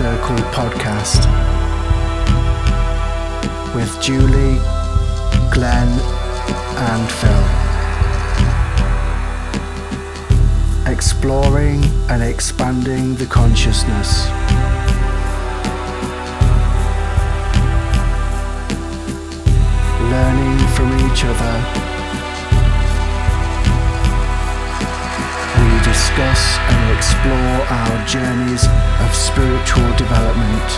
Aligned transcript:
Circle 0.00 0.36
podcast 0.56 1.26
with 3.74 4.00
Julie, 4.00 4.58
Glenn, 5.52 5.90
and 6.88 7.10
Phil. 7.20 7.44
Exploring 10.90 11.84
and 12.08 12.22
expanding 12.22 13.14
the 13.16 13.26
consciousness. 13.26 14.26
Learning 20.00 20.58
from 20.74 21.12
each 21.12 21.24
other. 21.26 21.89
We 25.80 25.86
discuss 25.86 26.58
and 26.58 26.96
explore 26.96 27.34
our 27.34 28.06
journeys 28.06 28.64
of 29.00 29.14
spiritual 29.14 29.88
development. 29.96 30.68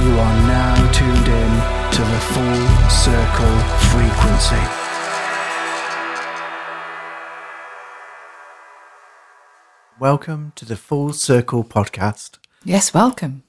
You 0.00 0.12
are 0.16 0.36
now 0.46 0.92
tuned 0.92 1.26
in 1.26 1.52
to 1.90 2.02
the 2.12 2.20
full 2.30 2.66
circle 2.88 3.56
frequency. 3.90 4.62
Welcome 9.98 10.52
to 10.54 10.64
the 10.64 10.76
Full 10.76 11.12
Circle 11.12 11.64
podcast. 11.64 12.38
Yes, 12.64 12.94
welcome. 12.94 13.42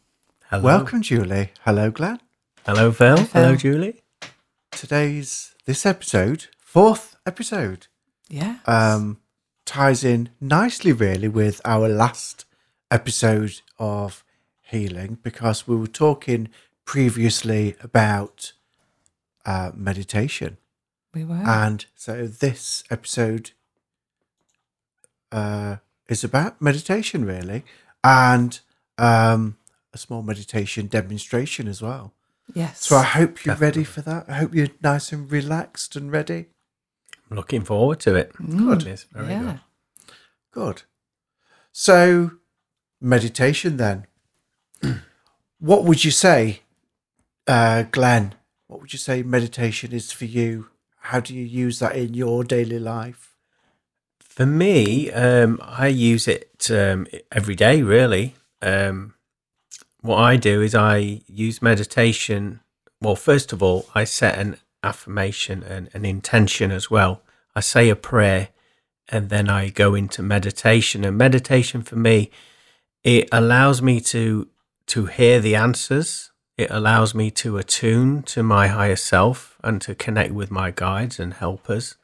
Hello. 0.50 0.64
Welcome, 0.64 1.04
Julie. 1.04 1.52
Hello, 1.66 1.92
Glenn. 1.92 2.20
Hello, 2.66 2.92
Phil. 2.92 3.18
Hi, 3.18 3.24
Hello, 3.26 3.56
Julie. 3.56 4.02
Today's 4.72 5.54
this 5.66 5.86
episode, 5.86 6.48
fourth 6.58 7.11
episode, 7.26 7.88
Yeah. 8.30 8.60
um, 8.66 9.20
ties 9.66 10.04
in 10.04 10.30
nicely, 10.40 10.92
really, 10.92 11.28
with 11.28 11.62
our 11.66 11.88
last 11.88 12.46
episode 12.90 13.62
of 13.80 14.24
healing 14.62 15.18
because 15.24 15.68
we 15.68 15.76
were 15.76 15.88
talking 15.88 16.50
previously 16.86 17.76
about 17.82 18.54
uh, 19.46 19.72
meditation, 19.76 20.58
we 21.14 21.24
were. 21.24 21.36
and 21.36 21.86
so 21.96 22.28
this 22.28 22.84
episode 22.90 23.52
uh, 25.32 25.78
is 26.10 26.24
about 26.24 26.62
meditation, 26.62 27.26
really, 27.26 27.64
and 28.04 28.60
um, 28.98 29.58
a 29.94 29.98
small 29.98 30.22
meditation 30.22 30.88
demonstration 30.88 31.68
as 31.68 31.82
well. 31.82 32.14
yes. 32.54 32.86
So 32.86 32.98
I 32.98 33.04
hope 33.04 33.46
you're 33.46 33.56
ready 33.56 33.84
for 33.84 34.02
that. 34.02 34.26
I 34.30 34.34
hope 34.34 34.54
you're 34.54 34.68
nice 34.84 35.12
and 35.12 35.32
relaxed 35.32 35.96
and 35.96 36.12
ready. 36.12 36.48
I'm 37.32 37.38
looking 37.38 37.64
forward 37.64 38.02
to 38.02 38.16
it. 38.16 38.34
Good. 38.34 38.84
Yes, 38.84 39.06
very 39.12 39.30
yeah. 39.30 39.42
good. 39.42 39.60
Good. 40.52 40.82
So, 41.72 42.32
meditation 43.00 43.78
then. 43.78 44.06
what 45.60 45.86
would 45.86 46.04
you 46.04 46.12
say, 46.12 46.60
uh, 47.48 47.84
Glenn? 47.84 48.36
What 48.68 48.82
would 48.82 48.92
you 48.92 49.00
say 49.00 49.24
meditation 49.24 49.94
is 49.94 50.12
for 50.12 50.26
you? 50.26 50.68
How 50.98 51.22
do 51.22 51.34
you 51.34 51.46
use 51.46 51.80
that 51.80 51.96
in 51.96 52.14
your 52.14 52.44
daily 52.44 52.80
life? 52.80 53.34
For 54.20 54.46
me, 54.46 55.10
um, 55.12 55.58
I 55.62 55.88
use 55.88 56.28
it 56.28 56.70
um, 56.70 57.08
every 57.32 57.56
day, 57.56 57.82
really. 57.82 58.36
Um, 58.62 59.14
what 60.02 60.18
I 60.18 60.36
do 60.36 60.62
is 60.62 60.76
I 60.76 61.22
use 61.28 61.62
meditation. 61.62 62.60
Well, 63.00 63.16
first 63.16 63.54
of 63.54 63.64
all, 63.64 63.88
I 63.96 64.04
set 64.04 64.38
an 64.38 64.58
affirmation 64.84 65.64
and 65.64 65.90
an 65.94 66.06
intention 66.06 66.72
as 66.72 66.90
well. 66.90 67.22
I 67.56 67.60
say 67.60 67.90
a 67.90 67.96
prayer 67.96 68.50
and 69.10 69.30
then 69.30 69.50
I 69.50 69.70
go 69.70 69.94
into 69.94 70.24
meditation. 70.24 71.04
And 71.04 71.18
meditation 71.18 71.82
for 71.82 71.98
me, 71.98 72.32
it 73.04 73.28
allows 73.32 73.82
me 73.82 74.00
to 74.02 74.48
to 74.88 75.06
hear 75.06 75.40
the 75.40 75.56
answers. 75.56 76.32
It 76.58 76.70
allows 76.70 77.16
me 77.16 77.32
to 77.32 77.58
attune 77.58 78.24
to 78.24 78.44
my 78.44 78.68
higher 78.68 78.96
self 78.96 79.58
and 79.64 79.82
to 79.82 79.96
connect 79.96 80.34
with 80.34 80.52
my 80.52 80.72
guides 80.72 81.20
and 81.20 81.34
helpers. 81.34 81.96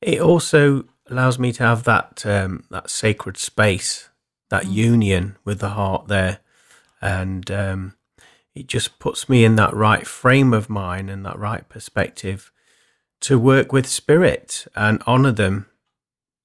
It 0.00 0.20
also 0.20 0.84
allows 1.08 1.38
me 1.38 1.52
to 1.52 1.62
have 1.62 1.84
that 1.84 2.24
um, 2.24 2.64
that 2.70 2.90
sacred 2.90 3.36
space, 3.36 4.08
that 4.48 4.66
union 4.66 5.36
with 5.44 5.60
the 5.60 5.70
heart 5.70 6.08
there, 6.08 6.38
and 7.02 7.50
um, 7.50 7.94
it 8.54 8.66
just 8.66 8.98
puts 8.98 9.28
me 9.28 9.44
in 9.44 9.56
that 9.56 9.74
right 9.74 10.06
frame 10.06 10.52
of 10.52 10.70
mind 10.70 11.10
and 11.10 11.24
that 11.26 11.38
right 11.38 11.68
perspective 11.68 12.52
to 13.20 13.38
work 13.38 13.72
with 13.72 13.86
spirit 13.86 14.66
and 14.74 15.02
honor 15.06 15.32
them 15.32 15.66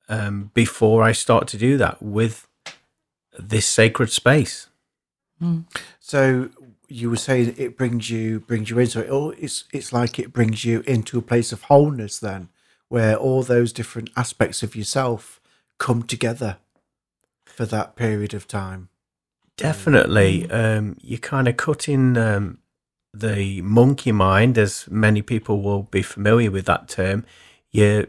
um, 0.10 0.52
before 0.54 1.04
I 1.04 1.14
start 1.14 1.48
to 1.50 1.58
do 1.58 1.78
that 1.78 2.02
with 2.02 2.48
this 3.38 3.66
sacred 3.66 4.12
space. 4.12 4.70
So 6.00 6.50
you 6.88 7.10
were 7.10 7.18
saying 7.18 7.56
it 7.58 7.78
brings 7.78 8.10
you 8.10 8.40
brings 8.40 8.70
you 8.70 8.80
into 8.80 9.02
it. 9.02 9.10
Oh, 9.10 9.32
it's 9.32 9.66
it's 9.74 9.92
like 9.92 10.20
it 10.20 10.32
brings 10.32 10.64
you 10.64 10.82
into 10.88 11.18
a 11.18 11.22
place 11.22 11.52
of 11.52 11.64
wholeness 11.64 12.20
then, 12.20 12.50
where 12.88 13.16
all 13.16 13.44
those 13.44 13.74
different 13.74 14.10
aspects 14.16 14.64
of 14.64 14.76
yourself 14.76 15.42
come 15.78 16.04
together 16.04 16.58
for 17.46 17.66
that 17.66 17.96
period 17.96 18.34
of 18.34 18.48
time. 18.48 18.90
Definitely. 19.58 20.50
Um, 20.50 20.98
you're 21.02 21.20
kind 21.20 21.48
of 21.48 21.58
cut 21.58 21.88
in 21.88 22.18
um, 22.18 22.60
the 23.20 23.62
monkey 23.62 24.12
mind, 24.12 24.58
as 24.58 24.88
many 24.90 25.22
people 25.22 25.62
will 25.62 25.84
be 25.84 26.02
familiar 26.02 26.52
with 26.52 26.66
that 26.66 26.88
term. 26.88 27.26
You, 27.72 28.08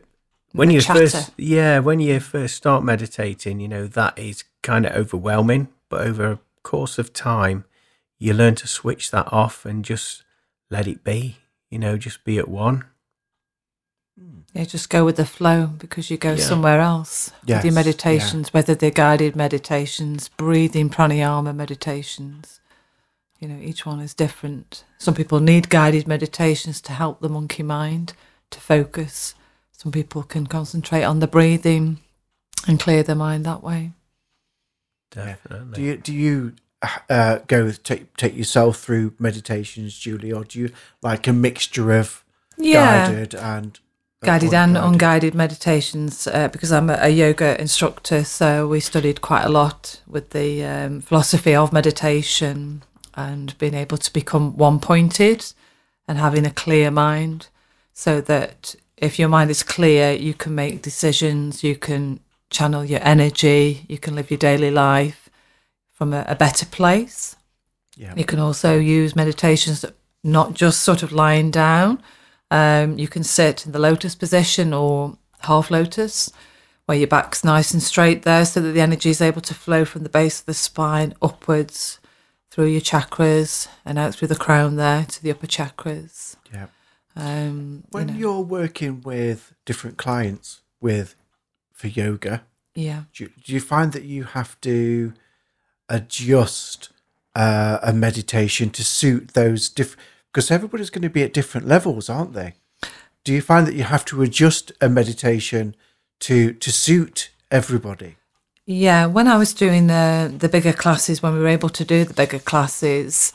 when 0.52 0.70
you 0.70 0.80
chatter. 0.80 1.00
first, 1.08 1.30
yeah, 1.36 1.78
when 1.80 2.00
you 2.00 2.18
first 2.20 2.56
start 2.56 2.82
meditating, 2.84 3.60
you 3.60 3.68
know 3.68 3.86
that 3.86 4.18
is 4.18 4.44
kind 4.62 4.86
of 4.86 4.92
overwhelming. 4.96 5.68
But 5.88 6.00
over 6.06 6.32
a 6.32 6.38
course 6.62 6.98
of 6.98 7.12
time, 7.12 7.64
you 8.18 8.32
learn 8.34 8.54
to 8.56 8.66
switch 8.66 9.10
that 9.10 9.32
off 9.32 9.64
and 9.66 9.84
just 9.84 10.24
let 10.70 10.86
it 10.88 11.04
be. 11.04 11.36
You 11.70 11.78
know, 11.78 11.96
just 11.98 12.24
be 12.24 12.38
at 12.38 12.48
one. 12.48 12.84
yeah, 14.54 14.64
just 14.64 14.88
go 14.88 15.04
with 15.04 15.16
the 15.16 15.26
flow 15.26 15.66
because 15.78 16.10
you 16.10 16.16
go 16.16 16.30
Yeah. 16.32 16.44
somewhere 16.44 16.80
else 16.80 17.30
with 17.42 17.50
Yes, 17.50 17.64
your 17.64 17.72
yeah. 17.72 17.74
meditations, 17.82 18.54
whether 18.54 18.74
they're 18.74 18.90
guided 18.90 19.36
meditations, 19.36 20.28
breathing 20.28 20.88
pranayama 20.88 21.54
meditations. 21.54 22.60
You 23.38 23.48
know, 23.48 23.58
each 23.60 23.84
one 23.84 24.00
is 24.00 24.14
different. 24.14 24.84
Some 24.98 25.14
people 25.14 25.40
need 25.40 25.68
guided 25.68 26.08
meditations 26.08 26.80
to 26.82 26.92
help 26.92 27.20
the 27.20 27.28
monkey 27.28 27.62
mind 27.62 28.14
to 28.50 28.60
focus. 28.60 29.34
Some 29.72 29.92
people 29.92 30.22
can 30.22 30.46
concentrate 30.46 31.04
on 31.04 31.20
the 31.20 31.26
breathing 31.26 31.98
and 32.66 32.80
clear 32.80 33.02
their 33.02 33.14
mind 33.14 33.44
that 33.44 33.62
way. 33.62 33.92
Definitely. 35.10 35.74
Do 35.74 35.82
you 35.82 35.96
do 35.98 36.12
you 36.14 36.52
uh, 37.10 37.38
go 37.46 37.70
take 37.72 38.16
take 38.16 38.36
yourself 38.36 38.78
through 38.78 39.14
meditations, 39.18 39.98
Julie, 39.98 40.32
or 40.32 40.44
do 40.44 40.58
you 40.58 40.70
like 41.02 41.26
a 41.26 41.32
mixture 41.32 41.92
of 41.92 42.24
Yeah. 42.56 43.06
guided 43.06 43.34
and 43.34 43.78
guided 44.22 44.54
and 44.54 44.76
unguided? 44.76 44.92
unguided 44.92 45.34
meditations 45.34 46.26
uh, 46.26 46.48
because 46.48 46.72
I'm 46.72 46.88
a, 46.90 46.98
a 47.00 47.08
yoga 47.08 47.60
instructor. 47.60 48.24
So 48.24 48.66
we 48.66 48.80
studied 48.80 49.20
quite 49.20 49.44
a 49.44 49.50
lot 49.50 50.00
with 50.06 50.30
the 50.30 50.64
um, 50.64 51.00
philosophy 51.02 51.54
of 51.54 51.72
meditation 51.72 52.82
and 53.16 53.56
being 53.58 53.74
able 53.74 53.96
to 53.96 54.12
become 54.12 54.56
one 54.56 54.78
pointed 54.78 55.52
and 56.06 56.18
having 56.18 56.46
a 56.46 56.50
clear 56.50 56.90
mind 56.90 57.48
so 57.92 58.20
that 58.20 58.74
if 58.96 59.18
your 59.18 59.28
mind 59.28 59.50
is 59.50 59.62
clear, 59.62 60.12
you 60.12 60.34
can 60.34 60.54
make 60.54 60.82
decisions, 60.82 61.64
you 61.64 61.74
can 61.74 62.20
channel 62.50 62.84
your 62.84 63.00
energy, 63.02 63.84
you 63.88 63.98
can 63.98 64.14
live 64.14 64.30
your 64.30 64.38
daily 64.38 64.70
life 64.70 65.28
from 65.92 66.12
a, 66.12 66.24
a 66.28 66.34
better 66.34 66.66
place. 66.66 67.36
Yeah. 67.96 68.14
You 68.14 68.24
can 68.24 68.38
also 68.38 68.78
use 68.78 69.16
meditations 69.16 69.80
that 69.80 69.94
not 70.22 70.54
just 70.54 70.82
sort 70.82 71.02
of 71.02 71.12
lying 71.12 71.50
down. 71.50 72.02
Um, 72.50 72.98
you 72.98 73.08
can 73.08 73.24
sit 73.24 73.64
in 73.64 73.72
the 73.72 73.78
lotus 73.78 74.14
position 74.14 74.72
or 74.74 75.16
half 75.40 75.70
lotus, 75.70 76.30
where 76.84 76.98
your 76.98 77.06
back's 77.08 77.42
nice 77.42 77.72
and 77.72 77.82
straight 77.82 78.22
there, 78.22 78.44
so 78.44 78.60
that 78.60 78.72
the 78.72 78.80
energy 78.80 79.10
is 79.10 79.20
able 79.20 79.40
to 79.40 79.54
flow 79.54 79.84
from 79.84 80.02
the 80.02 80.08
base 80.08 80.40
of 80.40 80.46
the 80.46 80.54
spine 80.54 81.14
upwards 81.22 81.98
through 82.56 82.64
your 82.64 82.80
chakras 82.80 83.68
and 83.84 83.98
out 83.98 84.14
through 84.14 84.28
the 84.28 84.34
crown 84.34 84.76
there 84.76 85.04
to 85.04 85.22
the 85.22 85.30
upper 85.30 85.46
chakras. 85.46 86.36
Yeah. 86.50 86.68
Um, 87.14 87.84
you 87.84 87.88
When 87.90 88.06
know, 88.06 88.14
you're 88.14 88.40
working 88.40 89.02
with 89.02 89.52
different 89.66 89.98
clients 89.98 90.62
with 90.80 91.16
for 91.74 91.88
yoga, 91.88 92.44
yeah, 92.74 93.02
do 93.12 93.24
you, 93.24 93.30
do 93.44 93.52
you 93.52 93.60
find 93.60 93.92
that 93.92 94.04
you 94.04 94.24
have 94.24 94.58
to 94.62 95.12
adjust 95.90 96.88
uh, 97.34 97.78
a 97.82 97.92
meditation 97.92 98.70
to 98.70 98.82
suit 98.82 99.34
those 99.34 99.68
different? 99.68 100.00
Because 100.32 100.50
everybody's 100.50 100.88
going 100.88 101.02
to 101.02 101.10
be 101.10 101.22
at 101.22 101.34
different 101.34 101.68
levels, 101.68 102.08
aren't 102.08 102.32
they? 102.32 102.54
Do 103.22 103.34
you 103.34 103.42
find 103.42 103.66
that 103.66 103.74
you 103.74 103.84
have 103.84 104.06
to 104.06 104.22
adjust 104.22 104.72
a 104.80 104.88
meditation 104.88 105.76
to 106.20 106.54
to 106.54 106.72
suit 106.72 107.30
everybody? 107.50 108.16
Yeah, 108.66 109.06
when 109.06 109.28
I 109.28 109.36
was 109.38 109.54
doing 109.54 109.86
the 109.86 110.32
the 110.36 110.48
bigger 110.48 110.72
classes, 110.72 111.22
when 111.22 111.34
we 111.34 111.38
were 111.40 111.46
able 111.48 111.68
to 111.70 111.84
do 111.84 112.04
the 112.04 112.14
bigger 112.14 112.38
classes, 112.40 113.32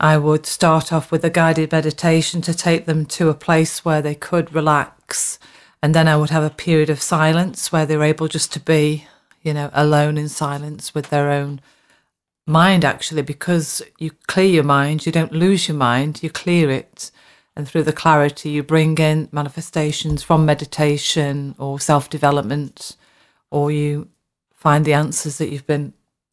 I 0.00 0.18
would 0.18 0.44
start 0.46 0.92
off 0.92 1.12
with 1.12 1.24
a 1.24 1.30
guided 1.30 1.70
meditation 1.72 2.42
to 2.42 2.54
take 2.54 2.86
them 2.86 3.06
to 3.06 3.28
a 3.28 3.34
place 3.34 3.84
where 3.84 4.02
they 4.02 4.14
could 4.16 4.52
relax, 4.52 5.38
and 5.82 5.94
then 5.94 6.08
I 6.08 6.16
would 6.16 6.30
have 6.30 6.42
a 6.42 6.50
period 6.50 6.90
of 6.90 7.00
silence 7.00 7.70
where 7.70 7.86
they 7.86 7.96
were 7.96 8.02
able 8.04 8.26
just 8.28 8.52
to 8.54 8.60
be, 8.60 9.06
you 9.42 9.54
know, 9.54 9.70
alone 9.72 10.18
in 10.18 10.28
silence 10.28 10.94
with 10.94 11.10
their 11.10 11.30
own 11.30 11.60
mind, 12.46 12.84
actually, 12.84 13.22
because 13.22 13.82
you 13.98 14.10
clear 14.26 14.46
your 14.48 14.64
mind, 14.64 15.06
you 15.06 15.12
don't 15.12 15.32
lose 15.32 15.68
your 15.68 15.76
mind, 15.76 16.22
you 16.22 16.30
clear 16.30 16.70
it. 16.70 17.10
And 17.56 17.68
through 17.68 17.84
the 17.84 17.92
clarity, 17.92 18.50
you 18.50 18.62
bring 18.64 18.98
in 18.98 19.28
manifestations 19.32 20.22
from 20.24 20.46
meditation 20.46 21.54
or 21.58 21.78
self 21.80 22.10
development, 22.10 22.96
or 23.50 23.70
you 23.72 24.08
find 24.62 24.84
the 24.84 24.92
answers 24.92 25.38
that 25.38 25.50
you've 25.50 25.66
been 25.66 25.92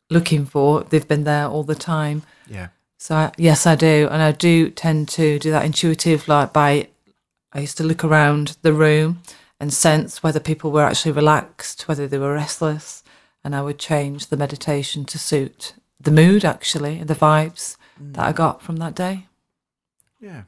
looking 0.10 0.46
for. 0.46 0.84
They've 0.84 1.08
been 1.08 1.24
there 1.24 1.48
all 1.48 1.64
the 1.64 1.76
time. 1.76 2.22
Yeah. 2.48 2.68
So 2.98 3.16
I, 3.16 3.32
yes, 3.38 3.66
I 3.66 3.76
do, 3.76 4.08
and 4.12 4.22
I 4.22 4.32
do 4.32 4.70
tend 4.70 5.10
to 5.10 5.40
do 5.40 5.52
that 5.52 5.66
intuitive, 5.66 6.28
like 6.28 6.54
by 6.54 6.90
I 7.52 7.62
used 7.62 7.78
to 7.78 7.84
look 7.84 8.04
around 8.04 8.58
the 8.62 8.74
room 8.74 9.22
and 9.60 9.74
sense 9.74 10.22
whether 10.22 10.40
people 10.40 10.70
were 10.72 10.84
actually 10.84 11.14
relaxed, 11.14 11.88
whether 11.88 12.08
they 12.08 12.20
were 12.20 12.34
restless, 12.34 13.04
and 13.44 13.56
I 13.56 13.62
would 13.62 13.80
change 13.80 14.28
the 14.28 14.38
meditation 14.38 15.06
to 15.06 15.18
suit 15.18 15.74
the 16.00 16.12
mood, 16.12 16.46
actually, 16.46 17.04
the 17.04 17.16
vibes 17.16 17.78
that 18.00 18.26
I 18.26 18.32
got 18.32 18.62
from 18.62 18.78
that 18.78 18.96
day. 18.96 19.28
Yeah. 20.20 20.44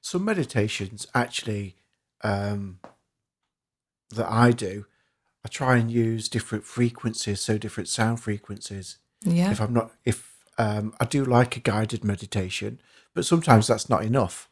So 0.00 0.18
meditations 0.18 1.06
actually 1.14 1.76
um, 2.22 2.78
that 4.10 4.30
I 4.30 4.52
do, 4.52 4.86
I 5.46 5.48
try 5.48 5.76
and 5.76 5.88
use 5.92 6.28
different 6.28 6.64
frequencies, 6.64 7.40
so 7.40 7.56
different 7.56 7.88
sound 7.88 8.18
frequencies. 8.20 8.98
Yeah, 9.24 9.52
If 9.52 9.60
I'm 9.60 9.72
not, 9.72 9.92
if 10.04 10.18
um, 10.58 10.92
I 10.98 11.04
do 11.04 11.24
like 11.24 11.56
a 11.56 11.60
guided 11.60 12.02
meditation, 12.02 12.80
but 13.14 13.24
sometimes 13.24 13.68
that's 13.68 13.88
not 13.88 14.02
enough. 14.04 14.48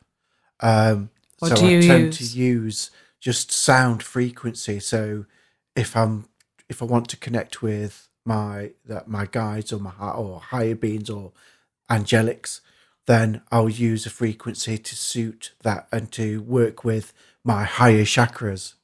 Um, 0.60 1.10
What 1.40 1.48
so 1.48 1.56
do 1.56 1.66
you 1.66 1.78
I 1.78 1.86
tend 1.86 2.04
use? 2.04 2.18
to 2.32 2.38
use 2.38 2.90
just 3.20 3.50
sound 3.50 4.04
frequency. 4.04 4.78
So 4.78 5.26
if 5.74 5.96
I'm 5.96 6.28
if 6.68 6.80
I 6.80 6.84
want 6.84 7.08
to 7.08 7.16
connect 7.16 7.60
with 7.60 8.08
my 8.24 8.70
that 8.90 9.08
my 9.08 9.26
guides 9.26 9.72
or 9.72 9.80
my 9.80 9.92
or 10.22 10.38
higher 10.52 10.76
beings 10.76 11.10
or 11.10 11.32
angelics, 11.90 12.60
then 13.06 13.42
I'll 13.50 13.68
use 13.90 14.06
a 14.06 14.10
frequency 14.10 14.78
to 14.78 14.94
suit 14.94 15.54
that 15.62 15.88
and 15.90 16.12
to 16.12 16.40
work 16.42 16.84
with 16.84 17.12
my 17.42 17.64
higher 17.64 18.04
chakras 18.04 18.74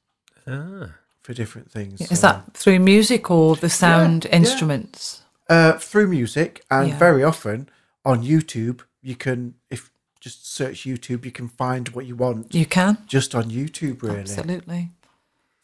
Ah. 0.45 0.95
For 1.21 1.33
different 1.33 1.71
things. 1.71 2.01
is 2.01 2.19
So, 2.19 2.27
that 2.27 2.53
through 2.53 2.79
music 2.79 3.29
or 3.31 3.55
the 3.55 3.69
sound 3.69 4.25
yeah. 4.25 4.35
instruments? 4.37 5.21
uh, 5.49 5.73
through 5.77 6.07
music 6.07 6.63
and 6.71 6.89
Yeah. 6.89 6.97
very 6.97 7.23
often 7.23 7.69
on 8.05 8.23
YouTube? 8.23 8.81
You 9.01 9.15
can 9.15 9.55
if 9.69 9.91
just 10.19 10.45
search 10.47 10.83
YouTube, 10.83 11.25
you 11.25 11.31
can 11.31 11.47
find 11.49 11.89
what 11.89 12.05
you 12.05 12.15
want 12.15 12.53
You 12.53 12.65
can 12.65 12.97
just 13.07 13.33
on 13.35 13.45
YouTube. 13.45 14.01
Really, 14.03 14.19
absolutely, 14.19 14.91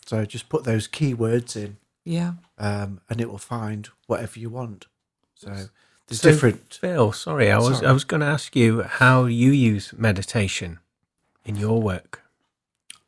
so 0.06 0.26
just 0.26 0.50
put 0.50 0.64
those 0.64 0.88
keywords 0.88 1.56
in, 1.56 1.78
yeah. 2.04 2.34
um, 2.58 3.00
and 3.10 3.22
it 3.22 3.30
will 3.30 3.38
find 3.38 3.90
whatever 4.08 4.40
you 4.40 4.50
want. 4.50 4.88
So 5.36 5.68
there's 6.08 6.22
So- 6.22 6.32
different. 6.32 6.74
Phil, 6.82 7.12
sorry, 7.12 7.52
I 7.52 7.58
was 7.60 7.78
Sorry. 7.78 7.88
I 7.88 7.92
was 7.92 8.04
going 8.04 8.22
to 8.22 8.26
ask 8.28 8.56
you 8.56 8.82
how 8.84 9.26
you 9.26 9.52
use 9.52 9.94
meditation 9.96 10.80
in 11.46 11.56
your 11.58 11.80
work. 11.82 12.24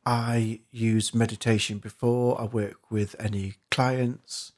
I 0.09 0.61
use 0.71 1.13
meditation 1.13 1.77
before 1.77 2.41
I 2.41 2.45
work 2.45 2.89
with 2.89 3.15
any 3.19 3.53
clients 3.69 4.53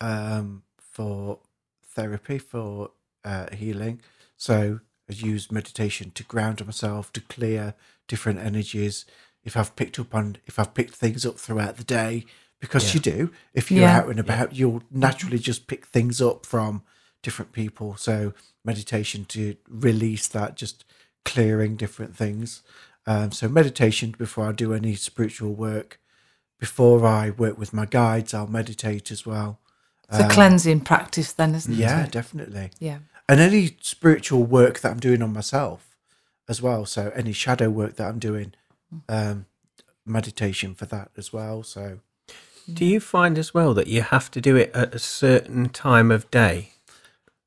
um, 0.00 0.64
for 0.76 1.38
therapy 1.84 2.38
for 2.38 2.90
uh, 3.24 3.46
healing. 3.54 4.00
So 4.36 4.80
I 5.08 5.12
use 5.12 5.52
meditation 5.52 6.10
to 6.16 6.24
ground 6.24 6.66
myself, 6.66 7.12
to 7.12 7.20
clear 7.20 7.74
different 8.08 8.40
energies. 8.40 9.04
If 9.44 9.56
I've 9.56 9.76
picked 9.76 10.00
up 10.00 10.16
on, 10.16 10.38
if 10.46 10.58
I've 10.58 10.74
picked 10.74 10.96
things 10.96 11.24
up 11.24 11.38
throughout 11.38 11.76
the 11.76 11.84
day, 11.84 12.24
because 12.58 12.92
you 12.92 12.98
do. 12.98 13.30
If 13.54 13.70
you're 13.70 13.84
Yeah. 13.84 13.98
out 13.98 14.08
and 14.08 14.18
about, 14.18 14.56
you'll 14.56 14.82
naturally 14.90 15.38
just 15.38 15.68
pick 15.68 15.86
things 15.86 16.20
up 16.20 16.44
from 16.44 16.82
different 17.22 17.52
people. 17.52 17.96
So 17.96 18.34
meditation 18.64 19.26
to 19.26 19.54
release 19.68 20.26
that, 20.26 20.56
just 20.56 20.84
clearing 21.24 21.76
different 21.76 22.16
things. 22.16 22.62
Um, 23.08 23.32
so 23.32 23.48
meditation 23.48 24.14
before 24.18 24.46
I 24.48 24.52
do 24.52 24.74
any 24.74 24.94
spiritual 24.94 25.54
work. 25.54 25.98
Before 26.60 27.06
I 27.06 27.30
work 27.30 27.56
with 27.56 27.72
my 27.72 27.86
guides, 27.86 28.34
I'll 28.34 28.46
meditate 28.48 29.10
as 29.10 29.24
well. 29.24 29.60
It's 30.10 30.18
a 30.20 30.28
cleansing 30.28 30.80
practice, 30.80 31.32
then, 31.32 31.54
isn't 31.54 31.72
Um, 31.72 31.80
Yeah, 31.80 32.04
it? 32.04 32.10
definitely. 32.10 32.70
Yeah. 32.78 32.98
And 33.28 33.40
any 33.40 33.76
spiritual 33.80 34.44
work 34.44 34.80
that 34.80 34.90
I'm 34.92 35.00
doing 35.00 35.22
on 35.22 35.32
myself 35.32 35.96
as 36.48 36.60
well. 36.60 36.84
So 36.84 37.10
any 37.14 37.32
shadow 37.32 37.70
work 37.70 37.96
that 37.96 38.08
I'm 38.08 38.18
doing, 38.18 38.52
um, 39.08 39.46
meditation 40.04 40.74
for 40.74 40.84
that 40.86 41.10
as 41.16 41.32
well. 41.32 41.62
So 41.62 42.00
Do 42.70 42.84
you 42.84 43.00
find 43.00 43.38
as 43.38 43.54
well 43.54 43.72
that 43.72 43.86
you 43.86 44.02
have 44.02 44.30
to 44.32 44.40
do 44.42 44.54
it 44.56 44.70
at 44.74 44.94
a 44.94 44.98
certain 44.98 45.70
time 45.70 46.10
of 46.10 46.30
day? 46.30 46.72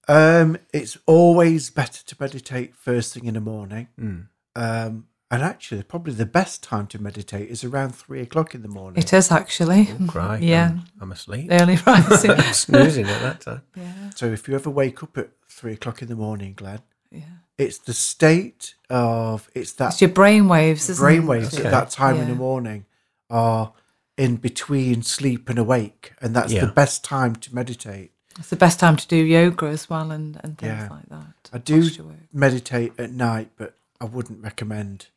um, 0.07 0.57
it's 0.73 0.97
always 1.05 1.69
better 1.69 2.03
to 2.03 2.15
meditate 2.19 2.75
first 2.75 3.13
thing 3.13 3.25
in 3.25 3.35
the 3.35 3.39
morning. 3.41 3.87
Mm. 3.99 4.27
Um, 4.55 5.07
and 5.31 5.41
actually, 5.41 5.81
probably 5.83 6.13
the 6.13 6.25
best 6.25 6.61
time 6.61 6.85
to 6.87 7.01
meditate 7.01 7.49
is 7.49 7.63
around 7.63 7.95
three 7.95 8.21
o'clock 8.21 8.53
in 8.53 8.61
the 8.61 8.67
morning. 8.67 9.01
It 9.01 9.13
is 9.13 9.31
actually. 9.31 9.87
Oh, 9.91 9.95
mm. 9.95 10.13
Right. 10.13 10.41
Yeah. 10.43 10.71
I'm, 10.71 10.83
I'm 11.01 11.11
asleep. 11.13 11.47
Early 11.49 11.77
rising. 11.87 12.37
Snoozing 12.53 13.05
at 13.07 13.21
that 13.21 13.41
time. 13.41 13.61
yeah. 13.75 14.09
So 14.15 14.27
if 14.27 14.47
you 14.47 14.55
ever 14.55 14.69
wake 14.69 15.01
up 15.01 15.17
at 15.17 15.29
three 15.47 15.73
o'clock 15.73 16.01
in 16.01 16.09
the 16.09 16.15
morning, 16.15 16.53
Glenn, 16.55 16.81
Yeah. 17.09 17.21
it's 17.57 17.77
the 17.79 17.93
state 17.93 18.75
of 18.89 19.49
it's 19.55 19.71
that 19.73 19.93
It's 19.93 20.01
your 20.01 20.09
brain 20.11 20.47
waves, 20.49 20.89
isn't 20.89 21.03
brain 21.03 21.23
it? 21.23 21.27
waves 21.27 21.53
Okay. 21.57 21.65
at 21.65 21.71
that 21.71 21.89
time 21.89 22.17
in 22.17 22.27
the 22.27 22.35
morning 22.35 22.85
are 23.29 23.73
in 24.17 24.35
between 24.35 25.01
sleep 25.01 25.49
and 25.49 25.57
awake, 25.57 26.13
and 26.21 26.35
that's 26.35 26.51
Yeah. 26.53 26.65
the 26.65 26.71
best 26.73 27.03
time 27.03 27.35
to 27.37 27.55
meditate. 27.55 28.11
It's 28.37 28.49
the 28.49 28.55
best 28.55 28.79
time 28.79 28.95
to 28.97 29.07
do 29.07 29.15
yoga 29.15 29.67
as 29.67 29.89
well 29.89 30.11
and, 30.11 30.39
and 30.43 30.57
things 30.57 30.71
Yeah. 30.71 30.87
like 30.89 31.09
that. 31.09 31.49
I 31.53 31.57
do 31.57 31.89
meditate 32.33 32.93
at 32.99 33.11
night, 33.11 33.51
but 33.57 33.75
I 33.99 34.05
wouldn't 34.05 34.41
recommend. 34.43 35.07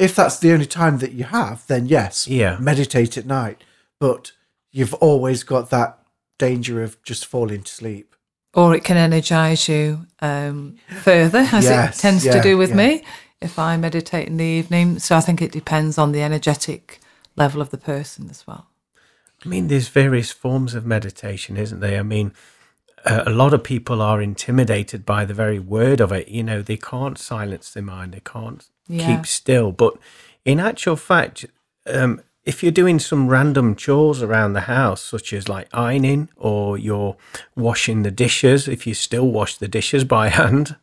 If 0.00 0.16
that's 0.16 0.38
the 0.38 0.52
only 0.52 0.64
time 0.64 0.96
that 0.98 1.12
you 1.12 1.24
have, 1.24 1.66
then 1.66 1.84
yes, 1.86 2.26
Yeah. 2.26 2.56
meditate 2.58 3.18
at 3.18 3.26
night. 3.26 3.62
But 3.98 4.32
you've 4.72 4.94
always 4.94 5.42
got 5.42 5.68
that 5.70 5.98
danger 6.38 6.82
of 6.82 7.00
just 7.02 7.26
falling 7.26 7.62
to 7.64 7.70
sleep. 7.70 8.16
Or 8.54 8.74
it 8.74 8.82
can 8.82 8.96
energize 8.96 9.68
you 9.68 10.06
um, 10.20 10.76
further, 11.02 11.46
as 11.52 11.64
Yes, 11.64 11.98
it 11.98 12.02
tends 12.02 12.24
yeah, 12.24 12.32
to 12.32 12.40
do 12.40 12.56
with 12.56 12.70
yeah. 12.70 12.76
me 12.76 13.04
if 13.42 13.58
I 13.58 13.76
meditate 13.76 14.26
in 14.26 14.38
the 14.38 14.44
evening. 14.44 14.98
So 15.00 15.16
I 15.16 15.20
think 15.20 15.42
it 15.42 15.52
depends 15.52 15.98
on 15.98 16.12
the 16.12 16.22
energetic 16.22 16.98
level 17.36 17.60
of 17.60 17.68
the 17.68 17.78
person 17.78 18.30
as 18.30 18.46
well. 18.46 18.68
I 19.44 19.48
mean, 19.48 19.68
there's 19.68 19.88
various 19.88 20.30
forms 20.30 20.74
of 20.74 20.86
meditation, 20.86 21.58
isn't 21.58 21.80
there? 21.80 22.00
I 22.00 22.02
mean, 22.02 22.32
uh, 23.04 23.24
a 23.26 23.30
lot 23.30 23.54
of 23.54 23.62
people 23.62 24.00
are 24.02 24.20
intimidated 24.22 25.04
by 25.04 25.24
the 25.26 25.34
very 25.34 25.58
word 25.58 26.00
of 26.00 26.10
it. 26.10 26.28
You 26.28 26.42
know, 26.42 26.62
they 26.62 26.76
can't 26.76 27.18
silence 27.18 27.70
their 27.70 27.82
mind, 27.82 28.12
they 28.12 28.20
can't 28.20 28.66
Yeah. 28.90 29.16
keep 29.16 29.26
still. 29.26 29.72
But 29.72 29.94
in 30.44 30.60
actual 30.60 30.96
fact, 30.96 31.46
um, 31.86 32.20
if 32.44 32.62
you're 32.62 32.72
doing 32.72 32.98
some 32.98 33.28
random 33.28 33.74
chores 33.76 34.22
around 34.22 34.54
the 34.54 34.62
house, 34.62 35.02
such 35.02 35.32
as 35.32 35.48
like 35.48 35.68
ironing 35.72 36.28
or 36.36 36.78
you're 36.78 37.16
washing 37.54 38.02
the 38.02 38.10
dishes, 38.10 38.66
if 38.66 38.86
you 38.86 38.94
still 38.94 39.28
wash 39.30 39.56
the 39.56 39.68
dishes 39.68 40.04
by 40.04 40.28
hand, 40.40 40.76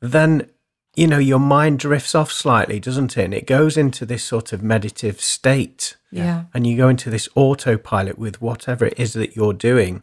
then 0.00 0.48
you 0.96 1.06
know 1.06 1.18
your 1.18 1.38
mind 1.38 1.78
drifts 1.78 2.14
off 2.14 2.30
slightly, 2.32 2.78
doesn't 2.80 3.16
it? 3.16 3.24
And 3.24 3.34
it 3.34 3.46
goes 3.46 3.76
into 3.76 4.04
this 4.04 4.24
sort 4.24 4.52
of 4.52 4.62
meditative 4.62 5.20
state 5.20 5.96
Yeah. 6.10 6.44
and 6.52 6.66
you 6.66 6.76
go 6.76 6.88
into 6.88 7.10
this 7.10 7.28
autopilot 7.34 8.18
with 8.18 8.42
whatever 8.42 8.84
it 8.86 8.98
is 8.98 9.12
that 9.14 9.36
you're 9.36 9.54
doing 9.54 10.02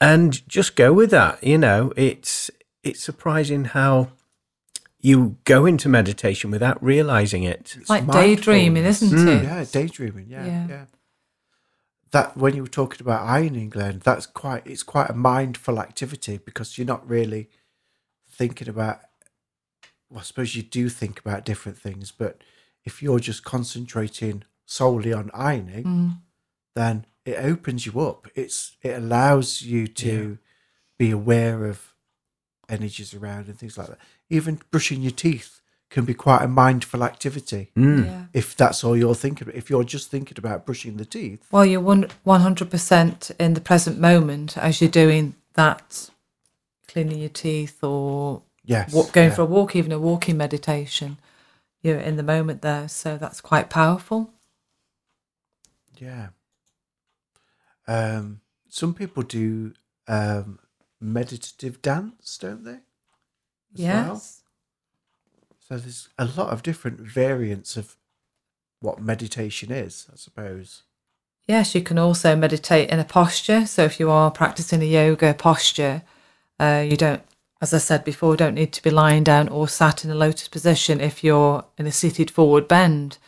and 0.00 0.46
just 0.48 0.74
go 0.76 0.92
with 0.92 1.10
that 1.12 1.42
you 1.44 1.56
know 1.56 1.92
it's 1.96 2.50
it's 2.82 3.00
surprising 3.00 3.64
how 3.66 4.08
you 5.04 5.36
go 5.44 5.66
into 5.66 5.88
meditation 5.88 6.50
without 6.50 6.82
realizing 6.82 7.42
it 7.42 7.74
It's 7.78 7.90
like 7.90 8.06
daydreaming, 8.06 8.84
isn't 8.84 9.28
it? 9.28 9.42
Yeah, 9.42 9.64
daydreaming. 9.70 10.28
Yeah, 10.28 10.46
Yeah. 10.46 10.66
yeah. 10.68 10.84
That 12.12 12.36
when 12.36 12.54
you 12.54 12.62
were 12.62 12.68
talking 12.68 13.00
about 13.00 13.26
ironing, 13.26 13.70
Glenn, 13.70 14.00
that's 14.04 14.26
quite 14.26 14.66
it's 14.66 14.82
quite 14.82 15.08
a 15.10 15.14
mindful 15.14 15.80
activity 15.80 16.38
because 16.38 16.76
you're 16.76 16.86
not 16.86 17.08
really 17.08 17.48
thinking 18.30 18.68
about. 18.68 19.00
Well, 20.10 20.20
I 20.20 20.22
suppose 20.22 20.54
you 20.54 20.62
do 20.62 20.88
think 20.90 21.18
about 21.18 21.44
different 21.46 21.78
things, 21.78 22.12
but 22.12 22.42
if 22.84 23.02
you're 23.02 23.18
just 23.18 23.44
concentrating 23.44 24.44
solely 24.66 25.12
on 25.12 25.30
ironing, 25.32 25.84
Mm. 25.84 26.18
then 26.74 27.06
it 27.24 27.36
opens 27.42 27.86
you 27.86 27.98
up. 28.00 28.28
It's 28.34 28.76
it 28.82 28.90
allows 28.94 29.62
you 29.62 29.86
to 29.88 30.38
be 30.98 31.10
aware 31.10 31.64
of 31.64 31.94
energies 32.68 33.14
around 33.14 33.48
and 33.48 33.58
things 33.58 33.78
like 33.78 33.88
that. 33.88 33.98
Even 34.36 34.60
brushing 34.70 35.02
your 35.02 35.12
teeth 35.26 35.60
can 35.90 36.04
be 36.06 36.14
quite 36.14 36.42
a 36.42 36.48
mindful 36.48 37.02
activity 37.04 37.70
Mm. 37.76 38.04
Yeah. 38.06 38.24
if 38.32 38.56
that's 38.56 38.82
all 38.84 38.96
you're 38.96 39.14
thinking 39.24 39.44
about. 39.46 39.58
If 39.62 39.68
you're 39.70 39.84
just 39.84 40.10
thinking 40.10 40.38
about 40.38 40.64
brushing 40.66 40.96
the 40.96 41.04
teeth, 41.04 41.42
Well, 41.50 41.66
you're 41.66 41.80
one 41.80 42.40
hundred 42.40 42.70
percent 42.70 43.30
in 43.38 43.52
the 43.54 43.60
present 43.60 43.98
moment 44.00 44.56
as 44.56 44.80
you're 44.80 44.90
doing 45.04 45.34
that, 45.54 46.10
cleaning 46.88 47.18
your 47.18 47.28
teeth 47.44 47.84
or 47.84 48.42
yes, 48.64 48.92
wa- 48.94 49.10
going 49.12 49.28
yeah. 49.28 49.34
for 49.36 49.42
a 49.42 49.52
walk, 49.56 49.76
even 49.76 49.92
a 49.92 49.98
walking 49.98 50.36
meditation. 50.38 51.18
You're 51.82 51.98
in 52.08 52.16
the 52.16 52.22
moment 52.34 52.62
there, 52.62 52.88
so 52.88 53.18
that's 53.18 53.40
quite 53.42 53.68
powerful. 53.68 54.30
yeah. 55.98 56.28
um, 57.86 58.40
some 58.68 58.94
people 58.94 59.22
do 59.24 59.74
um, 60.08 60.58
meditative 61.00 61.82
dance, 61.82 62.38
don't 62.38 62.64
they? 62.64 62.78
Yes. 63.74 64.06
well? 64.06 64.22
So 65.58 65.78
there's 65.78 66.08
a 66.18 66.26
lot 66.26 66.50
of 66.50 66.62
different 66.62 67.00
variants 67.00 67.76
of 67.76 67.96
what 68.80 69.00
meditation 69.00 69.72
is, 69.72 70.06
I 70.12 70.16
suppose. 70.16 70.82
Yes, 71.48 71.74
you 71.74 71.82
can 71.82 71.98
also 71.98 72.36
meditate 72.36 72.90
in 72.90 72.98
a 72.98 73.04
posture. 73.04 73.66
So 73.66 73.84
if 73.84 73.98
you 73.98 74.10
are 74.10 74.30
practicing 74.30 74.82
a 74.82 74.86
yoga 74.86 75.34
posture, 75.34 76.02
uh, 76.60 76.84
you 76.86 76.96
don't, 76.96 77.22
as 77.60 77.72
I 77.72 77.78
said 77.78 78.04
before, 78.04 78.36
don't 78.36 78.54
need 78.54 78.72
to 78.72 78.82
be 78.82 78.90
lying 78.90 79.24
down 79.24 79.48
or 79.48 79.66
sat 79.66 80.04
in 80.04 80.10
a 80.10 80.14
lotus 80.14 80.48
position. 80.48 81.00
If 81.00 81.24
you're 81.24 81.64
in 81.78 81.86
a 81.86 81.92
seated 81.92 82.30
forward 82.30 82.68
bend, 82.68 83.18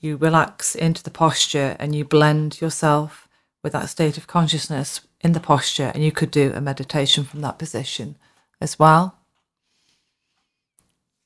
you 0.00 0.16
relax 0.16 0.74
into 0.74 1.02
the 1.02 1.10
posture 1.10 1.76
and 1.78 1.94
you 1.94 2.04
blend 2.04 2.60
yourself 2.60 3.28
with 3.62 3.72
that 3.72 3.88
state 3.88 4.16
of 4.16 4.26
consciousness 4.26 5.02
in 5.20 5.32
the 5.32 5.40
posture, 5.40 5.92
and 5.94 6.02
you 6.02 6.10
could 6.10 6.30
do 6.30 6.50
a 6.54 6.60
meditation 6.62 7.24
from 7.24 7.42
that 7.42 7.58
position 7.58 8.16
as 8.58 8.78
well. 8.78 9.19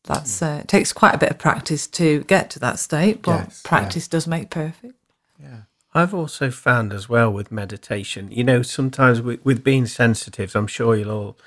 That's 0.04 0.42
uh, 0.42 0.58
it 0.62 0.68
takes 0.68 0.92
quite 0.92 1.14
a 1.14 1.18
bit 1.18 1.30
of 1.30 1.38
practice 1.38 1.86
to 1.88 2.24
get 2.24 2.50
to 2.50 2.58
that 2.60 2.78
state, 2.78 3.22
but 3.22 3.44
Yes, 3.44 3.62
yeah. 3.64 3.68
practice 3.68 4.08
does 4.08 4.26
make 4.26 4.50
perfect. 4.50 4.94
Yeah. 5.40 5.62
I've 5.94 6.12
also 6.12 6.50
found 6.50 6.92
as 6.92 7.08
well 7.08 7.30
with 7.32 7.52
meditation, 7.52 8.30
you 8.30 8.44
know, 8.44 8.62
sometimes 8.62 9.22
with, 9.22 9.44
with 9.44 9.62
being 9.62 9.86
sensitive, 9.86 10.54
I'm 10.56 10.66
sure 10.66 10.96
you'll 10.96 11.10
all 11.10 11.38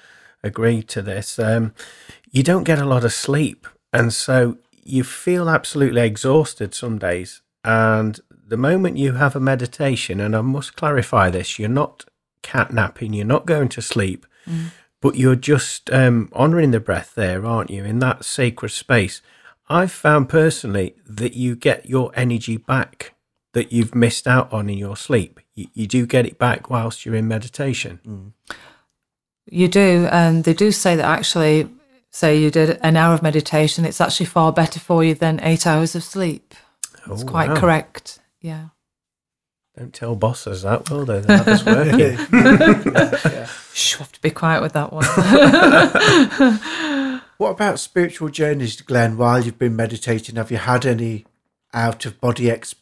agree 0.41 0.81
to 0.83 1.01
this, 1.01 1.37
um, 1.37 1.73
you 2.31 2.43
don't 2.43 2.63
get 2.63 2.79
a 2.79 2.85
lot 2.85 3.03
of 3.03 3.11
sleep. 3.13 3.67
And 3.91 4.13
so 4.13 4.57
you 4.83 5.03
feel 5.03 5.49
absolutely 5.49 6.01
exhausted 6.01 6.73
some 6.73 6.97
days. 6.97 7.41
And 7.63 8.19
the 8.31 8.57
moment 8.57 8.97
you 8.97 9.13
have 9.13 9.35
a 9.35 9.39
meditation, 9.41 10.21
and 10.21 10.33
I 10.35 10.41
must 10.41 10.77
clarify 10.77 11.29
this, 11.29 11.59
you're 11.59 11.67
not 11.67 12.05
cat 12.41 12.71
napping, 12.71 13.13
you're 13.13 13.25
not 13.25 13.45
going 13.45 13.67
to 13.69 13.81
sleep, 13.81 14.25
but 15.01 15.15
you're 15.15 15.35
just 15.35 15.91
um, 15.91 16.29
honoring 16.33 16.71
the 16.71 16.79
breath 16.79 17.13
there, 17.15 17.45
aren't 17.45 17.69
you, 17.69 17.83
in 17.83 17.99
that 17.99 18.25
sacred 18.25 18.69
space. 18.69 19.21
I've 19.69 19.91
found 19.91 20.29
personally 20.29 20.95
that 21.05 21.33
you 21.33 21.55
get 21.55 21.89
your 21.89 22.11
energy 22.15 22.57
back 22.57 23.13
that 23.53 23.71
you've 23.71 23.93
missed 23.95 24.27
out 24.27 24.51
on 24.53 24.69
in 24.69 24.77
your 24.77 24.95
sleep. 24.95 25.39
You, 25.55 25.67
you 25.73 25.87
do 25.87 26.05
get 26.05 26.25
it 26.25 26.37
back 26.37 26.69
whilst 26.69 27.05
you're 27.05 27.15
in 27.15 27.27
meditation. 27.27 28.33
You 29.49 29.67
do, 29.67 30.07
and 30.11 30.43
they 30.43 30.53
do 30.53 30.71
say 30.71 30.95
that 30.95 31.05
actually, 31.05 31.69
say 32.11 32.37
you 32.37 32.51
did 32.51 32.77
an 32.81 32.97
hour 32.97 33.13
of 33.13 33.21
meditation, 33.23 33.85
it's 33.85 34.01
actually 34.01 34.25
far 34.25 34.51
better 34.51 34.79
for 34.79 35.03
you 35.03 35.13
than 35.15 35.39
eight 35.41 35.65
hours 35.65 35.95
of 35.95 36.03
sleep. 36.03 36.53
It's 37.09 37.23
Oh, 37.23 37.25
quite 37.27 37.49
wow. 37.49 37.55
correct. 37.59 38.19
Yeah. 38.41 38.67
Don't 39.77 39.93
tell 39.93 40.15
bosses 40.15 40.63
that, 40.63 40.89
will 40.89 41.05
they? 41.05 41.19
They'll 41.19 41.37
have 41.37 41.47
us 41.47 41.65
working. 41.65 42.17
yeah. 43.31 43.45
Shh, 43.73 43.95
we 43.95 43.99
have 43.99 44.11
to 44.11 44.21
be 44.21 44.31
quiet 44.31 44.61
with 44.61 44.73
that 44.73 44.91
one. 44.91 45.05
What 47.37 47.51
about 47.51 47.79
spiritual 47.79 48.29
journeys, 48.29 48.81
Glenn? 48.81 49.15
While 49.15 49.45
you've 49.45 49.59
been 49.59 49.75
meditating, 49.75 50.37
have 50.37 50.49
you 50.49 50.57
had 50.57 50.87
any 50.87 51.27
out 51.71 52.03
of 52.07 52.19
body 52.19 52.49
ex? 52.49 52.73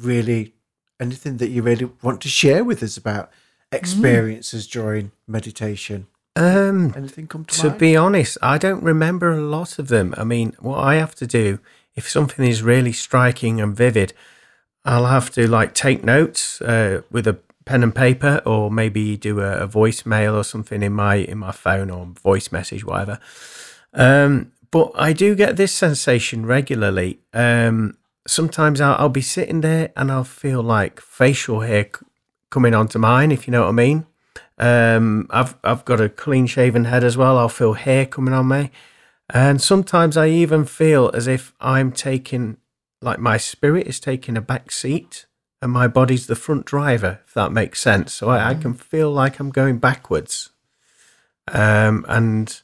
Really, 0.00 0.54
anything 0.98 1.36
that 1.36 1.50
you 1.50 1.60
really 1.60 1.90
want 2.00 2.22
to 2.22 2.28
share 2.30 2.64
with 2.64 2.82
us 2.82 2.96
about 2.96 3.30
experiences 3.70 4.66
during 4.66 5.12
meditation? 5.28 6.06
Um, 6.36 6.94
Anything 6.96 7.26
come 7.26 7.44
to, 7.44 7.52
mind? 7.52 7.60
to 7.60 7.68
mind? 7.68 7.78
be 7.78 7.96
honest, 7.96 8.38
I 8.40 8.56
don't 8.56 8.82
remember 8.82 9.30
a 9.30 9.42
lot 9.42 9.78
of 9.78 9.88
them. 9.88 10.14
I 10.16 10.24
mean, 10.24 10.56
what 10.58 10.78
I 10.78 10.94
have 10.94 11.14
to 11.16 11.26
do, 11.26 11.58
if 11.94 12.08
something 12.08 12.46
is 12.46 12.62
really 12.62 12.92
striking 12.92 13.60
and 13.60 13.76
vivid, 13.76 14.14
I'll 14.86 15.06
have 15.06 15.30
to 15.32 15.46
like 15.48 15.74
take 15.74 16.04
notes 16.04 16.62
uh, 16.62 17.02
with 17.10 17.26
a 17.26 17.38
pen 17.64 17.82
and 17.82 17.94
paper, 17.94 18.40
or 18.46 18.70
maybe 18.70 19.16
do 19.16 19.40
a, 19.40 19.64
a 19.64 19.68
voicemail 19.68 20.34
or 20.34 20.44
something 20.44 20.82
in 20.82 20.92
my 20.92 21.16
in 21.16 21.38
my 21.38 21.52
phone 21.52 21.90
or 21.90 22.06
voice 22.06 22.52
message, 22.52 22.84
whatever. 22.84 23.18
Um, 23.92 24.52
but 24.70 24.92
I 24.94 25.12
do 25.12 25.34
get 25.34 25.56
this 25.56 25.72
sensation 25.72 26.46
regularly. 26.46 27.18
Um, 27.34 27.98
sometimes 28.26 28.80
I'll, 28.80 28.96
I'll 28.98 29.08
be 29.08 29.20
sitting 29.22 29.60
there 29.60 29.92
and 29.96 30.10
I'll 30.10 30.24
feel 30.24 30.62
like 30.62 31.00
facial 31.00 31.60
hair 31.60 31.84
c- 31.84 32.06
coming 32.50 32.74
onto 32.74 32.98
mine, 32.98 33.32
if 33.32 33.46
you 33.46 33.52
know 33.52 33.62
what 33.62 33.70
I 33.70 33.72
mean. 33.72 34.06
Um, 34.58 35.26
I've 35.30 35.56
I've 35.64 35.84
got 35.84 36.00
a 36.00 36.08
clean 36.08 36.46
shaven 36.46 36.84
head 36.84 37.04
as 37.04 37.16
well. 37.16 37.36
I'll 37.38 37.48
feel 37.48 37.74
hair 37.74 38.06
coming 38.06 38.34
on 38.34 38.48
me, 38.48 38.70
and 39.30 39.60
sometimes 39.60 40.16
I 40.16 40.28
even 40.28 40.64
feel 40.64 41.10
as 41.12 41.26
if 41.26 41.52
I'm 41.60 41.92
taking, 41.92 42.56
like 43.06 43.18
my 43.18 43.36
spirit 43.38 43.86
is 43.86 43.98
taking 44.00 44.36
a 44.36 44.40
back 44.42 44.70
seat, 44.70 45.26
and 45.62 45.72
my 45.72 45.88
body's 45.88 46.26
the 46.26 46.36
front 46.36 46.66
driver. 46.66 47.20
If 47.26 47.32
that 47.34 47.52
makes 47.52 47.80
sense, 47.80 48.12
so 48.12 48.28
I, 48.28 48.50
I 48.50 48.54
can 48.54 48.74
feel 48.74 49.10
like 49.10 49.40
I'm 49.40 49.50
going 49.50 49.78
backwards, 49.78 50.50
um, 51.48 52.04
and 52.08 52.60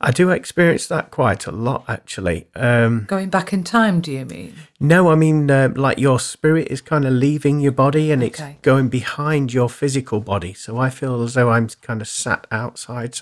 I 0.00 0.10
do 0.10 0.30
experience 0.30 0.86
that 0.88 1.10
quite 1.10 1.46
a 1.46 1.50
lot 1.52 1.84
actually. 1.88 2.48
Um, 2.54 3.04
Going 3.08 3.30
back 3.30 3.52
in 3.52 3.64
time, 3.64 4.00
do 4.00 4.12
you 4.12 4.24
mean? 4.24 4.54
no, 4.80 5.08
I 5.10 5.14
mean 5.14 5.50
uh, 5.50 5.72
like 5.74 5.98
your 5.98 6.18
spirit 6.20 6.68
is 6.68 6.80
kind 6.80 7.04
of 7.06 7.12
leaving 7.12 7.60
your 7.60 7.72
body 7.72 8.10
and 8.10 8.22
it's 8.22 8.42
going 8.62 8.88
behind 8.88 9.54
your 9.54 9.70
physical 9.70 10.20
body. 10.20 10.52
So 10.52 10.78
I 10.78 10.90
feel 10.90 11.22
as 11.22 11.34
though 11.34 11.50
I'm 11.50 11.68
kind 11.68 12.02
of 12.02 12.08
sat 12.08 12.46
outside, 12.50 13.14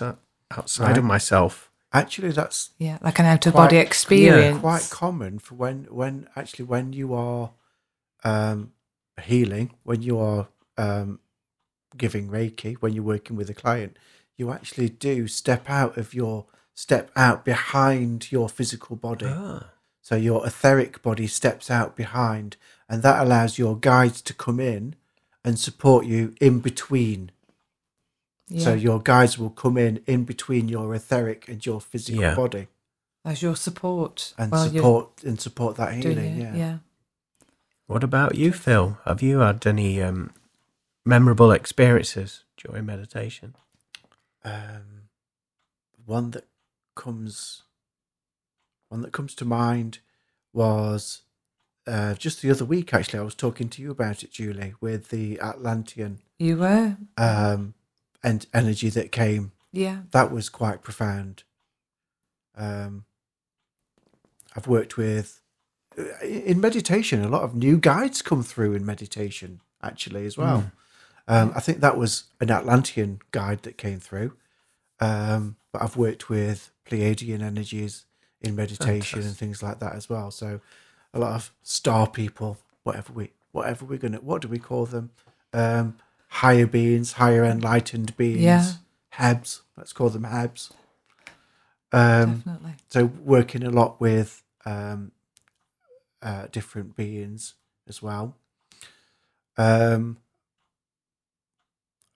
outside 0.51 0.97
of 0.97 1.03
myself. 1.03 1.69
Actually, 1.93 2.31
that's 2.31 2.71
Yeah, 2.79 2.97
like 3.01 3.19
an 3.19 3.25
out 3.25 3.45
of 3.45 3.53
body 3.53 3.75
Quite- 3.77 3.85
experience. 3.85 4.59
quite 4.59 4.87
common 4.89 5.37
for 5.39 5.53
when 5.55 5.83
when 5.91 6.27
actually 6.35 6.65
when 6.65 6.91
you 6.93 7.13
are 7.13 7.51
um, 8.23 8.73
healing, 9.21 9.75
when 9.83 10.01
you 10.01 10.17
are 10.19 10.47
um, 10.77 11.19
giving 11.95 12.29
Reiki, 12.29 12.75
when 12.77 12.93
you're 12.93 13.03
working 13.03 13.35
with 13.35 13.49
a 13.49 13.53
client, 13.53 13.97
you 14.37 14.51
actually 14.51 14.89
do 14.89 15.27
step 15.27 15.69
out 15.69 15.97
of 15.97 16.13
your 16.15 16.45
step 16.73 17.11
out 17.15 17.45
behind 17.45 18.31
your 18.31 18.49
physical 18.49 18.95
body. 18.95 19.27
Ah. 19.29 19.69
So 20.01 20.15
your 20.15 20.45
etheric 20.45 21.01
body 21.03 21.27
steps 21.27 21.69
out 21.69 21.95
behind, 21.95 22.57
and 22.89 23.03
that 23.03 23.21
allows 23.23 23.57
your 23.59 23.77
guides 23.77 24.21
to 24.23 24.33
come 24.33 24.59
in 24.59 24.95
and 25.45 25.59
support 25.59 26.05
you 26.05 26.33
in 26.41 26.59
between. 26.59 27.31
Yeah, 28.53 28.63
So 28.65 28.73
your 28.73 28.99
guides 29.01 29.37
will 29.39 29.49
come 29.49 29.77
in 29.77 30.03
in 30.05 30.25
between 30.25 30.69
your 30.69 30.93
etheric 30.93 31.47
and 31.47 31.65
your 31.65 31.81
physical 31.81 32.21
Yeah. 32.21 32.35
body 32.35 32.67
as 33.25 33.41
your 33.41 33.55
support. 33.55 34.33
and 34.37 34.53
support 34.55 35.23
and 35.23 35.39
support 35.41 35.75
that 35.77 35.93
healing. 35.95 36.39
Yeah. 36.39 36.55
yeah. 36.55 36.77
What 37.87 38.03
about 38.03 38.35
you, 38.35 38.51
Phil? 38.53 38.97
Have 39.05 39.21
you 39.21 39.39
had 39.39 39.65
any 39.65 40.01
um, 40.01 40.31
memorable 41.05 41.51
experiences 41.51 42.43
during 42.57 42.85
meditation? 42.85 43.55
Um, 44.45 45.09
one 46.05 46.31
that 46.31 46.45
comes, 46.95 47.63
one 48.89 49.01
that 49.01 49.11
comes 49.13 49.33
to 49.35 49.45
mind 49.45 49.99
was 50.53 51.23
uh, 51.87 52.13
just 52.15 52.41
the 52.41 52.51
other 52.51 52.65
week. 52.65 52.93
Actually, 52.93 53.19
I 53.19 53.23
was 53.23 53.35
talking 53.35 53.67
to 53.69 53.81
you 53.81 53.89
about 53.91 54.23
it, 54.23 54.31
Julie, 54.31 54.75
with 54.79 55.09
the 55.09 55.39
Atlantean 55.41 56.19
You 56.39 56.57
were? 56.57 56.97
um, 57.17 57.73
and 58.23 58.45
energy 58.53 58.89
that 58.89 59.11
came. 59.11 59.51
Yeah. 59.71 60.01
That 60.11 60.31
was 60.31 60.49
quite 60.49 60.81
profound. 60.81 61.43
Um, 62.55 63.05
I've 64.55 64.67
worked 64.67 64.97
with 64.97 65.41
uh, 65.97 66.03
in 66.23 66.61
meditation. 66.61 67.23
A 67.23 67.29
lot 67.29 67.43
of 67.43 67.55
new 67.55 67.77
guides 67.77 68.21
come 68.21 68.43
through 68.43 68.73
in 68.73 68.85
meditation, 68.85 69.61
actually, 69.81 70.25
as 70.25 70.37
well. 70.37 70.71
Um, 71.27 71.53
I 71.55 71.59
think 71.59 71.79
that 71.79 71.97
was 71.97 72.25
an 72.39 72.51
Atlantean 72.51 73.19
guide 73.31 73.63
that 73.63 73.77
came 73.77 73.99
through. 73.99 74.33
Um, 74.99 75.55
but 75.71 75.81
I've 75.81 75.97
worked 75.97 76.29
with 76.29 76.71
Pleiadian 76.85 77.41
energies 77.41 78.05
in 78.41 78.55
meditation 78.55 79.21
and 79.21 79.35
things 79.35 79.63
like 79.63 79.79
that 79.79 79.95
as 79.95 80.09
well. 80.09 80.31
So 80.31 80.59
a 81.13 81.19
lot 81.19 81.33
of 81.33 81.51
star 81.63 82.07
people, 82.07 82.57
whatever 82.83 83.13
we, 83.13 83.31
whatever 83.51 83.85
we're 83.85 83.97
gonna, 83.97 84.17
what 84.17 84.41
do 84.41 84.47
we 84.47 84.59
call 84.59 84.85
them? 84.85 85.11
Um, 85.53 85.97
higher 86.33 86.65
beings, 86.65 87.13
higher 87.13 87.43
enlightened 87.43 88.15
beings. 88.17 88.41
Yeah. 88.41 88.71
Hebs. 89.15 89.61
Let's 89.77 89.93
call 89.93 90.09
them 90.09 90.23
Hebs. 90.23 90.71
Um, 91.91 92.37
Definitely. 92.37 92.73
so 92.89 93.05
working 93.05 93.63
a 93.63 93.69
lot 93.69 94.01
with 94.01 94.41
um, 94.65 95.11
uh, 96.23 96.47
different 96.51 96.95
beings 96.95 97.53
as 97.87 98.01
well. 98.01 98.35
Um, 99.57 100.17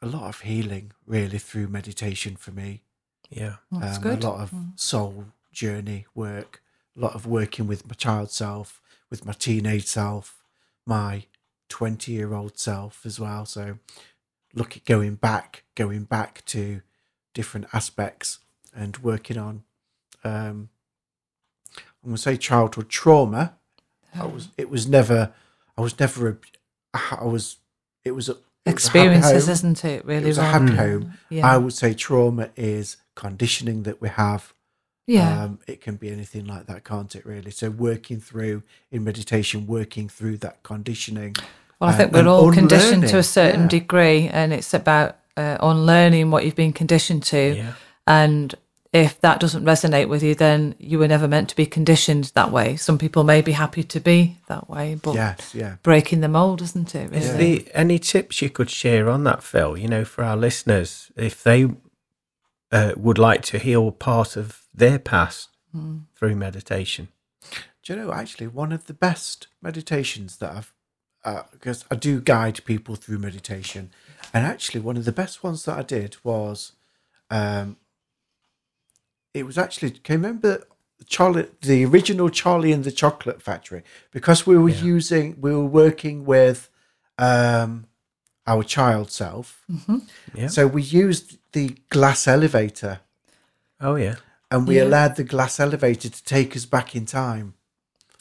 a 0.02 0.08
lot 0.08 0.24
of 0.24 0.42
healing 0.42 0.92
really 1.06 1.38
through 1.38 1.68
meditation 1.68 2.36
for 2.36 2.52
me. 2.52 2.82
Yeah. 3.30 3.56
Well, 3.70 3.82
That's 3.82 3.98
Um, 3.98 4.04
good. 4.04 4.24
A 4.24 4.28
lot 4.30 4.40
of 4.42 4.54
soul 4.76 5.26
journey 5.52 6.08
work. 6.16 6.64
A 6.96 7.00
lot 7.00 7.14
of 7.14 7.28
working 7.28 7.68
with 7.68 7.86
my 7.88 7.94
child 7.94 8.32
self, 8.32 8.82
with 9.12 9.26
my 9.26 9.34
teenage 9.34 9.86
self, 9.86 10.42
my 10.88 11.26
twenty-year-old 11.70 12.58
self 12.58 13.06
as 13.06 13.20
well. 13.20 13.46
So, 13.46 13.80
look 14.54 14.78
at 14.78 14.86
going 14.86 15.16
back, 15.16 15.64
going 15.76 16.04
back 16.04 16.44
to 16.46 16.82
different 17.34 17.68
aspects 17.74 18.40
and 18.76 18.98
working 18.98 19.38
on. 19.38 19.64
Um, 20.24 20.70
I'm 21.76 22.12
gonna 22.12 22.18
say 22.18 22.38
childhood 22.38 22.90
trauma. 22.90 23.56
I 24.16 24.26
was. 24.26 24.50
It 24.58 24.70
was 24.70 24.88
never. 24.88 25.34
I 25.78 25.82
was 25.82 26.00
never. 26.00 26.40
A, 26.94 27.00
I 27.20 27.26
was. 27.26 27.58
It 28.04 28.12
was. 28.12 28.30
A, 28.30 28.38
experiences, 28.66 29.48
isn't 29.48 29.86
it? 29.86 30.00
It 30.00 30.06
Really, 30.06 30.26
was 30.28 30.38
a 30.38 30.44
happy 30.44 30.76
home. 30.76 31.14
Yeah, 31.30 31.48
I 31.48 31.58
would 31.58 31.74
say 31.74 31.94
trauma 31.94 32.50
is 32.56 32.98
conditioning 33.16 33.84
that 33.84 34.02
we 34.02 34.10
have. 34.10 34.54
Yeah, 35.08 35.44
Um, 35.44 35.60
it 35.68 35.82
can 35.82 35.96
be 35.96 36.10
anything 36.12 36.46
like 36.46 36.68
that, 36.68 36.84
can't 36.84 37.16
it? 37.16 37.26
Really. 37.26 37.52
So 37.52 37.70
working 37.72 38.20
through 38.20 38.64
in 38.92 39.04
meditation, 39.04 39.66
working 39.66 40.10
through 40.10 40.38
that 40.40 40.62
conditioning. 40.64 41.36
Well, 41.80 41.90
I 41.90 41.94
uh, 41.94 41.98
think 41.98 42.12
we're 42.12 42.20
and 42.20 42.28
all 42.28 42.52
conditioned 42.52 43.08
to 43.08 43.18
a 43.18 43.24
certain 43.24 43.62
yeah. 43.62 43.68
degree, 43.68 44.28
and 44.28 44.52
it's 44.52 44.74
about 44.74 45.18
uh, 45.38 45.58
unlearning 45.62 46.30
what 46.30 46.44
you've 46.44 46.56
been 46.56 46.74
conditioned 46.74 47.24
to. 47.24 47.56
Yeah. 47.56 47.74
And 48.06 48.54
if 48.94 49.20
that 49.22 49.40
doesn't 49.40 49.64
resonate 49.64 50.10
with 50.10 50.24
you, 50.24 50.36
then 50.36 50.76
you 50.80 51.00
were 51.00 51.08
never 51.08 51.28
meant 51.28 51.50
to 51.50 51.56
be 51.56 51.66
conditioned 51.66 52.32
that 52.36 52.52
way. 52.52 52.76
Some 52.76 52.98
people 52.98 53.24
may 53.24 53.42
be 53.42 53.52
happy 53.54 53.84
to 53.84 54.00
be 54.00 54.38
that 54.48 54.70
way, 54.70 54.96
but 54.96 55.16
Yes, 55.16 55.54
yeah. 55.54 55.76
breaking 55.84 56.22
the 56.22 56.28
mold, 56.28 56.62
isn't 56.62 56.96
it? 56.96 57.14
Is 57.14 57.30
Really? 57.32 57.60
there 57.60 57.72
any 57.74 58.00
tips 58.00 58.42
you 58.42 58.50
could 58.50 58.70
share 58.70 59.10
on 59.10 59.24
that, 59.26 59.44
Phil? 59.44 59.78
You 59.78 59.88
know, 59.88 60.04
for 60.04 60.24
our 60.24 60.38
listeners, 60.38 61.12
if 61.16 61.44
they 61.44 61.70
uh, 62.72 62.94
would 62.98 63.18
like 63.18 63.42
to 63.44 63.60
heal 63.60 63.92
part 63.92 64.36
of 64.36 64.64
their 64.74 65.00
past 65.00 65.50
Hmm. 65.72 66.00
through 66.16 66.36
meditation. 66.36 67.10
Do 67.84 67.94
you 67.94 68.00
know, 68.00 68.12
actually, 68.14 68.48
one 68.48 68.72
of 68.72 68.86
the 68.86 68.94
best 68.94 69.48
meditations 69.62 70.38
that 70.38 70.52
I've, 70.52 70.74
because 71.52 71.86
I 71.92 71.96
do 71.96 72.22
guide 72.22 72.64
people 72.66 72.96
through 72.96 73.20
meditation, 73.20 73.92
and 74.34 74.46
actually, 74.46 74.80
one 74.82 74.98
of 74.98 75.06
the 75.06 75.12
best 75.12 75.44
ones 75.44 75.66
that 75.66 75.78
I 75.78 75.84
did 75.84 76.18
was, 76.24 76.74
um, 77.30 77.78
it 79.34 79.46
was 79.46 79.58
actually, 79.58 79.92
can 79.92 80.14
you 80.14 80.18
remember 80.20 80.64
Charlie, 81.06 81.48
the 81.62 81.86
original 81.86 82.30
Charlie 82.30 82.72
and 82.72 82.84
the 82.84 82.92
Chocolate 82.92 83.42
Factory? 83.42 83.84
Because 84.12 84.48
we 84.48 84.58
were 84.58 84.70
Yeah. 84.70 84.84
using, 84.84 85.40
we 85.40 85.54
were 85.54 85.66
working 85.66 86.26
with 86.26 86.70
um, 87.20 87.88
our 88.48 88.63
child 88.63 89.12
self. 89.12 89.63
Yeah. 90.34 90.48
So 90.48 90.66
we 90.68 90.82
used 90.82 91.38
the 91.51 91.75
glass 91.89 92.27
elevator 92.27 93.01
Oh, 93.82 93.96
yeah. 93.96 94.16
and 94.50 94.68
we 94.68 94.77
Yeah. 94.77 94.86
allowed 94.86 95.16
the 95.18 95.24
glass 95.24 95.60
elevator 95.60 96.10
to 96.10 96.24
take 96.24 96.56
us 96.56 96.66
back 96.66 96.96
in 96.96 97.06
time. 97.06 97.54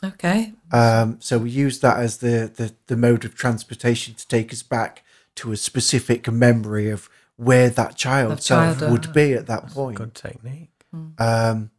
okay. 0.04 0.52
Um, 0.73 1.18
so 1.21 1.38
we 1.38 1.50
used 1.50 1.80
that 1.83 1.99
as 1.99 2.18
the, 2.18 2.50
the, 2.54 2.75
the 2.88 2.97
mode 2.97 3.25
of 3.25 3.35
transportation 3.35 4.14
to 4.14 4.26
take 4.28 4.52
us 4.52 4.62
back 4.62 5.02
to 5.37 5.52
a 5.52 5.56
specific 5.56 6.30
memory 6.30 6.90
of 6.90 7.09
where 7.37 7.71
that 7.71 7.97
child 7.97 8.33
Of 8.33 8.42
self 8.42 8.78
child, 8.78 8.90
would 8.92 9.06
uh, 9.09 9.12
be 9.12 9.33
at 9.35 9.47
that 9.47 9.68
point. 9.71 9.97
Good 9.99 10.14
technique. 10.14 10.71
Um, 11.18 11.71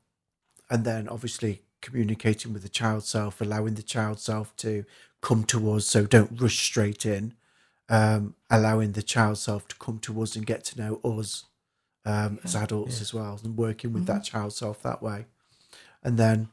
and 0.70 0.86
then 0.86 1.08
obviously 1.10 1.64
communicating 1.82 2.54
with 2.54 2.62
the 2.64 2.70
child 2.70 3.04
self, 3.04 3.42
allowing 3.42 3.74
the 3.76 3.84
child 3.84 4.20
self 4.20 4.56
to 4.58 4.86
come 5.22 5.44
to 5.46 5.72
us. 5.74 5.86
So 5.88 6.06
don't 6.06 6.40
rush 6.40 6.60
straight 6.60 7.06
in. 7.06 7.34
Um, 7.90 8.36
allowing 8.50 8.92
the 8.92 9.02
child 9.04 9.38
self 9.38 9.68
to 9.70 9.76
come 9.78 9.98
to 10.00 10.22
us 10.22 10.36
and 10.36 10.46
get 10.46 10.66
to 10.66 10.78
know 10.78 11.00
us 11.04 11.46
um, 12.06 12.38
as 12.44 12.54
adults 12.56 13.00
as 13.02 13.14
well, 13.14 13.40
and 13.44 13.56
working 13.58 13.94
with 13.94 14.06
that 14.08 14.24
child 14.26 14.52
self 14.54 14.82
that 14.84 15.02
way. 15.02 15.26
And 16.04 16.18
then 16.18 16.50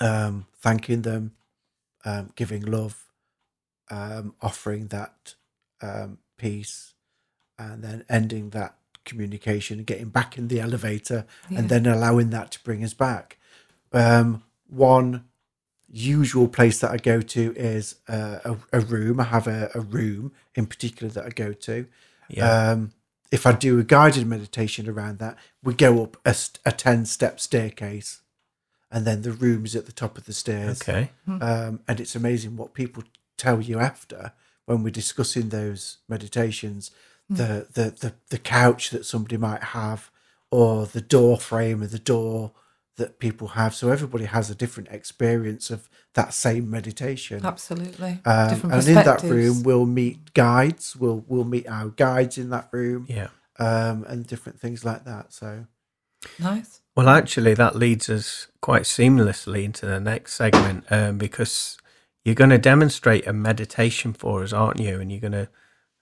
um, 0.00 0.46
thanking 0.60 1.02
them, 1.02 1.32
um, 2.04 2.30
giving 2.34 2.62
love, 2.62 3.04
um, 3.90 4.34
offering 4.40 4.88
that 4.88 5.34
um, 5.82 6.18
peace, 6.38 6.94
and 7.58 7.82
then 7.84 8.04
ending 8.08 8.50
that 8.50 8.76
communication 9.04 9.78
and 9.78 9.86
getting 9.86 10.08
back 10.08 10.38
in 10.38 10.48
the 10.48 10.60
elevator, 10.60 11.26
Yeah. 11.50 11.58
and 11.60 11.68
then 11.68 11.86
allowing 11.86 12.30
that 12.30 12.50
to 12.52 12.64
bring 12.64 12.82
us 12.82 12.94
back. 12.94 13.38
Um, 13.92 14.42
one 14.66 15.24
usual 15.94 16.48
place 16.48 16.80
that 16.80 16.90
I 16.90 16.96
go 16.96 17.20
to 17.20 17.54
is 17.56 17.96
uh, 18.08 18.38
a, 18.44 18.56
a 18.72 18.80
room. 18.80 19.20
I 19.20 19.24
have 19.24 19.46
a, 19.46 19.70
a 19.74 19.80
room 19.80 20.32
in 20.54 20.66
particular 20.66 21.10
that 21.12 21.24
I 21.24 21.28
go 21.30 21.52
to. 21.52 21.86
Yeah. 22.28 22.70
Um, 22.70 22.92
if 23.30 23.46
I 23.46 23.52
do 23.52 23.78
a 23.78 23.84
guided 23.84 24.26
meditation 24.26 24.88
around 24.88 25.18
that, 25.20 25.36
we 25.62 25.74
go 25.74 26.02
up 26.02 26.16
a, 26.24 26.34
a 26.66 26.72
10 26.72 27.04
step 27.06 27.40
staircase 27.40 28.22
and 28.90 29.04
then 29.04 29.22
the 29.22 29.32
room 29.32 29.64
is 29.64 29.74
at 29.74 29.86
the 29.86 29.92
top 29.92 30.18
of 30.18 30.24
the 30.24 30.32
stairs. 30.32 30.82
okay. 30.82 31.10
Um, 31.28 31.80
and 31.88 32.00
it's 32.00 32.14
amazing 32.14 32.56
what 32.56 32.74
people 32.74 33.04
tell 33.36 33.60
you 33.60 33.78
after 33.78 34.32
when 34.66 34.82
we're 34.82 34.90
discussing 34.90 35.48
those 35.48 35.98
meditations. 36.08 36.90
The, 37.30 37.66
the, 37.72 37.90
the, 37.90 38.14
the 38.28 38.38
couch 38.38 38.90
that 38.90 39.06
somebody 39.06 39.36
might 39.38 39.62
have, 39.62 40.10
or 40.50 40.86
the 40.86 41.00
door 41.00 41.38
frame 41.38 41.82
of 41.82 41.90
the 41.90 41.98
door 41.98 42.52
that 42.96 43.18
people 43.18 43.48
have. 43.48 43.74
So 43.74 43.90
everybody 43.90 44.24
has 44.24 44.50
a 44.50 44.54
different 44.54 44.88
experience 44.90 45.70
of 45.70 45.88
that 46.14 46.32
same 46.32 46.70
meditation. 46.70 47.44
Absolutely. 47.44 48.20
Um, 48.24 48.48
Different 48.50 48.74
and 48.74 48.88
in 48.88 48.94
that 48.94 49.22
room, 49.22 49.62
we'll 49.64 49.86
meet 49.86 50.32
guides. 50.34 50.94
We'll 50.96 51.24
we'll 51.26 51.44
meet 51.44 51.68
our 51.68 51.88
guides 51.88 52.38
in 52.38 52.50
that 52.50 52.68
room, 52.72 53.06
Yeah. 53.08 53.28
um, 53.58 54.04
and 54.08 54.26
different 54.26 54.60
things 54.60 54.84
like 54.84 55.04
that. 55.04 55.32
So 55.32 55.66
Nice. 56.38 56.80
Well, 56.96 57.08
actually, 57.08 57.54
that 57.54 57.76
leads 57.76 58.08
us 58.08 58.46
quite 58.60 58.82
seamlessly 58.82 59.64
into 59.64 59.86
the 59.86 60.00
next 60.00 60.34
segment 60.34 60.84
um, 60.90 61.18
because 61.18 61.76
you're 62.24 62.34
going 62.34 62.50
to 62.50 62.58
demonstrate 62.58 63.26
a 63.26 63.32
meditation 63.32 64.12
for 64.12 64.42
us, 64.42 64.52
aren't 64.52 64.80
you? 64.80 65.00
And 65.00 65.10
you're 65.10 65.20
going 65.20 65.32
to 65.32 65.48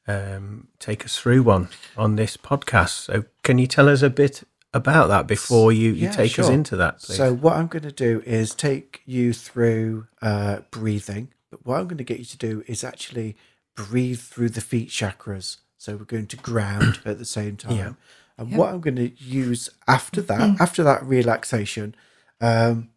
um, 0.07 0.68
take 0.78 1.05
us 1.05 1.18
through 1.18 1.42
one 1.42 1.68
on 1.96 2.16
this 2.16 2.37
podcast. 2.37 3.07
So, 3.07 3.24
can 3.42 3.59
you 3.59 3.66
tell 3.66 3.88
us 3.88 4.02
a 4.02 4.11
bit 4.11 4.42
about 4.74 5.08
that 5.08 5.26
before 5.26 5.72
you, 5.72 5.90
you 5.92 6.06
Yeah, 6.06 6.11
take 6.12 6.38
us 6.38 6.48
into 6.48 6.76
that, 6.76 7.00
please? 7.02 7.16
So 7.16 7.35
what 7.35 7.56
I'm 7.56 7.66
going 7.66 7.82
to 7.82 7.92
do 7.92 8.22
is 8.24 8.54
take 8.54 9.02
you 9.04 9.32
through 9.32 10.06
uh, 10.20 10.61
breathing. 10.70 11.28
But 11.50 11.66
what 11.66 11.78
I'm 11.78 11.87
going 11.87 11.98
to 11.98 12.04
get 12.04 12.18
you 12.18 12.24
to 12.24 12.38
do 12.38 12.64
is 12.66 12.82
actually 12.82 13.37
breathe 13.76 14.20
through 14.20 14.50
the 14.50 14.61
feet 14.61 14.88
chakras. 14.88 15.58
So 15.76 15.96
we're 15.96 16.04
going 16.04 16.26
to 16.28 16.37
ground 16.37 17.00
at 17.04 17.18
the 17.18 17.24
same 17.24 17.56
time. 17.56 17.76
Yeah. 17.76 17.92
And 18.38 18.56
what 18.56 18.70
I'm 18.70 18.80
going 18.80 18.96
to 18.96 19.11
use 19.22 19.68
after 19.87 20.22
that, 20.22 20.61
after 20.61 20.82
that 20.82 21.04
relaxation, 21.04 21.94
um, 22.40 22.88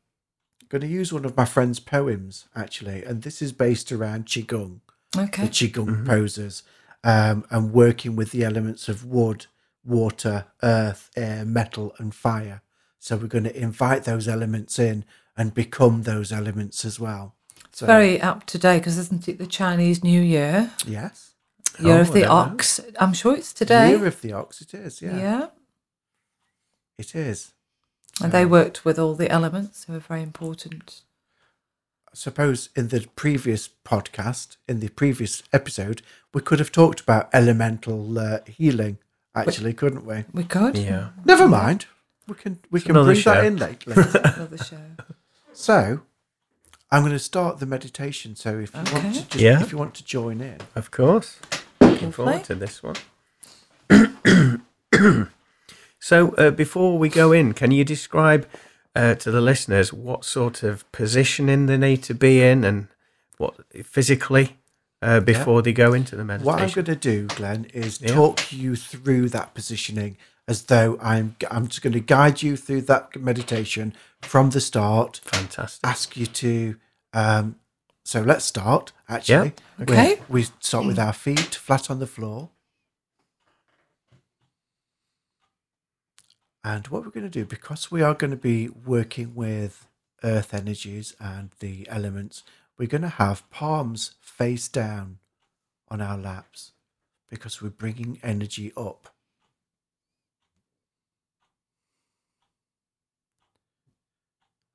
I'm 0.62 0.68
going 0.70 0.82
to 0.82 0.88
use 0.88 1.12
one 1.12 1.26
of 1.26 1.36
my 1.36 1.46
friend's 1.46 1.80
poems 1.80 2.48
actually, 2.56 3.04
and 3.04 3.22
this 3.22 3.42
is 3.42 3.52
based 3.52 3.92
around 3.92 4.26
qigong, 4.26 4.80
the 5.14 5.22
Okay. 5.24 5.48
qigong 5.48 6.06
poses, 6.06 6.64
um, 7.04 7.46
and 7.52 7.74
working 7.74 8.16
with 8.16 8.32
the 8.32 8.44
elements 8.44 8.88
of 8.90 9.06
wood, 9.06 9.46
water, 9.86 10.46
earth, 10.64 11.10
air, 11.16 11.46
metal, 11.46 11.94
and 11.98 12.14
fire. 12.14 12.62
So 13.00 13.18
we're 13.18 13.28
going 13.28 13.44
to 13.46 13.56
invite 13.56 14.04
those 14.04 14.28
elements 14.28 14.80
in 14.80 15.06
and 15.38 15.54
become 15.54 16.04
those 16.04 16.32
elements 16.32 16.84
as 16.86 17.00
well. 17.00 17.36
So 17.72 17.86
Very 17.86 18.20
up 18.22 18.46
to 18.48 18.58
date 18.58 18.80
because 18.80 18.98
isn't 18.98 19.28
it 19.28 19.38
the 19.38 19.46
Chinese 19.48 20.04
New 20.04 20.22
Year? 20.22 20.72
yes, 20.88 21.34
Year 21.80 21.98
Oh, 21.98 22.02
of 22.02 22.14
the 22.14 22.22
don't 22.22 22.30
know. 22.30 22.54
Ox. 22.54 22.80
I'm 23.00 23.14
sure 23.14 23.36
it's 23.36 23.54
today. 23.54 23.90
year 23.90 24.06
of 24.08 24.22
the 24.22 24.32
ox. 24.32 24.62
It 24.62 24.74
is. 24.74 25.02
Yeah, 25.02 25.18
yeah. 25.18 25.48
it 26.98 27.14
is. 27.16 27.52
And 28.22 28.32
they 28.32 28.46
worked 28.46 28.86
with 28.86 28.98
all 28.98 29.14
the 29.14 29.30
elements. 29.30 29.84
They 29.84 29.94
were 29.94 30.00
very 30.00 30.22
important. 30.24 31.02
I 32.08 32.16
suppose 32.16 32.70
in 32.78 32.88
the 32.88 33.06
previous 33.18 33.68
podcast, 33.84 34.56
in 34.70 34.80
the 34.80 34.88
previous 34.88 35.44
episode, 35.52 36.02
we 36.34 36.40
could 36.42 36.60
have 36.60 36.72
talked 36.72 37.02
about 37.02 37.30
elemental 37.34 38.18
uh, 38.18 38.40
healing. 38.48 39.00
Actually, 39.36 39.74
couldn't 39.74 40.06
we? 40.06 40.24
We 40.34 40.44
could. 40.44 40.78
yeah. 40.78 41.10
Never 41.26 41.48
mind. 41.48 41.88
We 42.28 42.36
can 42.36 42.60
we 42.72 42.82
can 42.82 42.92
another 42.92 43.14
bring 43.14 43.24
that 43.24 43.46
in 43.46 43.58
later. 43.58 43.92
Another 44.36 44.58
show. 44.58 44.78
so, 45.54 46.02
I'm 46.92 47.02
going 47.02 47.12
to 47.12 47.20
start 47.20 47.60
the 47.60 47.66
meditation. 47.66 48.36
So 48.36 48.58
if 48.60 48.74
you 48.74 48.80
want 48.94 49.14
to, 49.16 49.22
just, 49.22 49.36
Yeah. 49.36 49.62
if 49.62 49.72
you 49.72 49.78
want 49.78 49.94
to 49.96 50.04
join 50.04 50.42
in, 50.42 50.58
Of 50.76 50.90
course. 50.92 51.40
Looking 51.82 52.12
forward 52.12 52.44
to 52.46 52.56
this 52.56 52.82
one. 52.82 52.96
so, 56.00 56.30
uh, 56.36 56.52
before 56.52 56.98
we 56.98 57.10
go 57.10 57.32
in, 57.32 57.54
can 57.54 57.72
you 57.72 57.84
describe 57.84 58.48
uh, 58.96 59.16
to 59.16 59.32
the 59.32 59.42
listeners 59.42 59.92
what 59.94 60.24
sort 60.26 60.64
of 60.64 60.90
positioning 60.92 61.66
they 61.66 61.78
need 61.78 62.02
to 62.04 62.14
be 62.14 62.42
in 62.42 62.64
and 62.64 62.88
what 63.38 63.56
physically 63.84 64.58
uh, 65.02 65.20
before 65.20 65.62
they 65.62 65.74
go 65.74 65.94
into 65.94 66.16
the 66.16 66.24
meditation? 66.24 66.52
what 66.54 66.62
I'm 66.62 66.70
going 66.70 66.86
to 66.86 66.96
do, 66.96 67.28
Glenn, 67.28 67.66
is 67.74 68.02
Yeah. 68.02 68.14
talk 68.16 68.52
you 68.52 68.76
through 68.76 69.30
that 69.30 69.54
positioning 69.54 70.18
as 70.48 70.64
though 70.64 70.98
I'm 71.02 71.36
I'm 71.50 71.68
just 71.68 71.82
going 71.82 71.94
to 71.94 72.00
guide 72.00 72.42
you 72.44 72.56
through 72.56 72.82
that 72.84 73.16
meditation 73.16 73.94
from 74.22 74.52
the 74.52 74.62
start. 74.62 75.22
Fantastic. 75.24 75.82
Ask 75.84 76.16
you 76.18 76.26
to. 76.28 76.76
Um, 77.14 77.56
so 78.04 78.22
let's 78.22 78.46
start. 78.46 78.92
Actually, 79.10 79.54
Yeah. 79.80 79.84
Okay. 79.84 80.16
We, 80.30 80.42
we 80.42 80.48
start 80.60 80.86
with 80.86 81.00
our 81.00 81.14
feet 81.14 81.56
flat 81.56 81.90
on 81.90 82.00
the 82.00 82.06
floor. 82.08 82.50
And 86.64 86.88
what 86.88 87.04
we're 87.04 87.12
going 87.12 87.26
to 87.26 87.30
do, 87.30 87.46
because 87.46 87.92
we 87.92 88.02
are 88.02 88.14
going 88.16 88.32
to 88.32 88.38
be 88.38 88.70
working 88.70 89.36
with 89.36 89.88
earth 90.24 90.54
energies 90.54 91.16
and 91.20 91.52
the 91.60 91.88
elements, 91.90 92.44
we're 92.78 92.88
going 92.88 93.02
to 93.02 93.10
have 93.10 93.50
palms 93.50 94.16
face 94.22 94.68
down 94.68 95.20
on 95.90 96.02
our 96.02 96.18
laps 96.18 96.72
because 97.30 97.62
we're 97.62 97.70
bringing 97.70 98.20
energy 98.24 98.72
up. 98.76 99.10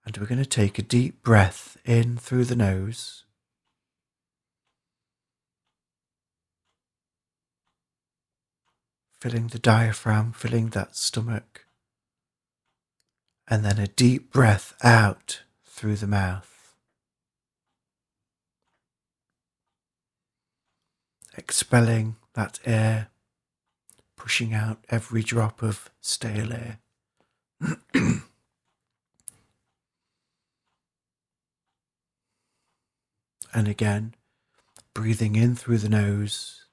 And 0.05 0.17
we're 0.17 0.27
going 0.27 0.43
to 0.43 0.49
take 0.49 0.79
a 0.79 0.83
deep 0.83 1.23
breath 1.23 1.77
in 1.85 2.17
through 2.17 2.47
the 2.47 2.57
nose. 2.57 3.25
filling 9.21 9.49
the 9.49 9.59
diaphragm, 9.59 10.33
filling 10.33 10.71
that 10.71 10.97
stomach. 10.97 11.67
And 13.47 13.65
then 13.65 13.79
a 13.79 13.87
deep 13.87 14.33
breath 14.33 14.75
out 14.83 15.43
through 15.67 15.97
the 15.97 16.07
mouth. 16.07 16.50
Expelling 21.41 22.17
that 22.35 22.61
air, 22.67 23.09
pushing 24.15 24.53
out 24.53 24.85
every 24.91 25.23
drop 25.23 25.63
of 25.63 25.91
stale 26.03 26.53
air. 26.53 26.81
and 33.55 33.67
again, 33.67 34.15
breathing 34.93 35.35
in 35.35 35.57
through 35.57 35.79
the 35.79 35.89
nose. 35.89 36.67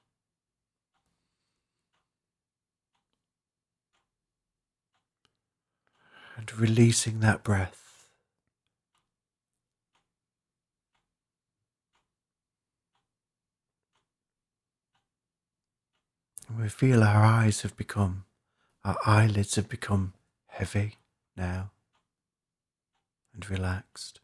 And 6.36 6.54
releasing 6.60 7.20
that 7.20 7.42
breath. 7.42 7.87
We 16.56 16.68
feel 16.68 17.04
our 17.04 17.24
eyes 17.24 17.60
have 17.60 17.76
become, 17.76 18.24
our 18.84 18.96
eyelids 19.04 19.56
have 19.56 19.68
become 19.68 20.14
heavy 20.46 20.96
now 21.36 21.70
and 23.34 23.48
relaxed. 23.50 24.20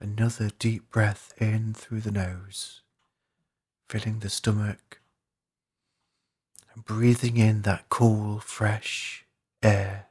Another 0.00 0.50
deep 0.58 0.90
breath 0.90 1.32
in 1.38 1.74
through 1.74 2.00
the 2.00 2.10
nose, 2.10 2.82
filling 3.88 4.18
the 4.18 4.28
stomach 4.28 5.00
and 6.74 6.84
breathing 6.84 7.36
in 7.36 7.62
that 7.62 7.88
cool, 7.88 8.40
fresh 8.40 9.24
air. 9.62 10.08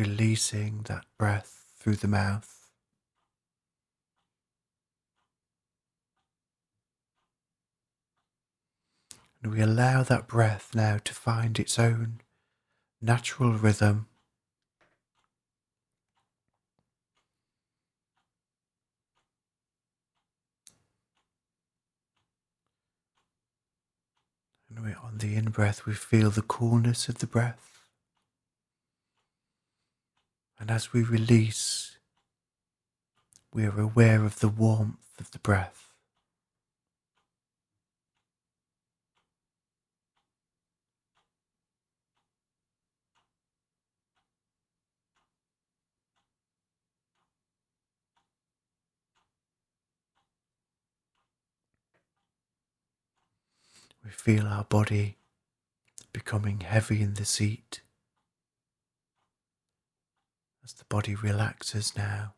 Releasing 0.00 0.84
that 0.84 1.04
breath 1.18 1.66
through 1.78 1.96
the 1.96 2.08
mouth. 2.08 2.70
And 9.42 9.52
we 9.52 9.60
allow 9.60 10.02
that 10.04 10.26
breath 10.26 10.70
now 10.74 10.96
to 11.04 11.12
find 11.12 11.58
its 11.58 11.78
own 11.78 12.22
natural 13.02 13.52
rhythm. 13.52 14.06
And 24.70 24.82
we, 24.82 24.94
on 24.94 25.18
the 25.18 25.36
in 25.36 25.50
breath, 25.50 25.84
we 25.84 25.92
feel 25.92 26.30
the 26.30 26.40
coolness 26.40 27.10
of 27.10 27.18
the 27.18 27.26
breath. 27.26 27.69
And 30.60 30.70
as 30.70 30.92
we 30.92 31.02
release, 31.02 31.96
we 33.54 33.64
are 33.64 33.80
aware 33.80 34.24
of 34.24 34.40
the 34.40 34.48
warmth 34.48 35.18
of 35.18 35.30
the 35.30 35.38
breath. 35.38 35.88
We 54.04 54.10
feel 54.10 54.46
our 54.46 54.64
body 54.64 55.16
becoming 56.12 56.60
heavy 56.60 57.00
in 57.00 57.14
the 57.14 57.24
seat 57.24 57.80
as 60.64 60.72
the 60.74 60.84
body 60.84 61.14
relaxes 61.14 61.94
now. 61.96 62.34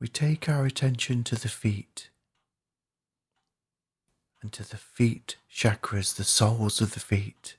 We 0.00 0.08
take 0.08 0.48
our 0.48 0.64
attention 0.64 1.24
to 1.24 1.36
the 1.36 1.48
feet 1.48 2.08
and 4.40 4.50
to 4.52 4.68
the 4.68 4.78
feet 4.78 5.36
chakras, 5.52 6.16
the 6.16 6.24
soles 6.24 6.80
of 6.80 6.94
the 6.94 7.00
feet. 7.00 7.56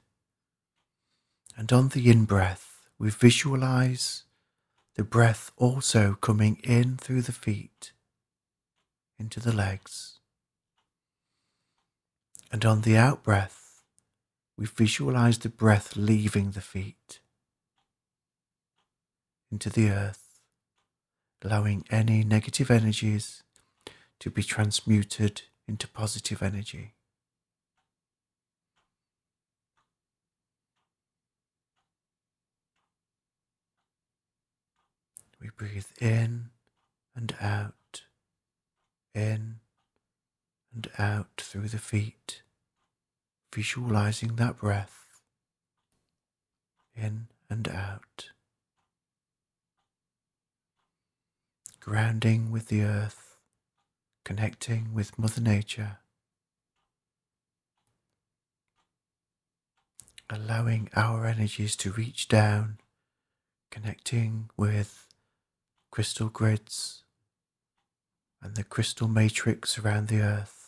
And 1.56 1.72
on 1.72 1.90
the 1.90 2.10
in 2.10 2.26
breath, 2.26 2.88
we 2.98 3.12
visualize 3.12 4.24
the 4.96 5.04
breath 5.04 5.52
also 5.58 6.18
coming 6.20 6.60
in 6.64 6.98
through 6.98 7.22
the 7.22 7.32
feet 7.32 7.92
into 9.20 9.40
the 9.40 9.54
legs. 9.54 10.20
And 12.52 12.66
on 12.66 12.82
the 12.82 12.98
out 12.98 13.24
breath, 13.24 13.61
we 14.62 14.67
visualize 14.67 15.39
the 15.39 15.50
breath 15.50 15.95
leaving 15.95 16.52
the 16.52 16.62
feet 16.62 17.19
into 19.52 19.71
the 19.71 19.89
earth, 19.89 20.39
allowing 21.43 21.84
any 21.89 22.24
negative 22.24 22.69
energies 22.69 23.41
to 24.19 24.30
be 24.30 24.43
transmuted 24.43 25.41
into 25.67 25.88
positive 25.88 26.43
energy. 26.43 26.93
We 35.41 35.50
breathe 35.58 35.88
in 36.00 36.52
and 37.15 37.36
out, 37.41 38.04
in 39.15 39.56
and 40.71 40.88
out 41.00 41.38
through 41.38 41.69
the 41.69 41.80
feet, 41.80 42.43
visualizing 43.54 44.36
that 44.38 44.58
breath 44.58 45.22
in 46.96 47.28
and 47.50 47.68
out. 47.68 48.30
Grounding 51.80 52.52
with 52.52 52.68
the 52.68 52.84
earth, 52.84 53.38
connecting 54.24 54.94
with 54.94 55.18
Mother 55.18 55.42
Nature, 55.42 55.98
allowing 60.30 60.90
our 60.96 61.26
energies 61.26 61.76
to 61.78 61.92
reach 61.92 62.28
down, 62.28 62.78
connecting 63.72 64.50
with 64.56 65.08
crystal 65.90 66.30
grids 66.30 67.04
and 68.42 68.56
the 68.56 68.64
crystal 68.64 69.08
matrix 69.08 69.78
around 69.78 70.08
the 70.08 70.22
earth. 70.22 70.61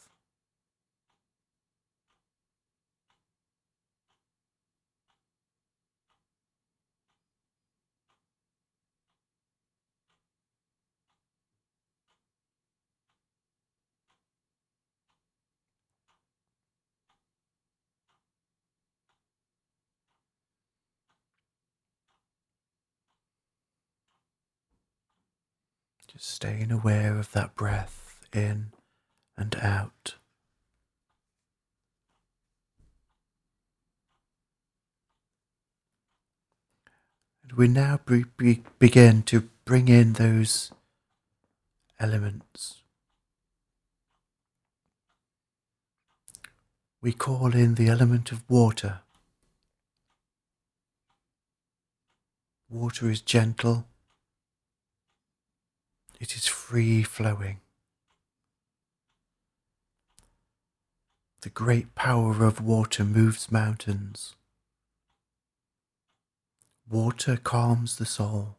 Just 26.13 26.29
staying 26.29 26.71
aware 26.71 27.17
of 27.17 27.31
that 27.31 27.55
breath 27.55 28.27
in 28.31 28.71
and 29.35 29.55
out. 29.55 30.13
And 37.41 37.53
we 37.53 37.67
now 37.67 37.99
be, 38.05 38.25
be, 38.37 38.61
begin 38.77 39.23
to 39.23 39.49
bring 39.65 39.87
in 39.87 40.13
those 40.13 40.71
elements. 41.99 42.83
We 47.01 47.11
call 47.11 47.55
in 47.55 47.73
the 47.73 47.87
element 47.87 48.31
of 48.31 48.47
water. 48.47 48.99
Water 52.69 53.09
is 53.09 53.19
gentle 53.19 53.87
it 56.23 56.37
is 56.37 56.47
free 56.47 57.03
flowing. 57.03 57.59
The 61.41 61.49
great 61.49 61.95
power 61.95 62.45
of 62.45 62.61
water 62.61 63.03
moves 63.03 63.51
mountains. 63.51 64.33
Water 66.89 67.35
calms 67.35 67.97
the 67.97 68.05
soul. 68.05 68.55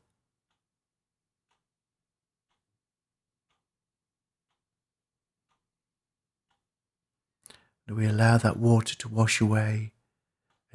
And 7.88 7.96
we 7.96 8.05
allow 8.05 8.37
that 8.37 8.59
water 8.59 8.94
to 8.94 9.09
wash 9.09 9.40
away 9.40 9.92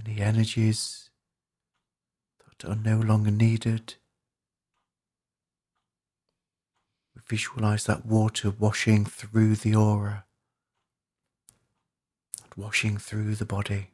any 0.04 0.22
energies 0.22 1.12
that 2.48 2.68
are 2.68 2.76
no 2.76 2.98
longer 2.98 3.30
needed. 3.30 3.94
We 7.19 7.19
visualize 7.30 7.86
that 7.86 8.06
water 8.06 8.50
washing 8.50 9.06
through 9.06 9.56
the 9.56 9.76
aura, 9.76 10.26
washing 12.58 12.98
through 12.98 13.36
the 13.36 13.46
body. 13.46 13.92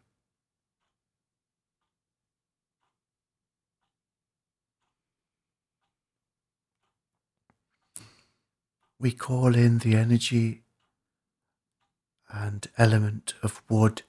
We 8.98 9.12
call 9.12 9.54
in 9.56 9.80
the 9.80 9.96
energy 9.96 10.64
and 12.30 12.66
element 12.78 13.34
of 13.44 13.62
wood. 13.70 14.04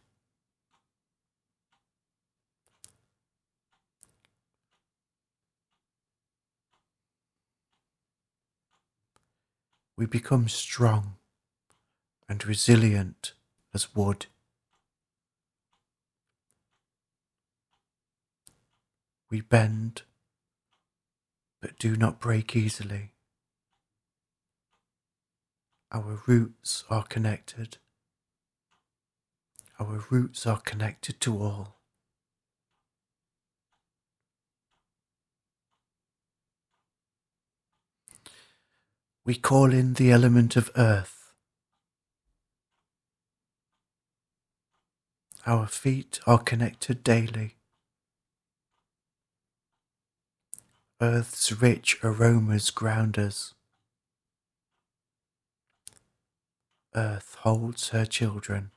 We 9.97 10.07
become 10.07 10.49
strong 10.49 11.17
and 12.29 12.45
resilient 12.47 13.33
as 13.73 13.95
wood. 13.95 14.27
We 19.31 19.41
bend 19.41 20.03
but 21.61 21.79
do 21.79 21.97
not 21.97 22.21
break 22.21 22.55
easily. 22.55 23.13
Our 25.91 26.21
roots 26.27 26.85
are 26.91 27.05
connected. 27.05 27.79
Our 29.81 30.05
roots 30.11 30.47
are 30.47 30.61
connected 30.61 31.21
to 31.23 31.43
all. 31.43 31.76
We 39.27 39.35
call 39.35 39.73
in 39.73 39.95
the 39.95 40.13
element 40.13 40.55
of 40.55 40.71
earth. 40.77 41.33
Our 45.45 45.67
feet 45.67 46.21
are 46.29 46.39
connected 46.39 47.03
daily. 47.03 47.57
Earth's 51.01 51.51
rich 51.61 51.99
aromas 52.05 52.71
ground 52.71 53.19
us. 53.19 53.53
Earth 56.95 57.37
holds 57.41 57.89
her 57.89 58.07
children. 58.07 58.71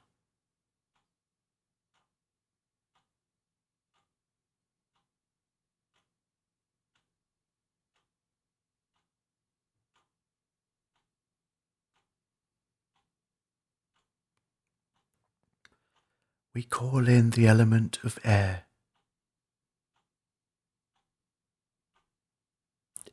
We 16.54 16.64
call 16.64 17.08
in 17.08 17.32
the 17.32 17.48
element 17.48 18.00
of 18.04 18.20
air. 18.24 18.64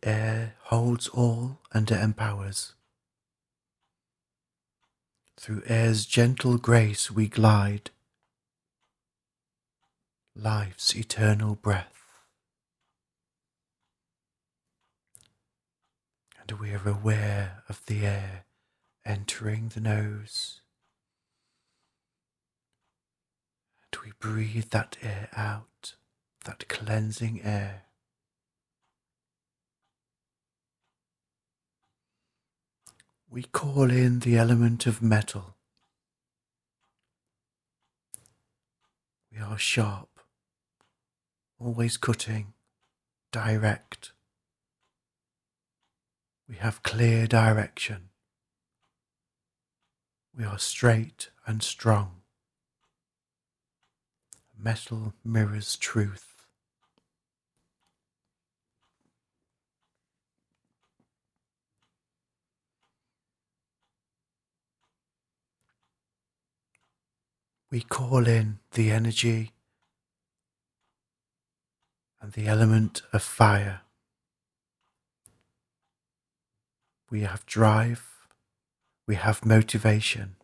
Air 0.02 0.54
holds 0.64 1.08
all 1.08 1.60
and 1.72 1.90
empowers. 1.90 2.74
Through 5.38 5.62
air's 5.66 6.06
gentle 6.06 6.56
grace 6.56 7.10
we 7.10 7.28
glide, 7.28 7.90
life's 10.34 10.96
eternal 10.96 11.56
breath. 11.56 12.04
And 16.40 16.58
we 16.58 16.72
are 16.72 16.88
aware 16.88 17.64
of 17.68 17.84
the 17.86 18.06
air 18.06 18.44
entering 19.04 19.68
the 19.74 19.80
nose. 19.80 20.62
And 23.92 24.02
we 24.04 24.12
breathe 24.18 24.70
that 24.70 24.96
air 25.02 25.28
out, 25.36 25.94
that 26.44 26.68
cleansing 26.68 27.42
air. 27.42 27.86
we 33.36 33.42
call 33.42 33.90
in 33.90 34.20
the 34.20 34.34
element 34.36 34.86
of 34.86 35.02
metal. 35.02 35.56
We 39.30 39.38
are 39.38 39.58
sharp, 39.58 40.08
always 41.60 41.98
cutting, 41.98 42.54
direct. 43.32 44.12
We 46.48 46.56
have 46.56 46.82
clear 46.82 47.26
direction. 47.26 48.08
We 50.34 50.44
are 50.44 50.58
straight 50.58 51.28
and 51.46 51.62
strong. 51.62 52.22
Metal 54.58 55.14
mirrors 55.24 55.76
truth. 55.76 56.36
we 67.70 67.80
call 67.82 68.26
in 68.26 68.58
the 68.72 68.90
energy 68.90 69.52
and 72.20 72.32
the 72.32 72.46
element 72.46 73.02
of 73.12 73.22
fire. 73.22 73.82
We 77.10 77.20
have 77.20 77.44
drive, 77.44 78.26
we 79.06 79.16
have 79.16 79.44
motivation. 79.44 80.36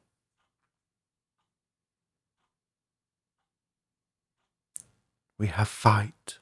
We 5.43 5.49
have 5.49 5.67
fight. 5.67 6.39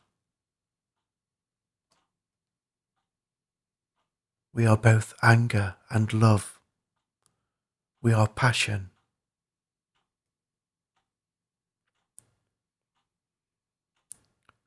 We 4.52 4.66
are 4.66 4.76
both 4.76 5.14
anger 5.22 5.76
and 5.88 6.12
love. 6.12 6.60
We 8.02 8.12
are 8.12 8.28
passion 8.28 8.90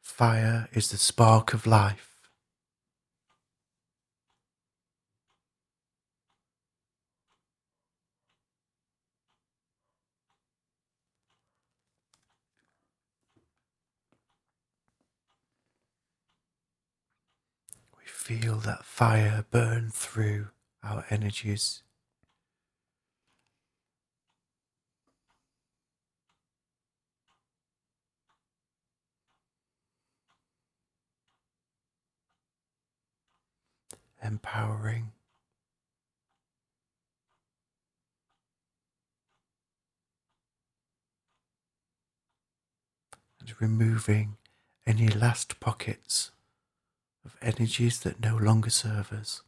Fire 0.01 0.67
is 0.73 0.89
the 0.89 0.97
spark 0.97 1.53
of 1.53 1.67
life. 1.67 2.09
We 17.95 18.07
feel 18.41 18.55
that 18.55 18.83
fire 18.83 19.45
burn 19.51 19.89
through 19.91 20.47
our 20.83 21.05
energies. 21.09 21.83
empowering. 34.25 35.11
And 43.41 43.53
removing 43.59 44.37
any 44.87 45.09
last 45.09 45.59
pockets 45.59 46.32
of 47.25 47.37
energies 47.41 47.99
that 48.01 48.21
no 48.21 48.35
longer 48.35 48.69
serve 48.69 49.11
us. 49.13 49.41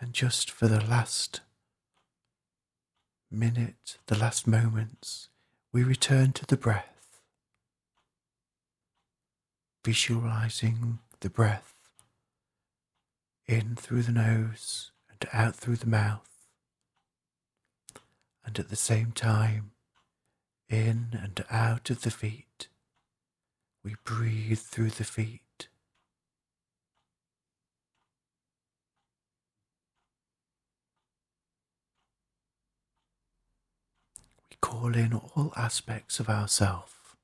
And 0.00 0.14
just 0.14 0.50
for 0.50 0.66
the 0.66 0.80
last 0.80 1.40
minute, 3.30 3.98
the 4.06 4.16
last 4.16 4.46
moments, 4.46 5.28
we 5.72 5.82
return 5.82 6.32
to 6.32 6.46
the 6.46 6.56
breath, 6.56 7.20
visualizing 9.84 11.00
the 11.20 11.28
breath 11.28 11.79
in 13.50 13.74
through 13.74 14.02
the 14.02 14.12
nose 14.12 14.92
and 15.10 15.28
out 15.32 15.56
through 15.56 15.74
the 15.74 15.86
mouth, 15.86 16.30
and 18.44 18.56
at 18.60 18.68
the 18.68 18.76
same 18.76 19.10
time 19.10 19.72
in 20.68 21.18
and 21.20 21.44
out 21.50 21.90
of 21.90 22.02
the 22.02 22.12
feet. 22.12 22.68
We 23.82 23.96
breathe 24.04 24.60
through 24.60 24.90
the 24.90 25.04
feet. 25.04 25.68
We 34.48 34.56
call 34.60 34.94
in 34.94 35.12
all 35.12 35.52
aspects 35.56 36.20
of 36.20 36.28
ourself. 36.28 37.16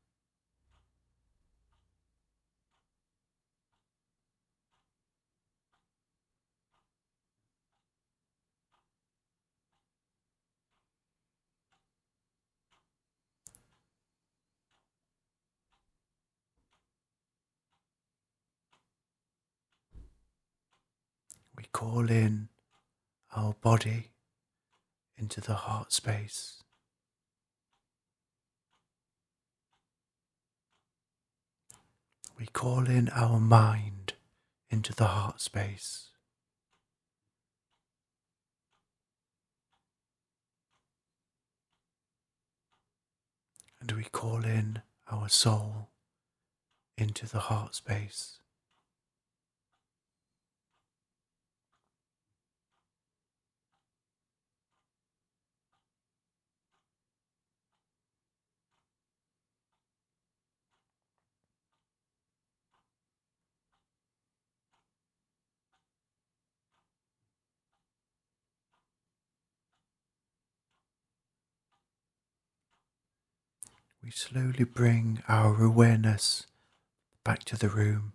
We 21.56 21.64
call 21.76 22.10
in 22.10 22.48
our 23.36 23.52
body 23.60 24.12
into 25.18 25.42
the 25.42 25.52
heart 25.52 25.92
space. 25.92 26.62
We 32.38 32.46
call 32.46 32.86
in 32.86 33.10
our 33.10 33.38
mind 33.38 34.14
into 34.70 34.94
the 34.94 35.04
heart 35.04 35.42
space. 35.42 36.12
And 43.82 43.92
we 43.92 44.04
call 44.04 44.46
in 44.46 44.80
our 45.12 45.28
soul 45.28 45.90
into 46.96 47.26
the 47.26 47.40
heart 47.50 47.74
space. 47.74 48.38
We 74.06 74.12
slowly 74.12 74.62
bring 74.62 75.20
our 75.26 75.64
awareness 75.64 76.46
back 77.24 77.42
to 77.42 77.58
the 77.58 77.68
room. 77.68 78.12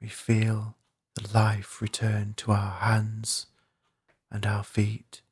We 0.00 0.06
feel 0.06 0.76
the 1.16 1.28
life 1.36 1.82
return 1.82 2.34
to 2.36 2.52
our 2.52 2.78
hands 2.78 3.46
and 4.30 4.46
our 4.46 4.62
feet, 4.62 5.22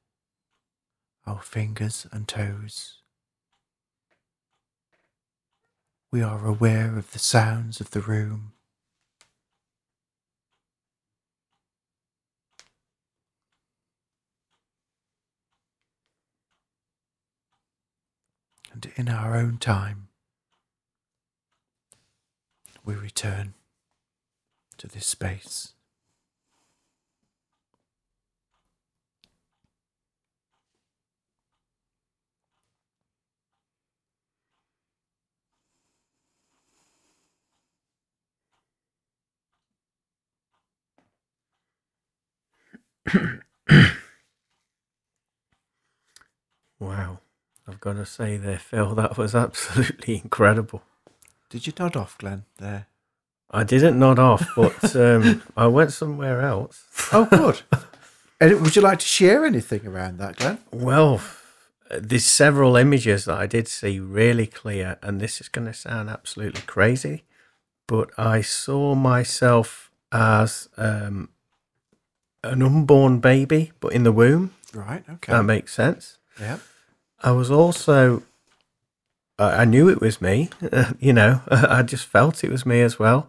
our 1.29 1.41
fingers 1.41 2.09
and 2.11 2.27
toes. 2.27 2.95
We 6.11 6.23
are 6.23 6.45
aware 6.45 6.99
of 6.99 7.13
the 7.13 7.21
sounds 7.21 7.81
of 7.81 7.93
the 7.93 8.01
room. 8.01 8.51
And 18.77 18.93
in 18.97 19.09
our 19.09 19.35
own 19.35 19.57
time, 19.57 20.09
we 22.85 22.95
return 22.95 23.55
to 24.77 24.87
this 24.87 25.07
space. 25.07 25.73
Wow. 46.79 47.21
I've 47.69 47.81
got 47.81 47.95
to 47.95 48.07
say 48.07 48.37
there, 48.37 48.59
Phil, 48.59 48.95
that 48.95 49.19
was 49.19 49.35
absolutely 49.35 50.17
incredible. 50.23 50.83
Did 51.51 51.67
you 51.67 51.73
nod 51.79 51.97
off, 51.97 52.17
Glenn? 52.19 52.45
There. 52.59 52.87
I 53.51 53.65
didn't 53.65 53.99
nod 53.99 54.19
off, 54.19 54.47
but 54.57 54.97
um, 54.97 55.43
I 55.57 55.67
went 55.67 55.93
somewhere 55.93 56.43
else. 56.43 56.85
Oh, 57.13 57.25
good. 57.27 57.63
and 58.41 58.61
would 58.61 58.77
you 58.77 58.83
like 58.83 58.99
to 59.01 59.07
share 59.07 59.45
anything 59.45 59.87
around 59.87 60.19
that, 60.19 60.37
Glenn? 60.37 60.59
Well, 60.73 61.21
there's 61.91 62.25
several 62.25 62.77
images 62.77 63.25
that 63.27 63.39
I 63.39 63.47
did 63.47 63.69
see 63.69 64.01
really 64.01 64.47
clear, 64.47 64.99
and 65.03 65.21
this 65.21 65.41
is 65.41 65.49
going 65.49 65.67
to 65.67 65.75
sound 65.75 66.09
absolutely 66.11 66.63
crazy, 66.63 67.25
but 67.87 68.11
I 68.19 68.41
saw 68.43 68.95
myself 68.95 69.91
as 70.13 70.69
um, 70.77 71.31
an 72.43 72.63
unborn 72.63 73.21
baby, 73.21 73.73
but 73.81 73.93
in 73.93 74.03
the 74.05 74.13
womb. 74.13 74.53
Right. 74.75 75.05
Okay. 75.09 75.33
That 75.33 75.45
makes 75.45 75.73
sense. 75.73 76.19
yeah. 76.41 76.59
I 77.23 77.33
was 77.33 77.51
also, 77.51 78.23
I 79.39 79.63
I 79.63 79.65
knew 79.65 79.89
it 79.89 80.01
was 80.01 80.21
me, 80.21 80.51
you 80.99 81.13
know, 81.13 81.43
I 81.49 81.83
just 81.83 82.07
felt 82.07 82.45
it 82.45 82.51
was 82.51 82.67
me 82.67 82.81
as 82.83 82.99
well. 82.99 83.29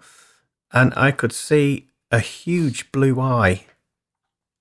And 0.71 0.93
I 0.95 1.12
could 1.12 1.34
see 1.34 1.88
a 2.12 2.19
huge 2.19 2.91
blue 2.91 3.19
eye. 3.19 3.65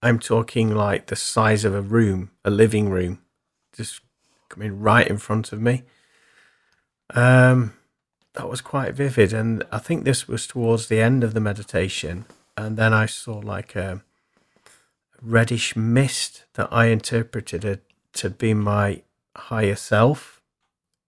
I'm 0.02 0.18
talking 0.18 0.74
like 0.74 1.06
the 1.06 1.16
size 1.16 1.64
of 1.64 1.74
a 1.74 1.82
room, 1.82 2.30
a 2.44 2.50
living 2.50 2.90
room, 2.90 3.20
just 3.76 4.00
coming 4.48 4.80
right 4.80 5.06
in 5.06 5.18
front 5.18 5.52
of 5.52 5.60
me. 5.60 5.82
Um, 7.14 7.74
that 8.34 8.48
was 8.48 8.60
quite 8.60 8.94
vivid. 8.94 9.32
And 9.32 9.64
I 9.72 9.78
think 9.78 10.04
this 10.04 10.28
was 10.28 10.46
towards 10.46 10.86
the 10.86 11.00
end 11.00 11.24
of 11.24 11.34
the 11.34 11.40
meditation. 11.40 12.26
And 12.56 12.76
then 12.76 12.92
I 12.92 13.06
saw 13.06 13.38
like 13.38 13.74
a 13.74 14.02
reddish 15.20 15.74
mist 15.74 16.44
that 16.54 16.68
I 16.70 16.86
interpreted 16.86 17.80
to 18.14 18.30
be 18.30 18.54
my 18.54 19.02
higher 19.37 19.75
self 19.77 20.40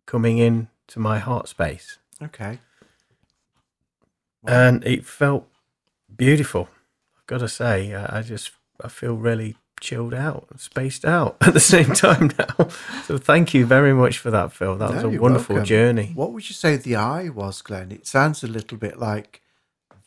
coming 0.07 0.39
in 0.39 0.69
to 0.89 0.99
my 0.99 1.19
heart 1.19 1.49
space. 1.49 1.99
Okay. 2.23 2.59
And 4.47 4.85
it 4.85 5.05
felt 5.05 5.47
beautiful. 6.15 6.69
I've 7.17 7.27
got 7.27 7.39
to 7.41 7.49
say, 7.49 7.95
I 7.95 8.19
I 8.19 8.23
just 8.23 8.53
I 8.83 8.89
feel 8.89 9.15
really 9.15 9.57
chilled 9.81 10.15
out 10.15 10.47
and 10.51 10.61
spaced 10.61 11.05
out 11.05 11.37
at 11.41 11.55
the 11.55 11.61
same 11.61 11.93
time 11.93 12.31
now. 12.39 12.69
So 13.05 13.19
thank 13.19 13.55
you 13.55 13.67
very 13.67 13.93
much 13.93 14.19
for 14.19 14.31
that, 14.31 14.53
Phil. 14.53 14.77
That 14.77 14.95
was 14.95 15.05
a 15.05 15.09
wonderful 15.11 15.57
welcome. 15.57 15.67
journey. 15.69 16.13
What 16.15 16.33
would 16.33 16.49
you 16.49 16.55
say 16.55 16.77
the 16.77 16.97
eye 16.97 17.29
was, 17.29 17.63
Glenn? 17.63 17.93
It 17.93 18.07
sounds 18.07 18.43
a 18.43 18.49
little 18.49 18.79
bit 18.79 18.99
like 18.99 19.43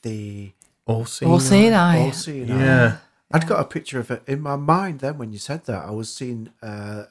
the 0.02 0.54
All 0.86 1.06
seen. 1.06 1.30
All 1.30 1.40
seen 1.40 1.74
eye. 1.74 2.00
all 2.00 2.12
seeing 2.12 2.52
eye. 2.52 2.60
Yeah. 2.60 2.98
I'd 3.34 3.48
got 3.48 3.62
a 3.62 3.66
picture 3.66 4.00
of 4.00 4.12
it 4.12 4.24
in 4.28 4.42
my 4.42 4.58
mind 4.58 5.00
then 5.00 5.18
when 5.18 5.32
you 5.32 5.40
said 5.40 5.66
that. 5.66 5.86
I 5.86 5.92
was 5.92 6.14
seeing 6.14 6.50
uh, 6.62 7.04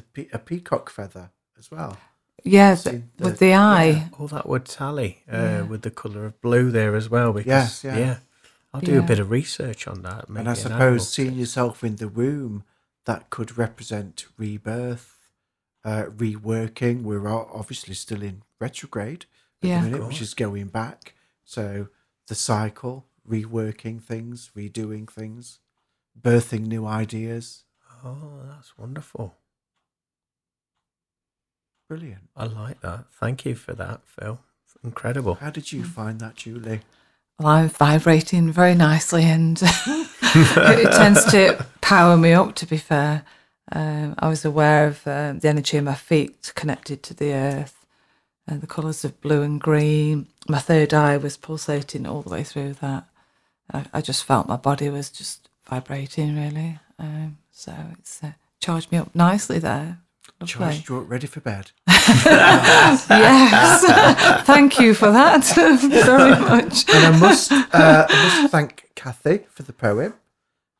the 0.00 0.24
pe- 0.24 0.28
a 0.32 0.38
peacock 0.38 0.90
feather 0.90 1.30
as 1.58 1.70
well. 1.70 1.96
Yeah, 2.44 2.74
th- 2.74 3.02
the- 3.16 3.24
with 3.24 3.38
the 3.38 3.54
eye. 3.54 4.08
All 4.18 4.26
that 4.28 4.48
would 4.48 4.64
tally 4.64 5.22
uh, 5.30 5.36
Yeah. 5.36 5.62
with 5.62 5.82
the 5.82 5.90
colour 5.90 6.24
of 6.26 6.40
blue 6.40 6.70
there 6.70 6.96
as 6.96 7.08
well. 7.10 7.32
Because, 7.32 7.82
Yes, 7.82 7.84
yeah. 7.84 8.18
I'll 8.72 8.80
do 8.80 8.98
a 8.98 9.02
bit 9.02 9.18
of 9.18 9.30
research 9.30 9.86
on 9.88 10.02
that. 10.02 10.28
and 10.28 10.38
I 10.38 10.42
it 10.42 10.46
an 10.46 10.54
suppose 10.54 11.10
seeing 11.12 11.34
yourself 11.34 11.82
in 11.84 11.96
the 11.96 12.08
womb, 12.08 12.64
that 13.04 13.28
could 13.30 13.58
represent 13.58 14.26
rebirth, 14.36 15.18
uh, 15.84 16.04
reworking. 16.04 17.02
We're 17.02 17.26
obviously 17.28 17.94
still 17.94 18.22
in 18.22 18.42
retrograde 18.60 19.24
at 19.62 19.68
Yeah. 19.68 19.80
the 19.82 19.90
minute, 19.90 20.06
which 20.06 20.22
is 20.22 20.34
going 20.34 20.68
back. 20.68 21.14
So 21.44 21.88
the 22.28 22.34
cycle, 22.34 23.06
reworking 23.28 24.00
things, 24.02 24.50
redoing 24.56 25.10
things, 25.10 25.58
birthing 26.20 26.66
new 26.66 26.86
ideas. 26.86 27.64
Oh, 28.04 28.42
that's 28.46 28.78
wonderful. 28.78 29.34
Brilliant. 31.90 32.28
I 32.36 32.44
like 32.44 32.82
that. 32.82 33.06
Thank 33.18 33.44
you 33.44 33.56
for 33.56 33.72
that, 33.72 34.02
Phil. 34.04 34.38
Incredible. 34.84 35.34
How 35.34 35.50
did 35.50 35.72
you 35.72 35.82
find 35.82 36.20
that, 36.20 36.36
Julie? 36.36 36.82
Well, 37.36 37.48
I'm 37.48 37.68
vibrating 37.68 38.52
very 38.52 38.76
nicely 38.76 39.24
and 39.24 39.60
it 40.22 40.92
tends 40.92 41.24
to 41.32 41.66
power 41.80 42.16
me 42.16 42.32
up, 42.32 42.54
to 42.54 42.66
be 42.66 42.76
fair. 42.76 43.24
Um, 43.72 44.14
I 44.20 44.28
was 44.28 44.44
aware 44.44 44.86
of 44.86 45.04
um, 45.04 45.40
the 45.40 45.48
energy 45.48 45.78
of 45.78 45.84
my 45.84 45.96
feet 45.96 46.52
connected 46.54 47.02
to 47.02 47.12
the 47.12 47.32
earth 47.32 47.84
and 48.46 48.60
the 48.60 48.68
colours 48.68 49.04
of 49.04 49.20
blue 49.20 49.42
and 49.42 49.60
green. 49.60 50.28
My 50.48 50.60
third 50.60 50.94
eye 50.94 51.16
was 51.16 51.36
pulsating 51.36 52.06
all 52.06 52.22
the 52.22 52.30
way 52.30 52.44
through 52.44 52.74
that. 52.74 53.08
I, 53.74 53.86
I 53.94 54.00
just 54.00 54.22
felt 54.22 54.46
my 54.46 54.54
body 54.54 54.88
was 54.88 55.10
just 55.10 55.48
vibrating, 55.68 56.36
really. 56.36 56.78
Um, 57.00 57.38
so 57.50 57.74
it's 57.98 58.22
uh, 58.22 58.34
charged 58.60 58.92
me 58.92 58.98
up 58.98 59.12
nicely 59.12 59.58
there. 59.58 59.98
Charged 60.46 60.60
Lovely. 60.60 60.84
you 60.88 61.02
up, 61.02 61.10
ready 61.10 61.26
for 61.26 61.40
bed. 61.40 61.70
Yes. 63.10 64.44
Thank 64.46 64.78
you 64.80 64.94
for 64.94 65.10
that 65.10 65.44
very 65.54 66.30
much. 66.40 66.88
And 66.88 67.14
I 67.14 67.18
must, 67.18 67.52
uh, 67.52 68.06
I 68.08 68.40
must 68.40 68.50
thank 68.52 68.90
Kathy 68.94 69.46
for 69.50 69.62
the 69.62 69.72
poem 69.72 70.14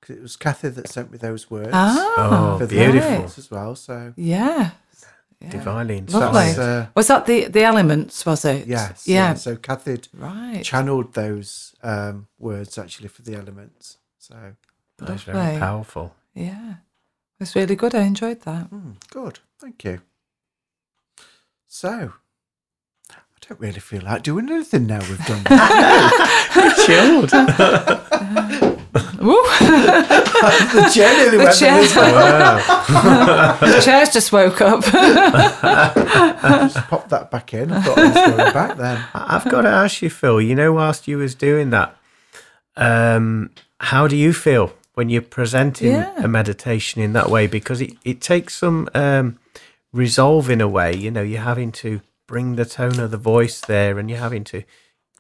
because 0.00 0.16
it 0.16 0.22
was 0.22 0.36
Kathy 0.36 0.68
that 0.68 0.88
sent 0.88 1.10
me 1.12 1.18
those 1.18 1.50
words 1.50 1.70
Ah, 1.72 2.54
Oh, 2.54 2.58
for 2.58 2.66
beautiful. 2.66 3.00
elements 3.10 3.38
as 3.38 3.50
well. 3.50 3.74
So 3.76 4.14
yeah. 4.16 4.70
yeah. 5.40 5.50
Divinely 5.50 6.00
Lovely. 6.08 6.40
inspired. 6.40 6.46
that's, 6.46 6.58
uh, 6.58 6.86
Was 6.94 7.06
that 7.08 7.26
the 7.26 7.46
the 7.46 7.62
elements? 7.64 8.24
Was 8.26 8.44
it? 8.44 8.66
yes, 8.66 9.06
Yeah. 9.06 9.34
So 9.34 9.56
Kathy 9.56 10.00
Right. 10.14 10.62
channeled 10.64 11.12
those 11.14 11.74
um, 11.82 12.28
words 12.38 12.78
actually 12.78 13.08
for 13.08 13.22
the 13.22 13.34
elements. 13.34 13.98
So 14.18 14.34
That's 14.98 15.26
Lovely. 15.26 15.32
very 15.42 15.58
powerful. 15.58 16.14
Yeah. 16.34 16.74
It 17.40 17.44
was 17.44 17.56
really 17.56 17.74
good. 17.74 17.94
I 17.94 18.02
enjoyed 18.02 18.42
that. 18.42 18.64
hmm, 18.66 18.90
good, 19.10 19.38
thank 19.58 19.82
you. 19.84 20.02
So. 21.66 22.12
I 23.10 23.16
don't 23.48 23.58
really 23.60 23.80
feel 23.80 24.02
like 24.02 24.22
doing 24.22 24.50
anything 24.50 24.86
now. 24.86 24.98
We've 25.00 25.24
done 25.26 25.42
that. 25.44 26.76
Chilled. 26.86 27.32
Woo. 29.20 29.42
the 29.60 30.90
chair 30.94 31.16
nearly 31.16 31.38
The 31.38 31.44
went 31.44 31.56
chair. 31.58 31.80
this 31.80 31.96
wow. 31.96 33.56
the 33.60 33.80
chairs 33.82 34.10
just 34.12 34.30
woke 34.32 34.60
up. 34.60 34.82
Just 34.84 34.92
pop 36.88 37.08
that 37.08 37.30
back 37.30 37.54
in. 37.54 37.72
I 37.72 37.80
thought 37.82 37.98
I 37.98 38.04
was 38.04 38.14
going 38.36 38.52
back 38.52 38.76
then. 38.76 38.98
I- 39.14 39.36
I've 39.36 39.44
got 39.50 39.62
to 39.62 39.68
ask 39.68 40.02
you, 40.02 40.10
Phil. 40.10 40.40
You 40.42 40.54
know, 40.54 40.72
whilst 40.74 41.08
you 41.08 41.16
was 41.18 41.34
doing 41.34 41.70
that, 41.70 41.96
um, 42.76 43.50
how 43.80 44.06
do 44.06 44.16
you 44.16 44.32
feel 44.34 44.72
when 45.00 45.08
you're 45.08 45.22
presenting 45.40 45.92
Yeah. 45.92 46.12
a 46.22 46.28
meditation 46.28 47.00
in 47.06 47.12
that 47.14 47.30
way? 47.30 47.46
Because 47.46 47.80
it, 47.80 47.92
it 48.04 48.20
takes 48.20 48.52
some 48.54 48.86
um, 48.94 49.38
resolve 49.92 50.50
in 50.50 50.60
a 50.60 50.68
way. 50.68 50.94
You 50.94 51.10
know, 51.10 51.22
you're 51.22 51.40
having 51.54 51.72
to 51.84 51.90
bring 52.26 52.56
the 52.56 52.66
tone 52.66 52.98
of 53.00 53.10
the 53.10 53.16
voice 53.34 53.58
there, 53.62 53.98
and 53.98 54.10
you're 54.10 54.18
having 54.28 54.44
to 54.44 54.62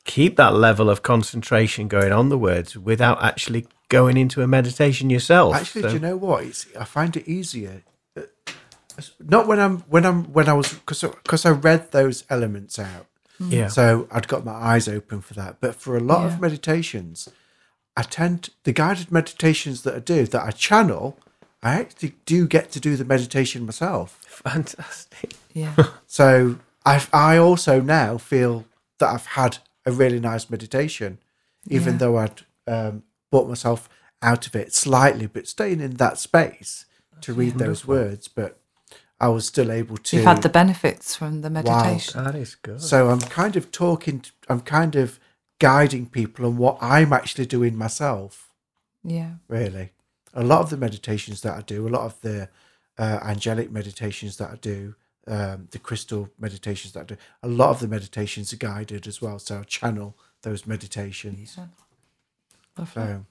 keep 0.04 0.36
that 0.36 0.54
level 0.54 0.88
of 0.90 1.00
concentration 1.02 1.88
going 1.88 2.12
on 2.12 2.28
the 2.28 2.36
words 2.38 2.76
without 2.76 3.18
actually 3.24 3.66
going 3.88 4.16
into 4.18 4.42
a 4.42 4.46
meditation 4.46 5.08
yourself. 5.10 5.54
Actually, 5.54 5.82
So- 5.82 5.88
do 5.88 5.94
you 5.94 6.00
know 6.08 6.16
what? 6.16 6.44
It's 6.44 6.66
I 6.78 6.84
find 6.84 7.16
it 7.16 7.26
easier. 7.26 7.82
uh, 8.16 8.22
Not 9.18 9.46
when 9.48 9.58
I'm 9.58 9.76
when 9.94 10.04
I'm 10.04 10.24
when 10.36 10.46
I 10.48 10.52
was 10.60 10.68
because 10.74 11.00
because 11.24 11.46
I 11.46 11.52
read 11.68 11.82
those 11.90 12.24
elements 12.28 12.78
out, 12.78 13.06
yeah, 13.56 13.68
so 13.68 14.06
I'd 14.14 14.28
got 14.28 14.44
my 14.44 14.52
eyes 14.72 14.86
open 14.88 15.22
for 15.22 15.34
that. 15.40 15.52
But 15.62 15.74
for 15.82 15.96
a 15.96 16.00
lot 16.00 16.20
Yeah. 16.20 16.28
of 16.34 16.40
meditations, 16.40 17.28
I 18.00 18.02
tend 18.02 18.48
the 18.64 18.72
guided 18.72 19.12
meditations 19.12 19.82
that 19.82 19.94
I 19.94 19.98
do 19.98 20.26
that 20.26 20.42
I 20.42 20.50
channel. 20.52 21.18
I 21.62 21.74
actually 21.80 22.14
do 22.24 22.46
get 22.46 22.70
to 22.72 22.80
do 22.80 22.96
the 22.96 23.04
meditation 23.04 23.66
myself. 23.66 24.08
fantastic. 24.26 25.34
yeah. 25.52 25.74
So 26.06 26.56
I 26.86 26.94
I 27.12 27.36
also 27.36 27.74
now 27.80 28.16
feel 28.18 28.64
that 28.98 29.08
I've 29.14 29.26
had 29.40 29.58
a 29.84 29.92
really 29.92 30.20
nice 30.20 30.48
meditation, 30.50 31.18
even 31.68 31.92
Yeah. 31.94 31.98
though 31.98 32.16
I'd 32.18 32.40
um, 32.66 33.02
brought 33.30 33.48
myself 33.48 33.88
out 34.22 34.46
of 34.46 34.54
it 34.56 34.74
slightly, 34.74 35.26
but 35.26 35.46
staying 35.46 35.80
in 35.80 35.92
that 35.96 36.18
space 36.18 36.86
to 37.20 37.34
read 37.34 37.54
those 37.58 37.86
words. 37.86 38.28
But 38.28 38.52
I 39.20 39.28
was 39.28 39.44
still 39.46 39.70
able 39.70 39.98
to. 39.98 40.16
You've 40.16 40.24
had 40.34 40.42
the 40.42 40.48
benefits 40.62 41.14
from 41.14 41.42
the 41.42 41.50
meditation. 41.50 42.18
Wow. 42.24 42.30
That 42.32 42.38
is 42.38 42.54
good. 42.54 42.80
so 42.80 43.10
I'm 43.10 43.20
kind 43.20 43.56
of 43.56 43.70
talking. 43.70 44.24
I'm 44.48 44.60
kind 44.62 44.96
of 44.96 45.19
guiding 45.60 46.06
people 46.06 46.44
and 46.46 46.58
what 46.58 46.78
I'm 46.80 47.12
actually 47.12 47.46
doing 47.46 47.76
myself. 47.76 48.48
Yeah. 49.04 49.34
Really, 49.46 49.92
a 50.34 50.42
lot 50.42 50.60
of 50.60 50.70
the 50.70 50.76
meditations 50.76 51.42
that 51.42 51.56
I 51.56 51.62
do, 51.62 51.86
a 51.86 51.88
lot 51.88 52.02
of 52.02 52.20
the 52.20 52.48
uh, 52.98 53.20
angelic 53.22 53.70
meditations 53.70 54.36
that 54.38 54.50
I 54.50 54.56
do, 54.56 54.96
um, 55.26 55.68
the 55.70 55.78
crystal 55.78 56.28
meditations 56.38 56.92
that 56.94 57.00
I 57.00 57.04
do, 57.04 57.16
a 57.42 57.48
lot 57.48 57.70
of 57.70 57.80
the 57.80 57.88
meditations 57.88 58.52
are 58.52 58.56
guided 58.56 59.06
as 59.06 59.22
well. 59.22 59.38
So 59.38 59.60
I 59.60 59.62
channel 59.62 60.16
those 60.42 60.66
meditations. 60.66 61.56
Lovely. 62.76 63.02
So, 63.02 63.26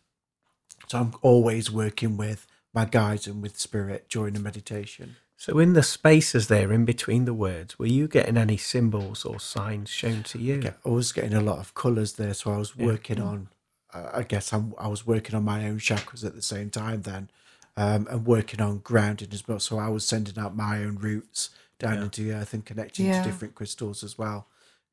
so 0.87 0.97
I'm 0.99 1.13
always 1.21 1.69
working 1.69 2.15
with 2.15 2.47
my 2.73 2.85
guides 2.85 3.27
and 3.27 3.41
with 3.41 3.59
spirit 3.59 4.07
during 4.09 4.33
the 4.33 4.39
meditation. 4.39 5.17
So, 5.39 5.57
in 5.57 5.71
the 5.71 5.83
spaces 5.83 6.49
there 6.49 6.73
in 6.73 6.83
between 6.83 7.23
the 7.23 7.33
words, 7.33 7.79
were 7.79 7.85
you 7.87 8.09
getting 8.09 8.35
any 8.35 8.57
symbols 8.57 9.23
or 9.23 9.39
signs 9.39 9.89
shown 9.89 10.21
to 10.23 10.37
you? 10.37 10.57
Get- 10.57 10.79
I 10.85 10.89
was 10.89 11.13
getting 11.13 11.33
a 11.33 11.39
lot 11.39 11.59
of 11.59 11.73
colours 11.73 12.13
there, 12.13 12.33
so 12.33 12.51
I 12.51 12.57
was 12.57 12.75
working 12.75 13.21
on. 13.21 13.47
Uh, 13.93 14.09
I 14.15 14.23
guess 14.23 14.51
I'm, 14.51 14.73
I 14.77 14.89
was 14.89 15.07
working 15.07 15.35
on 15.35 15.45
my 15.45 15.65
own 15.65 15.79
chakras 15.79 16.25
at 16.25 16.35
the 16.35 16.41
same 16.41 16.69
time 16.69 17.03
then, 17.03 17.29
um, 17.77 18.05
and 18.11 18.25
working 18.27 18.59
on 18.59 18.79
grounding 18.79 19.29
as 19.31 19.47
well. 19.47 19.61
So 19.61 19.79
I 19.79 19.87
was 19.87 20.05
sending 20.05 20.37
out 20.37 20.57
my 20.57 20.83
own 20.83 20.97
roots 20.97 21.51
down 21.79 21.99
into 21.99 22.21
the 22.21 22.33
earth 22.33 22.53
and 22.53 22.65
connecting 22.65 23.05
Yeah. 23.05 23.23
to 23.23 23.29
different 23.29 23.55
crystals 23.55 24.03
as 24.03 24.17
well, 24.17 24.45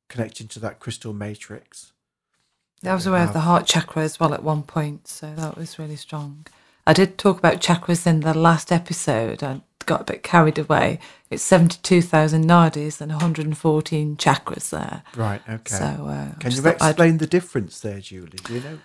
connecting 0.08 0.46
to 0.46 0.60
that 0.60 0.78
crystal 0.78 1.12
matrix. 1.12 1.92
I 2.84 2.94
was 2.94 3.04
we 3.06 3.10
aware 3.10 3.24
of 3.24 3.32
the 3.32 3.40
heart 3.40 3.66
chakra 3.66 4.04
as 4.04 4.20
well 4.20 4.32
at 4.32 4.44
one 4.44 4.62
point, 4.62 5.08
so 5.08 5.34
that 5.34 5.56
was 5.58 5.76
really 5.76 5.96
strong. 5.96 6.46
I 6.86 6.92
did 6.92 7.18
talk 7.18 7.36
about 7.38 7.60
chakras 7.60 8.06
in 8.06 8.20
the 8.20 8.32
last 8.32 8.70
episode. 8.70 9.42
I 9.42 9.60
got 9.86 10.02
a 10.02 10.04
bit 10.04 10.22
carried 10.22 10.58
away. 10.58 10.98
It's 11.30 11.42
72,000 11.42 12.44
nadis 12.44 13.00
and 13.00 13.10
114 13.10 14.16
chakras 14.16 14.70
there. 14.70 15.02
Right. 15.16 15.40
Okay. 15.48 15.74
So, 15.74 15.84
uh, 15.84 16.34
Can 16.38 16.50
you 16.52 16.58
thought 16.60 16.82
I'd- 16.82 16.90
explain 16.90 17.18
the 17.18 17.26
difference 17.26 17.80
there, 17.80 18.00
Julie? 18.00 18.38
Do 18.44 18.54
you 18.54 18.60
know? 18.60 18.78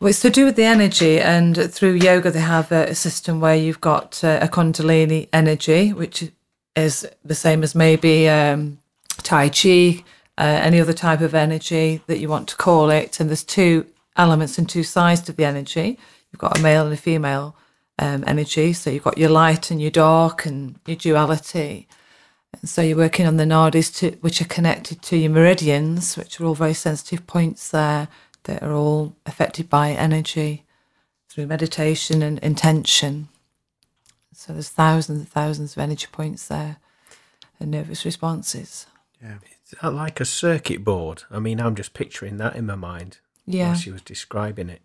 Well, 0.00 0.10
it's 0.10 0.20
to 0.22 0.30
do 0.30 0.44
with 0.44 0.56
the 0.56 0.64
energy, 0.64 1.20
and 1.20 1.72
through 1.72 1.92
yoga, 1.92 2.30
they 2.30 2.40
have 2.40 2.72
a, 2.72 2.88
a 2.88 2.94
system 2.94 3.40
where 3.40 3.54
you've 3.54 3.80
got 3.80 4.22
uh, 4.24 4.40
a 4.42 4.48
Kundalini 4.48 5.28
energy, 5.32 5.92
which 5.92 6.30
is 6.74 7.08
the 7.24 7.34
same 7.34 7.62
as 7.62 7.74
maybe 7.74 8.28
um, 8.28 8.78
Tai 9.18 9.48
Chi, 9.50 10.04
uh, 10.36 10.42
any 10.42 10.80
other 10.80 10.92
type 10.92 11.20
of 11.20 11.34
energy 11.34 12.02
that 12.06 12.18
you 12.18 12.28
want 12.28 12.48
to 12.48 12.56
call 12.56 12.90
it. 12.90 13.20
And 13.20 13.30
there's 13.30 13.44
two 13.44 13.86
elements 14.16 14.58
and 14.58 14.68
two 14.68 14.82
sides 14.82 15.20
to 15.22 15.32
the 15.32 15.44
energy. 15.44 15.98
You've 16.32 16.40
got 16.40 16.58
a 16.58 16.62
male 16.62 16.84
and 16.84 16.92
a 16.92 16.96
female 16.96 17.54
um, 18.02 18.24
energy. 18.26 18.72
So 18.72 18.90
you've 18.90 19.04
got 19.04 19.18
your 19.18 19.30
light 19.30 19.70
and 19.70 19.80
your 19.80 19.90
dark 19.90 20.44
and 20.44 20.74
your 20.86 20.96
duality. 20.96 21.86
And 22.52 22.68
so 22.68 22.82
you're 22.82 22.96
working 22.96 23.26
on 23.26 23.36
the 23.36 23.44
nadis, 23.44 23.96
to, 23.98 24.10
which 24.20 24.42
are 24.42 24.46
connected 24.46 25.00
to 25.02 25.16
your 25.16 25.30
meridians, 25.30 26.16
which 26.16 26.40
are 26.40 26.44
all 26.44 26.54
very 26.54 26.74
sensitive 26.74 27.26
points 27.26 27.70
there 27.70 28.08
that 28.44 28.62
are 28.62 28.72
all 28.72 29.14
affected 29.24 29.70
by 29.70 29.90
energy 29.92 30.64
through 31.28 31.46
meditation 31.46 32.22
and 32.22 32.38
intention. 32.40 33.28
So 34.34 34.52
there's 34.52 34.68
thousands 34.68 35.20
and 35.20 35.28
thousands 35.28 35.76
of 35.76 35.78
energy 35.82 36.08
points 36.10 36.48
there 36.48 36.78
and 37.60 37.70
nervous 37.70 38.04
responses. 38.04 38.86
Yeah. 39.22 39.38
That 39.80 39.94
like 39.94 40.20
a 40.20 40.24
circuit 40.26 40.84
board? 40.84 41.22
I 41.30 41.38
mean, 41.38 41.60
I'm 41.60 41.76
just 41.76 41.94
picturing 41.94 42.36
that 42.38 42.56
in 42.56 42.66
my 42.66 42.74
mind 42.74 43.18
Yeah. 43.46 43.68
while 43.68 43.76
she 43.76 43.90
was 43.92 44.02
describing 44.02 44.68
it. 44.68 44.82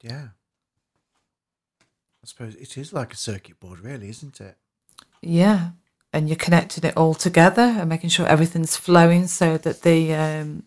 Yeah. 0.00 0.28
I 2.28 2.30
suppose 2.30 2.56
it 2.56 2.76
is 2.76 2.92
like 2.92 3.14
a 3.14 3.16
circuit 3.16 3.58
board, 3.58 3.80
really, 3.80 4.10
isn't 4.10 4.38
it? 4.38 4.58
Yeah. 5.22 5.70
And 6.12 6.28
you're 6.28 6.36
connecting 6.36 6.84
it 6.84 6.94
all 6.94 7.14
together 7.14 7.62
and 7.62 7.88
making 7.88 8.10
sure 8.10 8.26
everything's 8.26 8.76
flowing 8.76 9.26
so 9.28 9.56
that 9.56 9.80
the 9.80 10.12
um, 10.12 10.64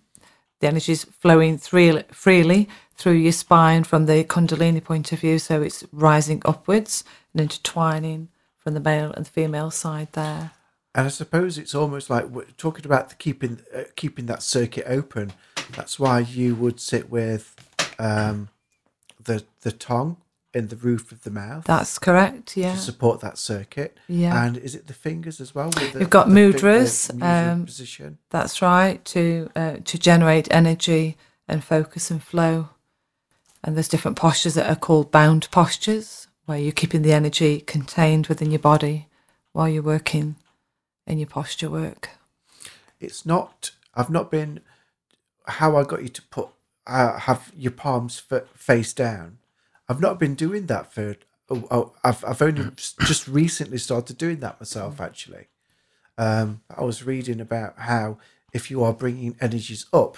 the 0.60 0.68
energy 0.68 0.94
is 0.94 1.04
flowing 1.04 1.60
freely, 1.60 2.04
freely 2.12 2.68
through 2.96 3.14
your 3.14 3.32
spine 3.32 3.84
from 3.84 4.08
the 4.08 4.24
Kundalini 4.24 4.84
point 4.84 5.12
of 5.12 5.20
view. 5.20 5.38
So 5.38 5.62
it's 5.62 5.84
rising 5.92 6.42
upwards 6.46 7.04
and 7.32 7.42
intertwining 7.42 8.30
from 8.58 8.74
the 8.74 8.80
male 8.80 9.12
and 9.12 9.28
the 9.28 9.30
female 9.30 9.70
side 9.70 10.14
there. 10.14 10.52
And 10.96 11.06
I 11.06 11.10
suppose 11.10 11.60
it's 11.60 11.76
almost 11.76 12.10
like 12.10 12.26
we're 12.26 12.46
talking 12.58 12.88
about 12.88 13.10
the 13.10 13.16
keeping 13.16 13.60
uh, 13.76 13.84
keeping 13.96 14.26
that 14.26 14.42
circuit 14.42 14.86
open. 14.88 15.34
That's 15.74 16.00
why 16.00 16.22
you 16.22 16.56
would 16.56 16.80
sit 16.80 17.12
with 17.12 17.56
um, 18.00 18.50
the 19.24 19.44
the 19.62 19.72
tongue 19.72 20.18
in 20.54 20.68
the 20.68 20.76
roof 20.76 21.12
of 21.12 21.24
the 21.24 21.32
mouth 21.32 21.64
That's 21.66 21.98
correct. 21.98 22.58
Yeah. 22.58 22.74
to 22.74 22.78
support 22.78 23.22
that 23.22 23.38
circuit. 23.38 23.98
Yeah. 24.08 24.46
And 24.46 24.58
is 24.58 24.76
it 24.76 24.88
the 24.88 24.94
fingers 24.94 25.40
as 25.40 25.56
well? 25.56 25.68
With 25.68 25.94
the, 25.94 26.00
You've 26.00 26.10
got 26.10 26.28
the 26.28 26.34
mudras, 26.34 27.10
um, 27.22 27.66
position. 27.66 28.18
That's 28.30 28.62
right, 28.62 29.04
to 29.06 29.50
uh, 29.56 29.78
to 29.86 29.98
generate 29.98 30.48
energy 30.54 31.18
and 31.48 31.64
focus 31.64 32.12
and 32.12 32.22
flow. 32.22 32.70
And 33.64 33.76
there's 33.76 33.88
different 33.88 34.18
postures 34.18 34.56
that 34.56 34.70
are 34.70 34.76
called 34.76 35.12
bound 35.12 35.50
postures, 35.52 36.28
where 36.46 36.58
you're 36.58 36.72
keeping 36.72 37.04
the 37.04 37.14
energy 37.14 37.62
contained 37.62 38.28
within 38.28 38.52
your 38.52 38.60
body 38.60 39.08
while 39.54 39.70
you're 39.70 39.84
working 39.84 40.36
in 41.06 41.18
your 41.18 41.28
posture 41.28 41.70
work. 41.70 42.10
It's 43.00 43.26
not. 43.26 43.72
I've 43.94 44.10
not 44.10 44.32
been. 44.32 44.62
How 45.48 45.76
I 45.76 45.84
got 45.84 46.04
you 46.04 46.10
to 46.10 46.22
put 46.24 46.50
uh, 46.88 47.20
have 47.20 47.52
your 47.56 47.72
palms 47.72 48.22
f- 48.32 48.48
face 48.56 48.94
down. 48.94 49.38
I've 49.92 50.00
not 50.00 50.20
been 50.20 50.36
doing 50.36 50.68
that 50.68 50.94
for. 50.94 51.18
Oh, 51.50 51.68
oh, 51.70 51.94
I've 52.02 52.24
I've 52.24 52.42
only 52.42 52.64
mm. 52.64 53.06
just 53.06 53.28
recently 53.28 53.78
started 53.78 54.18
doing 54.18 54.40
that 54.40 54.62
myself. 54.62 54.98
Mm. 54.98 55.06
Actually, 55.06 55.48
um, 56.18 56.62
I 56.76 56.84
was 56.84 57.06
reading 57.06 57.42
about 57.42 57.78
how 57.78 58.18
if 58.54 58.72
you 58.72 58.84
are 58.86 58.94
bringing 58.94 59.36
energies 59.42 59.86
up, 59.92 60.18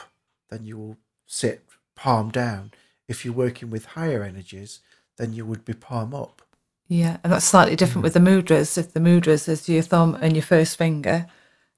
then 0.52 0.64
you 0.64 0.78
will 0.78 0.98
sit 1.26 1.66
palm 1.96 2.30
down. 2.30 2.72
If 3.08 3.26
you're 3.26 3.34
working 3.34 3.72
with 3.72 3.86
higher 3.86 4.24
energies, 4.24 4.82
then 5.18 5.34
you 5.34 5.44
would 5.44 5.66
be 5.66 5.74
palm 5.74 6.14
up. 6.14 6.44
Yeah, 6.88 7.18
and 7.24 7.34
that's 7.34 7.46
slightly 7.46 7.76
different 7.76 8.02
mm. 8.02 8.04
with 8.04 8.14
the 8.14 8.20
mudras. 8.20 8.78
If 8.78 8.94
the 8.94 9.00
mudras 9.00 9.50
is 9.50 9.68
your 9.68 9.82
thumb 9.82 10.16
and 10.22 10.36
your 10.36 10.44
first 10.44 10.78
finger, 10.78 11.26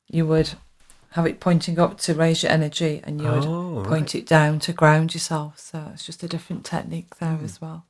you 0.09 0.25
would 0.25 0.55
have 1.15 1.25
it 1.25 1.39
pointing 1.39 1.79
up 1.79 1.97
to 1.99 2.13
raise 2.13 2.43
your 2.43 2.51
energy, 2.51 2.99
and 3.05 3.21
you 3.21 3.27
would 3.29 3.45
Oh, 3.45 3.83
point 3.87 4.13
it 4.15 4.25
down 4.25 4.59
to 4.59 4.73
ground 4.73 5.13
yourself. 5.13 5.57
So 5.59 5.91
it's 5.93 6.05
just 6.05 6.23
a 6.23 6.27
different 6.27 6.65
technique 6.65 7.15
there 7.19 7.39
as 7.41 7.61
well. 7.61 7.85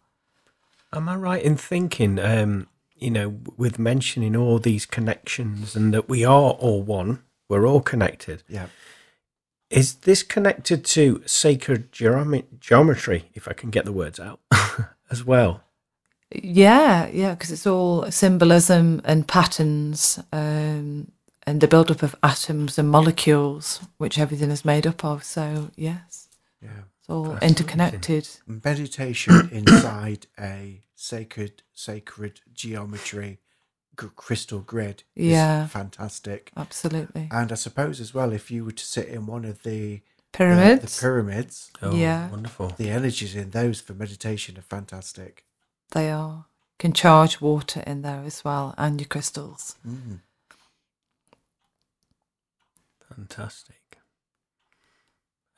Am 0.93 1.09
I 1.09 1.15
right 1.15 1.43
in 1.43 1.57
thinking, 1.57 2.19
um, 2.19 2.67
you 2.95 3.09
know, 3.09 3.39
with 3.57 3.79
mentioning 3.79 4.35
all 4.35 4.59
these 4.59 4.85
connections 4.85 5.75
and 5.75 5.91
that 5.91 6.07
we 6.07 6.23
are 6.23 6.51
all 6.51 6.83
one, 6.83 7.23
we're 7.49 7.65
all 7.67 7.81
connected? 7.81 8.43
Yeah. 8.47 8.67
Is 9.71 9.95
this 9.95 10.21
connected 10.21 10.85
to 10.85 11.23
sacred 11.25 11.91
geomet- 11.91 12.59
geometry, 12.59 13.31
if 13.33 13.47
I 13.47 13.53
can 13.53 13.71
get 13.71 13.85
the 13.85 13.91
words 13.91 14.19
out, 14.19 14.39
as 15.09 15.25
well? 15.25 15.63
Yeah, 16.31 17.07
yeah, 17.07 17.33
because 17.33 17.51
it's 17.51 17.65
all 17.67 18.09
symbolism 18.11 19.01
and 19.03 19.27
patterns 19.27 20.19
um, 20.31 21.11
and 21.47 21.61
the 21.61 21.67
build-up 21.67 22.01
of 22.03 22.15
atoms 22.23 22.77
and 22.77 22.89
molecules, 22.89 23.79
which 23.97 24.17
everything 24.17 24.51
is 24.51 24.65
made 24.65 24.87
up 24.87 25.03
of. 25.05 25.23
So 25.23 25.69
yes, 25.75 26.27
Yeah. 26.61 26.69
it's 26.99 27.09
all 27.09 27.37
interconnected. 27.37 28.27
Meditation 28.47 29.49
inside 29.51 30.27
a 30.39 30.81
sacred, 30.95 31.63
sacred 31.73 32.41
geometry 32.53 33.39
g- 33.99 34.07
crystal 34.15 34.59
grid 34.59 35.03
is 35.15 35.27
Yeah. 35.31 35.67
fantastic. 35.67 36.51
Absolutely. 36.57 37.27
And 37.31 37.51
I 37.51 37.55
suppose 37.55 37.99
as 38.01 38.13
well, 38.13 38.31
if 38.33 38.49
you 38.49 38.65
were 38.65 38.71
to 38.71 38.85
sit 38.85 39.07
in 39.07 39.25
one 39.27 39.45
of 39.45 39.61
the 39.63 40.01
the- 40.31 40.37
Pyramids. 40.39 40.97
the 40.97 41.01
pyramids, 41.01 41.71
Oh, 41.81 41.95
Yeah. 41.95 42.29
wonderful. 42.29 42.69
the 42.77 42.89
energies 42.89 43.35
in 43.35 43.51
those 43.51 43.79
for 43.79 43.93
meditation 43.93 44.57
are 44.57 44.61
fantastic. 44.63 45.45
They 45.91 46.11
are. 46.11 46.47
Can 46.77 46.91
charge 46.91 47.39
water 47.39 47.81
in 47.87 48.01
there 48.01 48.21
as 48.25 48.43
well 48.43 48.73
and 48.77 48.99
your 48.99 49.07
crystals. 49.07 49.75
Mm. 49.87 50.19
Fantastic. 53.13 53.97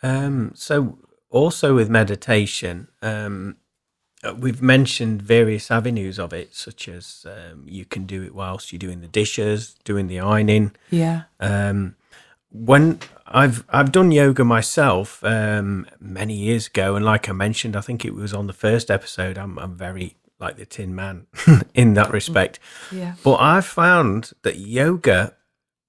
Um, 0.04 0.52
so, 0.56 1.00
also 1.30 1.76
with 1.76 1.90
meditation, 1.90 2.88
um, 3.02 3.58
uh, 4.24 4.34
we've 4.34 4.62
mentioned 4.62 5.22
various 5.22 5.70
avenues 5.70 6.20
of 6.20 6.34
it, 6.34 6.56
such 6.56 6.88
as 6.88 7.26
um, 7.28 7.66
you 7.68 7.86
can 7.86 8.06
do 8.06 8.24
it 8.24 8.34
whilst 8.34 8.72
you're 8.72 8.80
doing 8.80 9.02
the 9.02 9.08
dishes, 9.08 9.76
doing 9.84 10.08
the 10.08 10.20
ironing. 10.20 10.72
Yeah. 10.90 11.24
Um, 11.40 11.96
when 12.52 13.00
I've 13.28 13.64
I've 13.70 13.92
done 13.92 14.12
yoga 14.12 14.44
myself 14.44 15.24
um, 15.24 15.86
many 16.00 16.34
years 16.34 16.68
ago, 16.68 16.96
and 16.96 17.06
like 17.06 17.30
I 17.30 17.34
mentioned, 17.34 17.76
I 17.76 17.82
think 17.82 18.06
it 18.06 18.16
was 18.16 18.34
on 18.34 18.48
the 18.48 18.54
first 18.54 18.90
episode. 18.90 19.38
I'm 19.38 19.60
I'm 19.60 19.76
very 19.76 20.16
like 20.40 20.58
the 20.58 20.66
Tin 20.66 20.96
Man 20.96 21.28
in 21.74 21.94
that 21.96 22.12
respect. 22.12 22.60
Yeah. 22.92 23.16
But 23.24 23.38
I 23.40 23.62
found 23.62 24.32
that 24.44 24.58
yoga, 24.58 25.36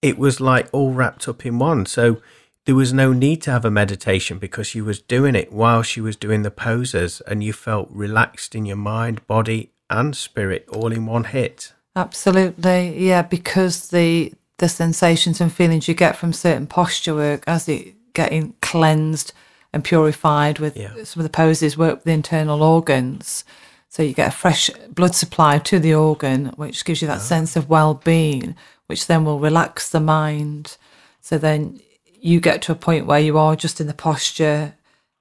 it 0.02 0.18
was 0.18 0.40
like 0.40 0.68
all 0.72 0.92
wrapped 0.92 1.28
up 1.28 1.44
in 1.44 1.58
one. 1.58 1.86
So 1.86 2.20
there 2.64 2.74
was 2.74 2.92
no 2.92 3.12
need 3.12 3.42
to 3.42 3.50
have 3.50 3.64
a 3.64 3.70
meditation 3.70 4.38
because 4.38 4.74
you 4.74 4.84
was 4.84 5.00
doing 5.00 5.34
it 5.34 5.52
while 5.52 5.82
she 5.82 6.00
was 6.00 6.16
doing 6.16 6.42
the 6.42 6.50
poses, 6.50 7.20
and 7.22 7.42
you 7.42 7.52
felt 7.52 7.88
relaxed 7.90 8.54
in 8.54 8.66
your 8.66 8.76
mind, 8.76 9.26
body, 9.26 9.70
and 9.90 10.14
spirit 10.14 10.68
all 10.68 10.92
in 10.92 11.06
one 11.06 11.24
hit. 11.24 11.72
Absolutely, 11.96 13.06
yeah, 13.06 13.22
because 13.22 13.88
the 13.88 14.32
the 14.58 14.68
sensations 14.68 15.40
and 15.40 15.52
feelings 15.52 15.86
you 15.88 15.94
get 15.94 16.16
from 16.16 16.32
certain 16.32 16.66
posture 16.66 17.14
work 17.14 17.44
as 17.46 17.68
it 17.68 17.94
getting 18.12 18.54
cleansed 18.60 19.32
and 19.72 19.84
purified 19.84 20.58
with 20.58 20.76
Yeah. 20.76 20.90
some 21.04 21.20
of 21.20 21.24
the 21.24 21.30
poses 21.30 21.78
work 21.78 21.96
with 21.96 22.04
the 22.04 22.12
internal 22.12 22.62
organs. 22.62 23.44
So 23.88 24.02
you 24.02 24.12
get 24.12 24.28
a 24.28 24.36
fresh 24.36 24.68
blood 24.90 25.14
supply 25.14 25.58
to 25.58 25.78
the 25.78 25.94
organ, 25.94 26.46
which 26.56 26.84
gives 26.84 27.00
you 27.00 27.08
that 27.08 27.18
ah. 27.18 27.20
sense 27.20 27.54
of 27.56 27.68
well-being, 27.68 28.56
which 28.88 29.06
then 29.06 29.24
will 29.24 29.38
relax 29.38 29.88
the 29.88 30.00
mind. 30.00 30.76
So 31.20 31.38
then 31.38 31.80
you 32.20 32.40
get 32.40 32.60
to 32.62 32.72
a 32.72 32.74
point 32.74 33.06
where 33.06 33.20
you 33.20 33.38
are 33.38 33.54
just 33.54 33.80
in 33.80 33.86
the 33.86 33.94
posture 33.94 34.74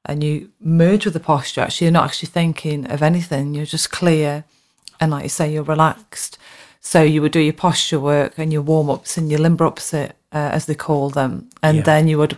and 0.05 0.23
you 0.23 0.49
merge 0.59 1.05
with 1.05 1.13
the 1.13 1.19
posture. 1.19 1.61
Actually, 1.61 1.85
you're 1.85 1.91
not 1.91 2.05
actually 2.05 2.29
thinking 2.29 2.89
of 2.89 3.03
anything. 3.03 3.53
You're 3.53 3.65
just 3.65 3.91
clear, 3.91 4.45
and 4.99 5.11
like 5.11 5.23
you 5.23 5.29
say, 5.29 5.51
you're 5.51 5.63
relaxed. 5.63 6.37
So 6.79 7.03
you 7.03 7.21
would 7.21 7.33
do 7.33 7.41
your 7.41 7.53
posture 7.53 7.99
work 7.99 8.35
and 8.37 8.53
your 8.53 8.61
warm 8.61 8.89
ups 8.89 9.17
and 9.17 9.29
your 9.29 9.41
limber 9.41 9.65
ups, 9.65 9.93
uh, 9.93 10.11
as 10.31 10.65
they 10.65 10.75
call 10.75 11.09
them, 11.09 11.49
and 11.61 11.77
Yeah. 11.79 11.83
then 11.83 12.07
you 12.07 12.17
would 12.17 12.37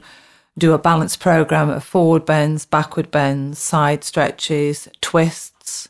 do 0.58 0.74
a 0.74 0.80
balanced 0.80 1.20
program 1.20 1.70
of 1.70 1.84
forward 1.84 2.26
bends, 2.26 2.66
backward 2.66 3.12
bends, 3.12 3.60
side 3.60 4.04
stretches, 4.04 4.88
twists, 5.00 5.88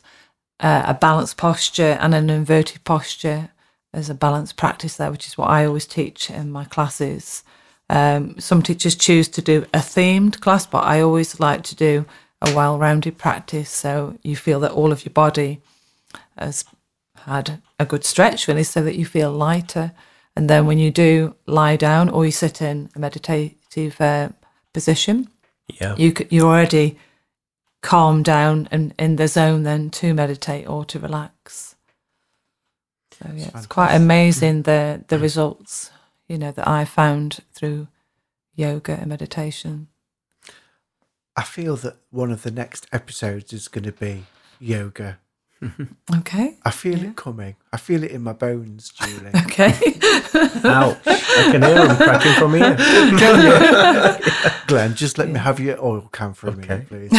uh, 0.60 0.82
a 0.86 0.94
balanced 0.94 1.38
posture, 1.38 1.96
and 1.98 2.14
an 2.14 2.28
inverted 2.28 2.84
posture 2.84 3.48
as 3.92 4.08
a 4.10 4.14
balanced 4.14 4.56
practice 4.56 4.96
there, 4.96 5.10
which 5.10 5.26
is 5.26 5.36
what 5.36 5.50
I 5.50 5.64
always 5.66 5.86
teach 5.86 6.30
in 6.30 6.50
my 6.50 6.64
classes. 6.64 7.42
Um, 7.88 8.38
some 8.38 8.62
teachers 8.62 8.94
choose 8.94 9.28
to 9.28 9.42
do 9.42 9.62
a 9.74 9.78
themed 9.78 10.40
class, 10.40 10.64
but 10.66 10.84
I 10.84 11.00
always 11.00 11.40
like 11.40 11.62
to 11.64 11.74
do 11.74 12.04
a 12.40 12.54
well 12.54 12.78
rounded 12.78 13.18
practice 13.18 13.68
so 13.68 14.16
you 14.22 14.36
feel 14.36 14.60
that 14.60 14.72
all 14.72 14.92
of 14.92 15.04
your 15.04 15.12
body 15.12 15.60
has 16.38 16.64
had 17.26 17.60
a 17.78 17.84
good 17.84 18.04
stretch, 18.04 18.48
really, 18.48 18.62
so 18.62 18.82
that 18.82 18.96
you 18.96 19.04
feel 19.04 19.32
lighter. 19.32 19.92
And 20.36 20.48
then 20.48 20.66
when 20.66 20.78
you 20.78 20.90
do 20.90 21.34
lie 21.46 21.76
down 21.76 22.08
or 22.08 22.24
you 22.24 22.30
sit 22.30 22.62
in 22.62 22.88
a 22.94 22.98
meditative 22.98 24.00
uh, 24.00 24.30
position, 24.72 25.28
Yeah. 25.80 25.96
you, 25.96 26.14
you're 26.30 26.46
already 26.46 26.96
calm 27.82 28.22
down 28.22 28.68
and 28.70 28.94
in 28.98 29.16
the 29.16 29.26
zone 29.26 29.64
then 29.64 29.90
to 29.90 30.14
meditate 30.14 30.68
or 30.68 30.84
to 30.84 30.98
relax. 30.98 31.69
So 33.22 33.30
yeah, 33.34 33.50
it's 33.54 33.66
quite 33.66 33.94
amazing 33.94 34.62
the 34.62 35.04
the 35.08 35.16
mm. 35.16 35.22
results 35.22 35.90
you 36.28 36.38
know 36.38 36.52
that 36.52 36.66
I 36.66 36.84
found 36.84 37.40
through 37.52 37.88
yoga 38.54 38.92
and 38.92 39.06
meditation. 39.08 39.88
I 41.36 41.42
feel 41.42 41.76
that 41.76 41.96
one 42.10 42.30
of 42.32 42.42
the 42.42 42.50
next 42.50 42.86
episodes 42.92 43.52
is 43.52 43.68
going 43.68 43.84
to 43.84 43.92
be 43.92 44.24
yoga. 44.58 45.18
Okay, 46.16 46.56
I 46.64 46.70
feel 46.70 46.98
Yeah. 46.98 47.10
it 47.10 47.16
coming. 47.16 47.54
I 47.72 47.76
feel 47.76 48.02
it 48.02 48.10
in 48.10 48.22
my 48.22 48.32
bones, 48.32 48.88
Julie. 48.90 49.30
okay. 49.44 49.74
Ouch. 50.64 50.96
I 51.06 51.48
can 51.52 51.62
hear 51.62 51.86
them 51.86 51.96
cracking 51.96 52.32
from 52.32 52.54
here. 52.54 52.76
Glenn, 54.66 54.94
just 54.94 55.18
let 55.18 55.28
me 55.28 55.38
have 55.38 55.60
your 55.60 55.78
oil 55.84 56.08
can 56.12 56.32
for 56.32 56.48
a 56.48 56.52
minute, 56.56 56.88
please. 56.88 57.10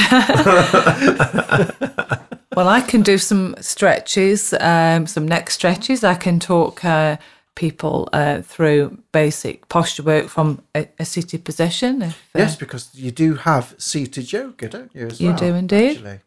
Well, 2.55 2.67
I 2.67 2.81
can 2.81 3.01
do 3.01 3.17
some 3.17 3.55
stretches, 3.61 4.53
um, 4.59 5.07
some 5.07 5.27
neck 5.27 5.49
stretches. 5.49 6.03
I 6.03 6.15
can 6.15 6.39
talk 6.39 6.83
uh, 6.83 7.17
people 7.55 8.09
uh, 8.13 8.41
through 8.41 8.97
basic 9.11 9.67
posture 9.69 10.03
work 10.03 10.27
from 10.27 10.61
a, 10.75 10.87
a 10.99 11.05
seated 11.05 11.43
position. 11.45 12.01
If, 12.01 12.29
uh, 12.35 12.39
yes, 12.39 12.55
because 12.55 12.89
you 12.93 13.11
do 13.11 13.35
have 13.35 13.75
seated 13.77 14.31
yoga, 14.31 14.69
don't 14.69 14.91
you? 14.93 15.07
As 15.07 15.21
You 15.21 15.29
well, 15.29 15.37
do 15.37 15.55
indeed. 15.55 15.97
actually? 15.97 16.19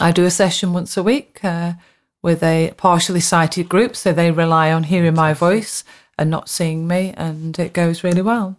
I 0.00 0.12
do 0.12 0.24
a 0.24 0.30
session 0.30 0.72
once 0.72 0.96
a 0.96 1.02
week 1.02 1.40
uh, 1.44 1.74
with 2.22 2.42
a 2.42 2.72
partially 2.76 3.20
sighted 3.20 3.68
group, 3.68 3.94
so 3.94 4.12
they 4.12 4.30
rely 4.30 4.72
on 4.72 4.84
hearing 4.84 5.14
my 5.14 5.34
voice 5.34 5.84
and 6.18 6.30
not 6.30 6.48
seeing 6.48 6.88
me, 6.88 7.14
and 7.16 7.58
it 7.58 7.72
goes 7.72 8.02
really 8.02 8.22
well. 8.22 8.56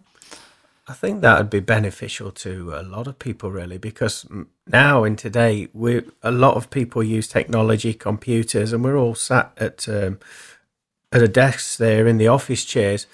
I 0.90 0.92
think 0.92 1.20
that 1.20 1.38
would 1.38 1.50
be 1.50 1.60
beneficial 1.60 2.32
to 2.32 2.74
a 2.74 2.82
lot 2.82 3.06
of 3.06 3.20
people, 3.20 3.52
really, 3.52 3.78
because 3.78 4.26
now 4.66 5.04
in 5.04 5.14
today, 5.14 5.68
we 5.72 6.02
a 6.20 6.32
lot 6.32 6.56
of 6.56 6.68
people 6.68 7.00
use 7.02 7.28
technology, 7.28 7.94
computers, 7.94 8.72
and 8.72 8.82
we're 8.82 8.96
all 8.98 9.14
sat 9.14 9.52
at 9.56 9.88
um, 9.88 10.18
at 11.12 11.22
a 11.22 11.28
desk 11.28 11.78
there 11.78 12.08
in 12.08 12.18
the 12.18 12.26
office 12.26 12.64
chairs. 12.64 13.06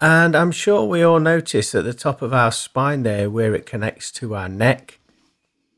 And 0.00 0.34
I'm 0.34 0.50
sure 0.50 0.84
we 0.86 1.02
all 1.02 1.20
notice 1.20 1.74
at 1.74 1.84
the 1.84 1.92
top 1.92 2.22
of 2.22 2.32
our 2.32 2.50
spine 2.50 3.02
there, 3.02 3.28
where 3.28 3.54
it 3.54 3.66
connects 3.66 4.10
to 4.12 4.34
our 4.34 4.48
neck. 4.48 4.98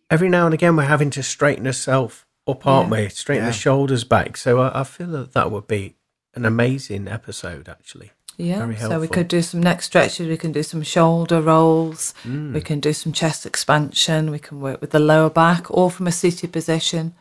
Every 0.08 0.28
now 0.28 0.44
and 0.46 0.54
again, 0.54 0.76
we're 0.76 0.84
having 0.84 1.10
to 1.10 1.22
straighten 1.24 1.66
ourselves 1.66 2.24
up, 2.46 2.64
aren't 2.66 2.90
Yeah. 2.92 3.02
we? 3.04 3.08
Straighten 3.08 3.44
Yeah. 3.46 3.50
the 3.50 3.56
shoulders 3.56 4.04
back. 4.04 4.36
So 4.36 4.60
I, 4.60 4.80
I 4.80 4.84
feel 4.84 5.08
that 5.08 5.32
that 5.32 5.50
would 5.50 5.66
be 5.66 5.96
an 6.34 6.44
amazing 6.44 7.08
episode, 7.08 7.68
actually. 7.68 8.12
Yeah, 8.38 8.58
Very 8.66 8.76
so 8.76 9.00
we 9.00 9.08
could 9.08 9.28
do 9.28 9.40
some 9.40 9.62
neck 9.62 9.80
stretches, 9.82 10.28
we 10.28 10.36
can 10.36 10.52
do 10.52 10.62
some 10.62 10.82
shoulder 10.82 11.40
rolls, 11.40 12.12
Mm. 12.24 12.52
we 12.52 12.60
can 12.60 12.80
do 12.80 12.92
some 12.92 13.12
chest 13.12 13.46
expansion, 13.46 14.30
we 14.30 14.38
can 14.38 14.60
work 14.60 14.80
with 14.82 14.90
the 14.90 14.98
lower 15.00 15.30
back, 15.30 15.70
or 15.70 15.90
from 15.90 16.06
a 16.06 16.12
seated 16.12 16.52
position 16.52 17.14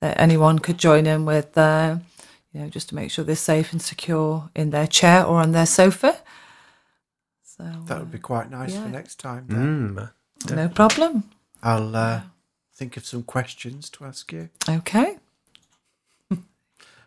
that 0.00 0.18
anyone 0.20 0.58
could 0.58 0.76
join 0.78 1.06
in 1.06 1.24
with, 1.24 1.56
uh, 1.56 1.98
you 2.52 2.60
know, 2.60 2.68
just 2.68 2.88
to 2.88 2.94
make 2.96 3.10
sure 3.12 3.24
they're 3.24 3.36
safe 3.36 3.70
and 3.72 3.80
secure 3.80 4.50
in 4.56 4.70
their 4.70 4.88
chair 4.88 5.24
or 5.24 5.40
on 5.40 5.52
their 5.52 5.66
sofa. 5.66 6.18
So 7.44 7.62
That 7.86 7.98
would 8.00 8.10
be 8.10 8.18
quite 8.18 8.50
nice 8.50 8.72
Yeah. 8.72 8.82
for 8.82 8.88
next 8.88 9.20
time. 9.20 9.46
Mm. 9.48 9.98
uh, 10.50 10.54
no 10.54 10.68
problem. 10.68 11.30
I'll 11.62 11.94
uh, 11.94 12.20
think 12.74 12.96
of 12.96 13.06
some 13.06 13.22
questions 13.22 13.88
to 13.90 14.04
ask 14.04 14.32
you. 14.32 14.48
Okay. 14.68 15.18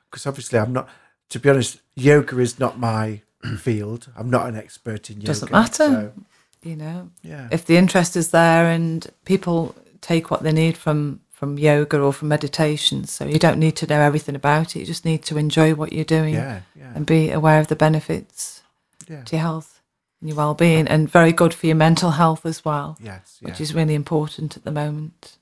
Because 0.10 0.26
obviously, 0.26 0.58
I'm 0.60 0.74
not, 0.74 0.90
to 1.30 1.40
be 1.40 1.50
honest, 1.50 1.82
yoga 1.96 2.40
is 2.40 2.58
not 2.58 2.80
my 2.80 3.22
field. 3.58 4.12
I'm 4.16 4.30
not 4.30 4.48
an 4.48 4.56
expert 4.56 5.10
in 5.10 5.18
yoga. 5.18 5.28
Doesn't 5.28 5.52
matter. 5.52 5.74
so, 5.74 6.14
You 6.62 6.76
know, 6.76 7.10
yeah. 7.22 7.48
if 7.52 7.66
the 7.66 7.78
interest 7.78 8.16
is 8.16 8.32
there 8.32 8.66
and 8.70 9.08
people 9.26 9.76
take 10.02 10.30
what 10.32 10.44
they 10.44 10.52
need 10.52 10.78
from 10.78 11.22
from 11.32 11.58
yoga 11.58 11.98
or 12.02 12.12
from 12.12 12.28
meditation. 12.28 13.06
So 13.06 13.24
you 13.26 13.40
don't 13.40 13.60
need 13.60 13.78
to 13.78 13.88
know 13.88 14.02
everything 14.02 14.36
about 14.36 14.76
it. 14.76 14.80
You 14.82 14.86
just 14.86 15.06
need 15.06 15.24
to 15.24 15.38
enjoy 15.38 15.74
what 15.74 15.94
you're 15.94 16.04
doing 16.04 16.34
Yeah, 16.34 16.62
yeah, 16.76 16.92
and 16.94 17.06
be 17.06 17.32
aware 17.32 17.62
of 17.62 17.68
the 17.68 17.78
benefits 17.78 18.62
yeah. 19.08 19.24
to 19.24 19.36
your 19.38 19.42
health 19.42 19.82
and 20.20 20.28
your 20.28 20.36
well-being, 20.36 20.86
and 20.86 21.10
very 21.10 21.32
good 21.32 21.54
for 21.54 21.66
your 21.68 21.78
mental 21.78 22.12
health 22.12 22.46
as 22.46 22.66
well, 22.66 22.98
Yes, 23.02 23.38
yeah. 23.40 23.48
which 23.48 23.62
is 23.62 23.74
really 23.74 23.94
important 23.96 24.58
at 24.58 24.66
the 24.66 24.72
moment. 24.72 25.38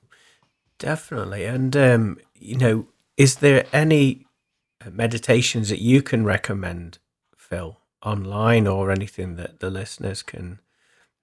Definitely. 0.78 1.44
And, 1.46 1.76
um, 1.76 2.18
you 2.36 2.56
know, 2.56 2.86
is 3.16 3.36
there 3.38 3.66
any 3.72 4.24
meditations 4.88 5.68
that 5.68 5.80
you 5.80 6.00
can 6.02 6.24
recommend, 6.24 6.98
Phil, 7.36 7.76
online 8.02 8.66
or 8.66 8.90
anything 8.90 9.36
that 9.36 9.60
the 9.60 9.70
listeners 9.70 10.22
can 10.22 10.60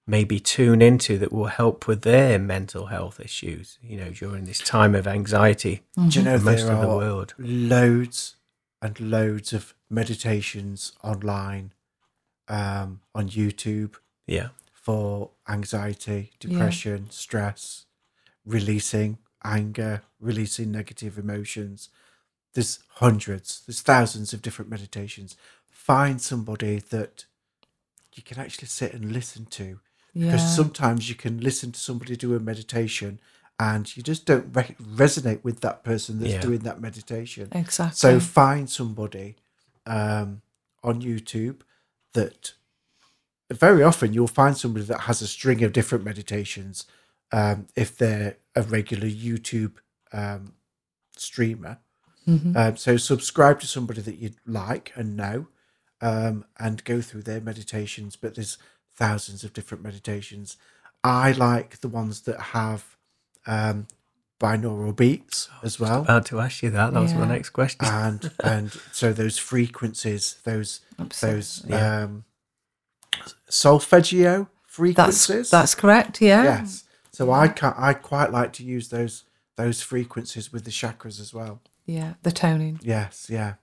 maybe 0.06 0.38
tune 0.38 0.80
into 0.82 1.18
that 1.18 1.32
will 1.32 1.46
help 1.46 1.86
with 1.88 2.02
their 2.02 2.38
mental 2.38 2.86
health 2.86 3.18
issues, 3.18 3.78
you 3.82 3.96
know, 3.96 4.10
during 4.10 4.44
this 4.44 4.60
time 4.60 4.94
of 4.94 5.06
anxiety 5.06 5.82
Do 6.08 6.18
you 6.18 6.24
know 6.24 6.38
most 6.38 6.62
there 6.66 6.72
of 6.74 6.80
the 6.80 6.86
are 6.88 6.96
world? 6.96 7.34
loads 7.38 8.36
and 8.80 9.00
loads 9.00 9.52
of 9.52 9.74
meditations 9.90 10.92
online 11.02 11.72
um, 12.48 13.00
on 13.14 13.28
YouTube 13.28 13.96
Yeah. 14.26 14.48
for 14.72 15.30
anxiety, 15.48 16.32
depression, 16.38 17.10
stress, 17.10 17.86
releasing 18.44 19.18
anger, 19.42 20.02
releasing 20.20 20.70
negative 20.70 21.18
emotions. 21.18 21.88
There's 22.54 22.78
hundreds, 22.94 23.62
there's 23.66 23.82
thousands 23.82 24.32
of 24.32 24.40
different 24.42 24.70
meditations. 24.70 25.36
Find 25.76 26.20
somebody 26.20 26.78
that 26.90 27.26
you 28.14 28.22
can 28.22 28.38
actually 28.38 28.66
sit 28.68 28.92
and 28.94 29.12
listen 29.12 29.44
to 29.46 29.78
because 30.14 30.40
Yeah. 30.40 30.48
sometimes 30.48 31.08
you 31.08 31.14
can 31.14 31.38
listen 31.40 31.70
to 31.72 31.78
somebody 31.78 32.16
do 32.16 32.34
a 32.34 32.40
meditation 32.40 33.20
and 33.60 33.94
you 33.96 34.02
just 34.02 34.24
don't 34.26 34.54
re- 34.56 34.74
resonate 34.80 35.44
with 35.44 35.60
that 35.60 35.84
person 35.84 36.18
that's 36.18 36.32
Yeah. 36.32 36.40
doing 36.40 36.60
that 36.60 36.80
meditation. 36.80 37.48
Exactly. 37.52 37.96
So 37.96 38.18
find 38.20 38.68
somebody 38.70 39.36
um, 39.84 40.40
on 40.82 41.02
YouTube 41.02 41.60
that 42.14 42.54
very 43.52 43.82
often 43.82 44.12
you'll 44.14 44.26
find 44.42 44.56
somebody 44.56 44.84
that 44.86 45.02
has 45.02 45.20
a 45.22 45.28
string 45.28 45.62
of 45.62 45.72
different 45.72 46.04
meditations 46.04 46.86
um, 47.32 47.66
if 47.76 47.96
they're 47.96 48.38
a 48.56 48.62
regular 48.62 49.06
YouTube 49.08 49.74
um, 50.12 50.54
streamer. 51.16 51.78
Mhm. 52.26 52.56
Um, 52.56 52.76
so 52.76 52.96
subscribe 52.96 53.60
to 53.60 53.66
somebody 53.66 54.00
that 54.00 54.16
you 54.16 54.30
like 54.46 54.90
and 54.96 55.16
know 55.16 55.46
um, 56.00 56.44
and 56.58 56.84
go 56.84 57.00
through 57.00 57.22
their 57.22 57.40
meditations. 57.40 58.16
But 58.16 58.34
there's 58.34 58.58
thousands 58.94 59.44
of 59.44 59.52
different 59.52 59.84
meditations. 59.84 60.56
I 61.04 61.32
like 61.32 61.80
the 61.80 61.88
ones 61.88 62.22
that 62.22 62.40
have 62.40 62.96
um, 63.46 63.86
binaural 64.40 64.94
beats 64.94 65.48
as 65.62 65.78
well 65.78 66.02
About 66.02 66.26
to 66.26 66.40
ask 66.40 66.62
you 66.62 66.70
that. 66.70 66.92
That 66.92 67.00
was 67.00 67.14
my 67.14 67.26
next 67.26 67.50
question. 67.50 67.86
and 67.86 68.30
and 68.44 68.72
so 68.92 69.12
those 69.12 69.38
frequencies, 69.38 70.38
those 70.44 70.80
those 70.98 71.64
Absolutely. 71.64 71.74
um, 71.78 72.24
solfeggio 73.48 74.38
that's 74.38 74.48
frequencies. 74.66 75.50
that's 75.50 75.74
correct. 75.74 76.20
Yeah. 76.20 76.42
yes. 76.42 76.84
So 77.12 77.30
I 77.32 77.48
can 77.48 77.72
I 77.76 77.94
quite 77.94 78.30
like 78.30 78.52
to 78.54 78.64
use 78.64 78.88
those 78.88 79.24
those 79.56 79.80
frequencies 79.80 80.52
with 80.52 80.64
the 80.64 80.70
chakras 80.70 81.18
as 81.20 81.32
well. 81.32 81.60
Yeah. 81.86 82.14
The 82.22 82.32
toning. 82.32 82.80
Yes, 82.82 83.28
yeah. 83.30 83.54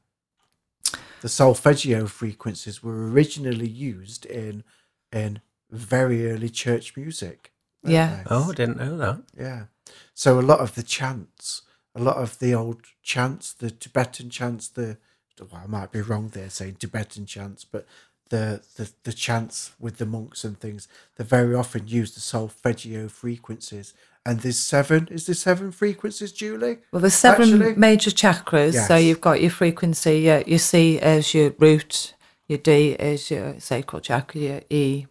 The 1.23 1.29
solfeggio 1.29 2.07
frequencies 2.07 2.83
were 2.83 3.07
originally 3.07 3.65
used 3.65 4.25
in 4.25 4.65
in 5.09 5.39
very 5.71 6.29
early 6.29 6.49
church 6.49 6.97
music. 6.97 7.53
Yeah. 7.81 8.17
they? 8.17 8.23
oh, 8.29 8.51
I 8.51 8.53
didn't 8.53 8.75
know 8.75 8.97
that. 8.97 9.23
Yeah. 9.33 9.65
So 10.13 10.37
a 10.37 10.41
lot 10.41 10.59
of 10.59 10.75
the 10.75 10.83
chants, 10.83 11.61
a 11.95 12.01
lot 12.01 12.17
of 12.17 12.39
the 12.39 12.53
old 12.53 12.81
chants, 13.01 13.53
the 13.53 13.71
Tibetan 13.71 14.31
chants, 14.31 14.67
the 14.67 14.97
well, 15.39 15.61
I 15.63 15.65
might 15.65 15.93
be 15.93 16.01
wrong 16.01 16.27
there 16.27 16.49
saying 16.49 16.75
Tibetan 16.75 17.25
chants, 17.25 17.63
but 17.63 17.85
the, 18.27 18.61
the 18.75 18.91
the 19.03 19.13
chants 19.13 19.71
with 19.79 19.99
the 19.99 20.05
monks 20.05 20.43
and 20.43 20.59
things, 20.59 20.89
they 21.15 21.23
very 21.23 21.55
often 21.55 21.87
use 21.87 22.13
the 22.13 22.19
solfeggio 22.19 23.07
frequencies. 23.07 23.93
And 24.25 24.39
there's 24.39 24.59
seven. 24.59 25.09
Is 25.11 25.25
there 25.25 25.35
seven 25.35 25.71
frequencies, 25.71 26.31
Julie? 26.31 26.77
Well, 26.91 27.01
there's 27.01 27.13
seven 27.13 27.53
Actually- 27.61 27.75
major 27.75 28.09
chakras. 28.11 28.87
So 28.87 28.95
you've 28.95 29.19
got 29.21 29.41
your 29.41 29.51
frequency. 29.51 30.19
Your, 30.21 30.41
your 30.41 30.59
C 30.59 30.95
is 30.97 31.33
your 31.33 31.53
root. 31.59 32.13
Your 32.47 32.57
D 32.59 32.91
is 32.91 33.29
your 33.29 33.59
sacral 33.59 34.01
chakra. 34.01 34.39
Your 34.39 34.61
E 34.69 35.07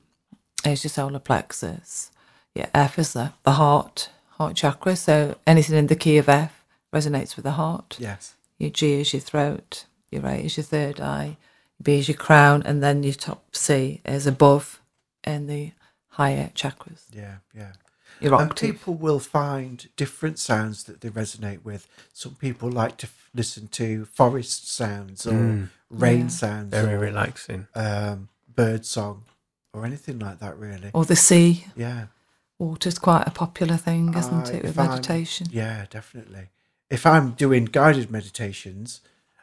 is 0.65 0.85
your 0.85 0.91
solar 0.91 1.19
plexus. 1.19 2.11
Your 2.55 2.67
F 2.75 2.99
is 2.99 3.13
the, 3.13 3.33
the 3.43 3.53
heart, 3.53 4.09
heart 4.31 4.57
chakra. 4.57 4.97
So 4.97 5.37
anything 5.47 5.77
in 5.77 5.89
the 5.89 5.97
key 5.97 6.17
of 6.17 6.29
F 6.29 6.65
resonates 6.93 7.37
with 7.37 7.45
the 7.45 7.53
heart. 7.53 7.97
Yes. 7.99 8.35
Your 8.59 8.71
G 8.71 9.01
is 9.01 9.13
your 9.13 9.21
throat. 9.21 9.85
Your 10.11 10.27
A 10.27 10.37
is 10.37 10.57
your 10.57 10.65
third 10.65 11.01
eye. 11.01 11.37
B 11.83 11.99
is 11.99 12.09
your 12.09 12.17
crown. 12.17 12.63
And 12.65 12.83
then 12.83 13.03
your 13.03 13.15
top 13.15 13.55
C 13.55 14.01
is 14.07 14.27
above 14.27 14.81
in 15.25 15.49
the 15.49 15.73
higher 16.09 16.51
chakras. 16.55 17.03
Yeah. 17.13 17.37
Yeah. 17.55 17.73
Your 18.23 18.35
And 18.41 18.51
octave. 18.51 18.71
people 18.77 18.95
will 18.95 19.19
find 19.21 19.89
different 19.97 20.39
sounds 20.39 20.85
that 20.85 21.01
they 21.01 21.09
resonate 21.11 21.65
with. 21.65 21.87
Some 22.13 22.35
people 22.37 22.71
like 22.71 22.97
to 22.99 23.07
f- 23.07 23.31
listen 23.35 23.69
to 23.69 24.05
forest 24.07 24.71
sounds 24.71 25.27
or 25.27 25.69
rain 25.91 26.21
Yeah. 26.23 26.29
sounds 26.29 26.71
Very 26.71 26.95
or 26.95 26.99
relaxing. 26.99 27.67
um, 27.75 28.29
bird 28.55 28.85
song 28.87 29.25
or 29.73 29.85
anything 29.87 30.19
like 30.19 30.39
that, 30.41 30.59
really. 30.59 30.91
Or 30.95 31.05
the 31.05 31.17
sea. 31.17 31.67
Yeah, 31.77 32.07
Water's 32.59 32.99
quite 32.99 33.27
a 33.27 33.31
popular 33.31 33.77
thing, 33.77 34.15
isn't 34.15 34.49
I 34.49 34.53
it, 34.53 34.63
with 34.65 34.75
find- 34.77 34.91
meditation? 34.91 35.49
yeah, 35.51 35.87
definitely. 35.91 36.51
If 36.91 37.07
I'm 37.07 37.31
doing 37.33 37.65
guided 37.65 38.11
meditations 38.11 39.01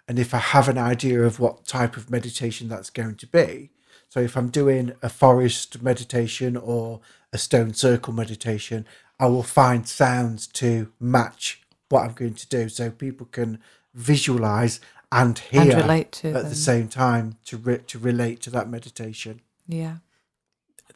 and 0.07 0.19
if 0.19 0.33
I 0.33 0.37
have 0.37 0.69
an 0.69 0.77
idea 0.77 1.23
of 1.23 1.39
what 1.39 1.65
type 1.65 1.97
of 1.97 2.09
meditation 2.09 2.69
that's 2.69 2.89
going 2.91 3.15
to 3.15 3.27
be, 3.27 3.71
so 4.07 4.19
if 4.19 4.37
I'm 4.37 4.49
doing 4.49 4.93
a 5.01 5.09
forest 5.09 5.81
meditation 5.81 6.55
or 6.55 7.01
a 7.31 7.37
stone 7.37 7.73
circle 7.73 8.13
meditation, 8.13 8.85
I 9.19 9.27
will 9.27 9.43
find 9.43 9.87
sounds 9.87 10.47
to 10.47 10.91
match 10.99 11.61
what 11.89 12.03
I'm 12.05 12.13
going 12.13 12.35
to 12.35 12.47
do 12.47 12.69
so 12.69 12.89
people 12.91 13.27
can 13.31 13.59
visualize 13.93 14.79
and 15.11 15.37
hear 15.39 15.61
And 15.61 15.73
relate 15.73 16.11
to 16.13 16.29
at 16.29 16.33
them. 16.33 16.49
the 16.49 16.55
same 16.55 16.87
time 16.87 17.37
to 17.45 17.57
re- 17.57 17.79
to 17.87 17.97
relate 17.99 18.41
to 18.41 18.49
that 18.51 18.69
meditation. 18.69 19.41
Yeah. 19.67 19.97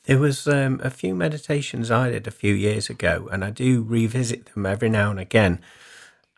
There 0.05 0.19
was 0.19 0.47
um, 0.47 0.79
a 0.83 0.89
few 0.89 1.15
meditations 1.15 1.89
I 1.89 2.11
did 2.11 2.27
a 2.27 2.31
few 2.31 2.53
years 2.53 2.89
ago, 2.89 3.29
and 3.31 3.43
I 3.43 3.49
do 3.51 3.81
revisit 3.81 4.53
them 4.53 4.65
every 4.65 4.89
now 4.89 5.09
and 5.11 5.19
again. 5.19 5.59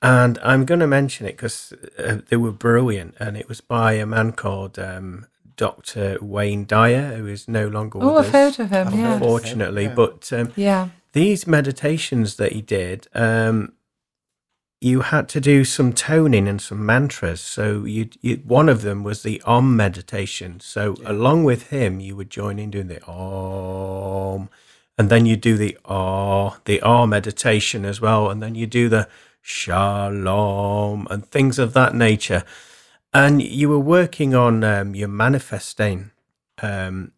And 0.01 0.37
I'm 0.43 0.65
going 0.65 0.81
to 0.81 0.87
mention 0.87 1.25
it 1.25 1.31
because 1.35 1.73
uh, 1.97 2.19
they 2.29 2.37
were 2.37 2.51
brilliant, 2.51 3.15
and 3.19 3.35
it 3.35 3.49
was 3.49 3.61
by 3.61 3.93
a 3.93 4.05
man 4.05 4.33
called 4.33 4.77
um, 4.77 5.25
Dr. 5.55 6.17
Wayne 6.21 6.65
Dyer, 6.65 7.15
who 7.17 7.27
is 7.27 7.47
no 7.47 7.67
longer 7.67 7.99
with 7.99 8.07
Oh, 8.07 8.17
I've 8.17 8.25
us, 8.27 8.31
heard 8.31 8.59
of 8.59 8.69
him. 8.71 8.87
I've 8.87 8.93
Yeah. 8.93 8.99
heard 8.99 9.15
of 9.15 9.21
him. 9.21 9.23
unfortunately. 9.23 9.83
yeah. 9.83 9.93
But 9.95 10.33
um, 10.33 10.53
Yeah. 10.55 10.89
these 11.13 11.47
meditations 11.47 12.35
that 12.35 12.51
he 12.53 12.61
did, 12.61 13.07
um, 13.13 13.73
you 14.81 15.01
had 15.01 15.27
to 15.29 15.39
do 15.41 15.63
some 15.63 15.93
toning 15.93 16.47
and 16.47 16.61
some 16.61 16.85
mantras. 16.85 17.41
So 17.41 17.85
you, 17.85 18.09
you 18.21 18.35
one 18.45 18.69
of 18.69 18.81
them 18.81 19.03
was 19.03 19.23
the 19.23 19.41
Om 19.45 19.75
meditation. 19.75 20.59
So 20.59 20.95
along 21.05 21.43
with 21.45 21.69
him, 21.69 21.99
you 21.99 22.15
would 22.15 22.29
join 22.29 22.59
in 22.59 22.71
doing 22.71 22.87
the 22.87 23.03
Om, 23.07 24.49
and 24.97 25.09
then 25.09 25.25
you 25.25 25.37
do 25.37 25.57
the 25.57 25.77
Ah, 25.85 26.57
the 26.65 26.81
Ah 26.81 27.05
meditation 27.05 27.85
as 27.85 27.99
well, 28.01 28.29
and 28.29 28.43
then 28.43 28.53
you 28.55 28.67
do 28.67 28.89
the 28.89 29.07
Shalom 29.41 31.07
and 31.09 31.25
things 31.25 31.57
of 31.59 31.73
that 31.73 31.95
nature. 31.95 32.43
And 33.15 33.41
you 33.41 33.69
were 33.69 33.79
working 33.79 34.35
on 34.35 34.63
um, 34.65 34.93
your 34.93 35.07
manifesting 35.07 36.11
um, 36.61 37.13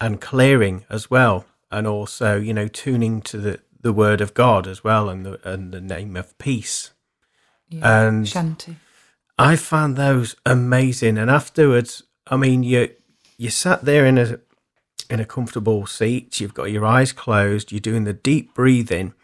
and 0.00 0.20
clearing 0.20 0.86
as 0.88 1.10
well, 1.10 1.44
and 1.70 1.86
also 1.86 2.38
you 2.40 2.54
know 2.54 2.66
tuning 2.66 3.20
to 3.22 3.36
the, 3.38 3.60
the 3.80 3.92
word 3.92 4.22
of 4.22 4.32
God 4.32 4.66
as 4.66 4.82
well, 4.82 5.10
and 5.10 5.26
the 5.26 5.38
and 5.48 5.70
the 5.72 5.82
name 5.82 6.16
of 6.16 6.36
peace. 6.38 6.92
yeah. 7.68 8.06
And 8.06 8.26
Shanti. 8.26 8.76
I 9.38 9.56
found 9.56 9.96
those 9.96 10.36
amazing. 10.46 11.18
And 11.18 11.30
afterwards, 11.30 12.04
I 12.28 12.36
mean, 12.36 12.62
you 12.62 12.90
you 13.36 13.50
sat 13.50 13.84
there 13.84 14.06
in 14.06 14.18
a 14.18 14.40
in 15.10 15.20
a 15.20 15.26
comfortable 15.26 15.86
seat. 15.86 16.40
You've 16.40 16.54
got 16.54 16.70
your 16.70 16.86
eyes 16.86 17.12
closed. 17.12 17.70
You're 17.70 17.80
doing 17.80 18.04
the 18.04 18.14
deep 18.14 18.54
breathing. 18.54 19.14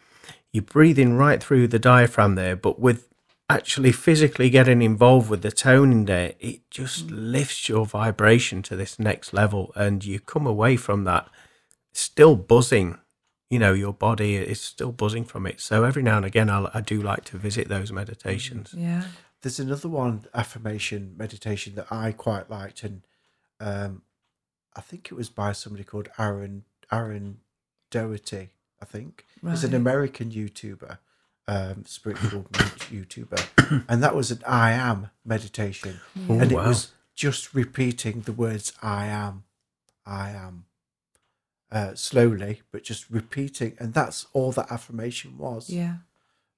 You're 0.52 0.62
breathing 0.64 1.16
right 1.16 1.42
through 1.42 1.68
the 1.68 1.78
diaphragm 1.78 2.34
there, 2.34 2.56
but 2.56 2.78
with 2.78 3.07
actually 3.48 3.92
physically 3.92 4.50
getting 4.50 4.82
involved 4.82 5.30
with 5.30 5.42
the 5.42 5.50
tone 5.50 5.92
in 5.92 6.04
there, 6.04 6.34
it 6.38 6.70
just 6.70 7.10
lifts 7.10 7.68
your 7.68 7.86
vibration 7.86 8.62
to 8.62 8.76
this 8.76 8.98
next 8.98 9.32
level, 9.32 9.72
and 9.74 10.04
you 10.04 10.20
come 10.20 10.46
away 10.46 10.76
from 10.76 11.04
that 11.04 11.28
still 11.92 12.36
buzzing. 12.36 12.98
You 13.50 13.58
know, 13.58 13.72
your 13.72 13.94
body 13.94 14.36
is 14.36 14.60
still 14.60 14.92
buzzing 14.92 15.24
from 15.24 15.46
it. 15.46 15.60
So 15.60 15.84
every 15.84 16.02
now 16.02 16.18
and 16.18 16.26
again, 16.26 16.50
I'll, 16.50 16.70
I 16.74 16.82
do 16.82 17.00
like 17.00 17.24
to 17.26 17.38
visit 17.38 17.68
those 17.68 17.90
meditations. 17.90 18.74
Yeah. 18.76 19.04
There's 19.40 19.58
another 19.58 19.88
one 19.88 20.26
affirmation 20.34 21.14
meditation 21.16 21.74
that 21.76 21.86
I 21.90 22.12
quite 22.12 22.50
liked, 22.50 22.82
and 22.82 23.02
um, 23.60 24.02
I 24.76 24.80
think 24.80 25.08
it 25.10 25.14
was 25.14 25.30
by 25.30 25.52
somebody 25.52 25.84
called 25.84 26.08
Aaron 26.18 26.64
Aaron 26.92 27.38
Doherty. 27.90 28.50
I 28.80 28.84
think 28.84 29.24
he's 29.42 29.64
an 29.64 29.74
American 29.74 30.30
YouTuber, 30.30 30.98
um, 31.48 31.84
spiritual 31.86 32.42
YouTuber, 32.92 33.84
and 33.88 34.02
that 34.02 34.14
was 34.14 34.30
an 34.30 34.42
I 34.46 34.70
am 34.72 35.08
meditation, 35.24 35.98
Oh, 36.28 36.38
and 36.38 36.52
it 36.52 36.54
wow. 36.54 36.68
was 36.68 36.92
just 37.16 37.52
repeating 37.54 38.20
the 38.20 38.32
words 38.32 38.72
I 38.82 39.06
am, 39.06 39.42
I 40.06 40.30
am, 40.30 40.66
uh, 41.72 41.94
slowly, 41.94 42.62
but 42.70 42.82
just 42.84 43.10
repeating, 43.10 43.74
and 43.80 43.92
that's 43.94 44.26
all 44.32 44.52
that 44.52 44.70
affirmation 44.70 45.36
was. 45.38 45.68
Yeah. 45.68 45.96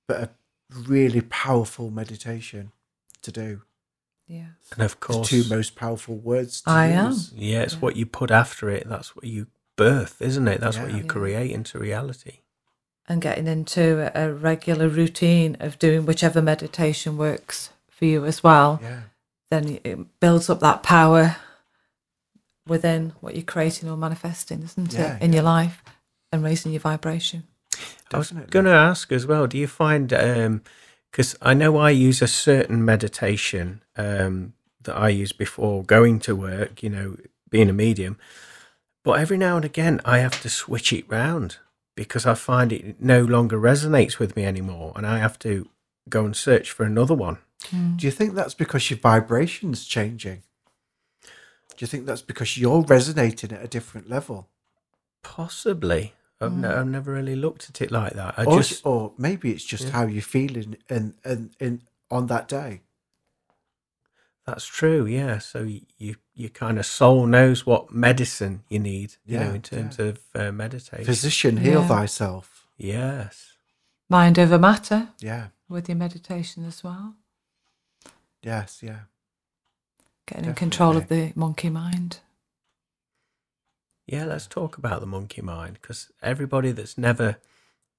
But 0.06 0.22
a 0.24 0.30
really 0.76 1.20
powerful 1.22 1.90
meditation 1.90 2.72
to 3.22 3.32
do. 3.32 3.62
Yeah. 4.28 4.46
And 4.72 4.82
of 4.82 5.00
course, 5.00 5.28
The 5.30 5.38
course, 5.38 5.48
two 5.48 5.54
most 5.54 5.74
powerful 5.76 6.16
words. 6.16 6.60
To 6.62 6.70
I 6.70 6.86
am. 6.88 7.14
yeah, 7.34 7.62
it's 7.62 7.80
what 7.80 7.96
you 7.96 8.06
put 8.06 8.30
after 8.30 8.68
it. 8.70 8.88
That's 8.88 9.16
what 9.16 9.24
you 9.24 9.46
birth, 9.76 10.20
isn't 10.20 10.46
it? 10.46 10.60
That's 10.60 10.78
what 10.78 10.92
you 10.94 11.04
create 11.04 11.50
into 11.52 11.78
reality. 11.78 12.38
And 13.10 13.20
getting 13.20 13.48
into 13.48 14.08
a, 14.16 14.26
a 14.28 14.32
regular 14.32 14.88
routine 14.88 15.56
of 15.58 15.80
doing 15.80 16.06
whichever 16.06 16.40
meditation 16.40 17.16
works 17.18 17.70
for 17.90 18.04
you 18.04 18.24
as 18.24 18.44
well, 18.44 18.78
Yeah. 18.80 19.00
then 19.50 19.80
it 19.82 20.20
builds 20.20 20.48
up 20.48 20.60
that 20.60 20.84
power 20.84 21.34
within 22.66 23.12
what 23.20 23.34
you're 23.34 23.42
creating 23.42 23.88
or 23.88 23.96
manifesting, 23.96 24.62
isn't 24.62 24.92
Yeah, 24.92 25.16
it, 25.16 25.22
in 25.22 25.32
yeah. 25.32 25.38
your 25.38 25.44
life 25.44 25.82
and 26.30 26.44
raising 26.44 26.70
your 26.72 26.80
vibration. 26.80 27.42
I 28.12 28.18
was 28.18 28.30
going 28.30 28.64
to 28.66 28.70
ask 28.70 29.10
as 29.10 29.26
well. 29.26 29.48
Do 29.48 29.58
you 29.58 29.66
find 29.66 30.08
because 31.10 31.34
I 31.42 31.54
know 31.54 31.76
I 31.78 31.90
use 31.90 32.22
a 32.22 32.28
certain 32.28 32.84
meditation 32.84 33.82
um, 33.96 34.52
that 34.82 34.96
I 34.96 35.08
use 35.08 35.32
before 35.32 35.82
going 35.82 36.20
to 36.20 36.36
work. 36.36 36.82
You 36.82 36.90
know, 36.90 37.16
being 37.50 37.68
a 37.68 37.72
medium, 37.72 38.18
but 39.02 39.18
every 39.18 39.36
now 39.36 39.56
and 39.56 39.64
again 39.64 40.00
I 40.04 40.18
have 40.18 40.40
to 40.42 40.48
switch 40.48 40.92
it 40.92 41.04
round 41.08 41.56
because 42.00 42.24
I 42.24 42.32
find 42.32 42.72
it 42.72 42.98
no 42.98 43.20
longer 43.20 43.58
resonates 43.58 44.18
with 44.18 44.34
me 44.34 44.46
anymore, 44.46 44.94
and 44.96 45.06
I 45.06 45.18
have 45.18 45.38
to 45.40 45.68
go 46.08 46.24
and 46.24 46.34
search 46.34 46.70
for 46.70 46.84
another 46.84 47.12
one. 47.12 47.36
Hmm. 47.66 47.96
Do 47.96 48.06
you 48.06 48.10
think 48.10 48.34
that's 48.34 48.54
because 48.54 48.88
your 48.88 48.98
vibration's 48.98 49.84
changing? 49.84 50.42
Do 51.20 51.76
you 51.76 51.86
think 51.86 52.06
that's 52.06 52.22
because 52.22 52.56
you're 52.56 52.80
resonating 52.80 53.52
at 53.52 53.62
a 53.62 53.68
different 53.68 54.08
level? 54.08 54.48
Possibly. 55.22 56.14
I've, 56.40 56.56
ne- 56.56 56.68
I've 56.68 56.86
never 56.86 57.12
really 57.12 57.36
looked 57.36 57.68
at 57.68 57.82
it 57.82 57.90
like 57.90 58.14
that. 58.14 58.32
I 58.38 58.44
or, 58.44 58.56
just 58.56 58.80
or 58.86 59.12
maybe 59.18 59.50
it's 59.50 59.64
just 59.64 59.90
how 59.90 60.06
you're 60.06 60.22
feeling 60.22 60.78
and 60.88 61.12
and 61.22 61.50
in 61.60 61.82
on 62.10 62.28
that 62.28 62.48
day. 62.48 62.80
That's 64.46 64.66
true, 64.66 65.06
yeah. 65.06 65.38
So 65.38 65.64
y- 65.64 65.82
you 65.98 66.16
your 66.34 66.48
kind 66.50 66.78
of 66.78 66.86
soul 66.86 67.26
knows 67.26 67.66
what 67.66 67.92
medicine 67.92 68.62
you 68.68 68.78
need, 68.78 69.16
you 69.26 69.38
know, 69.38 69.52
in 69.52 69.62
terms 69.62 69.98
of 69.98 70.20
uh, 70.34 70.50
meditation. 70.50 71.04
Physician, 71.04 71.58
heal 71.58 71.82
Yeah. 71.82 71.88
thyself. 71.88 72.66
yes, 72.78 73.52
Mind 74.08 74.38
over 74.38 74.58
matter 74.58 75.10
Yeah. 75.20 75.48
with 75.68 75.88
your 75.88 75.96
meditation 75.98 76.64
as 76.64 76.82
well. 76.82 77.14
Yes. 78.42 78.80
Yeah. 78.82 79.00
Getting 80.26 80.46
in 80.46 80.54
control 80.54 80.96
of 80.96 81.08
the 81.08 81.32
monkey 81.36 81.68
mind. 81.70 82.20
yeah. 84.06 84.24
Let's 84.24 84.46
talk 84.46 84.78
about 84.78 85.00
the 85.00 85.06
monkey 85.06 85.42
mind 85.42 85.78
because 85.80 86.10
everybody 86.22 86.72
that's 86.72 86.96
never 86.98 87.36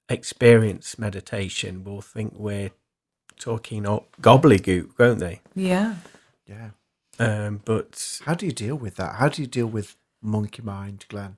experienced 0.09 0.97
meditation 0.99 1.83
will 1.83 2.01
think 2.01 2.33
we're 2.35 2.71
talking 3.39 3.83
gobbledygook, 3.83 4.97
won't 4.99 5.19
they? 5.19 5.41
Yeah. 5.55 5.95
Yeah. 6.51 6.69
Um, 7.19 7.61
but 7.63 8.21
How 8.25 8.33
do 8.33 8.45
you 8.45 8.51
deal 8.51 8.75
with 8.75 8.95
that? 8.95 9.15
How 9.15 9.29
do 9.29 9.41
you 9.41 9.47
deal 9.47 9.67
with 9.67 9.95
monkey 10.21 10.61
mind, 10.61 11.05
Glenn? 11.07 11.37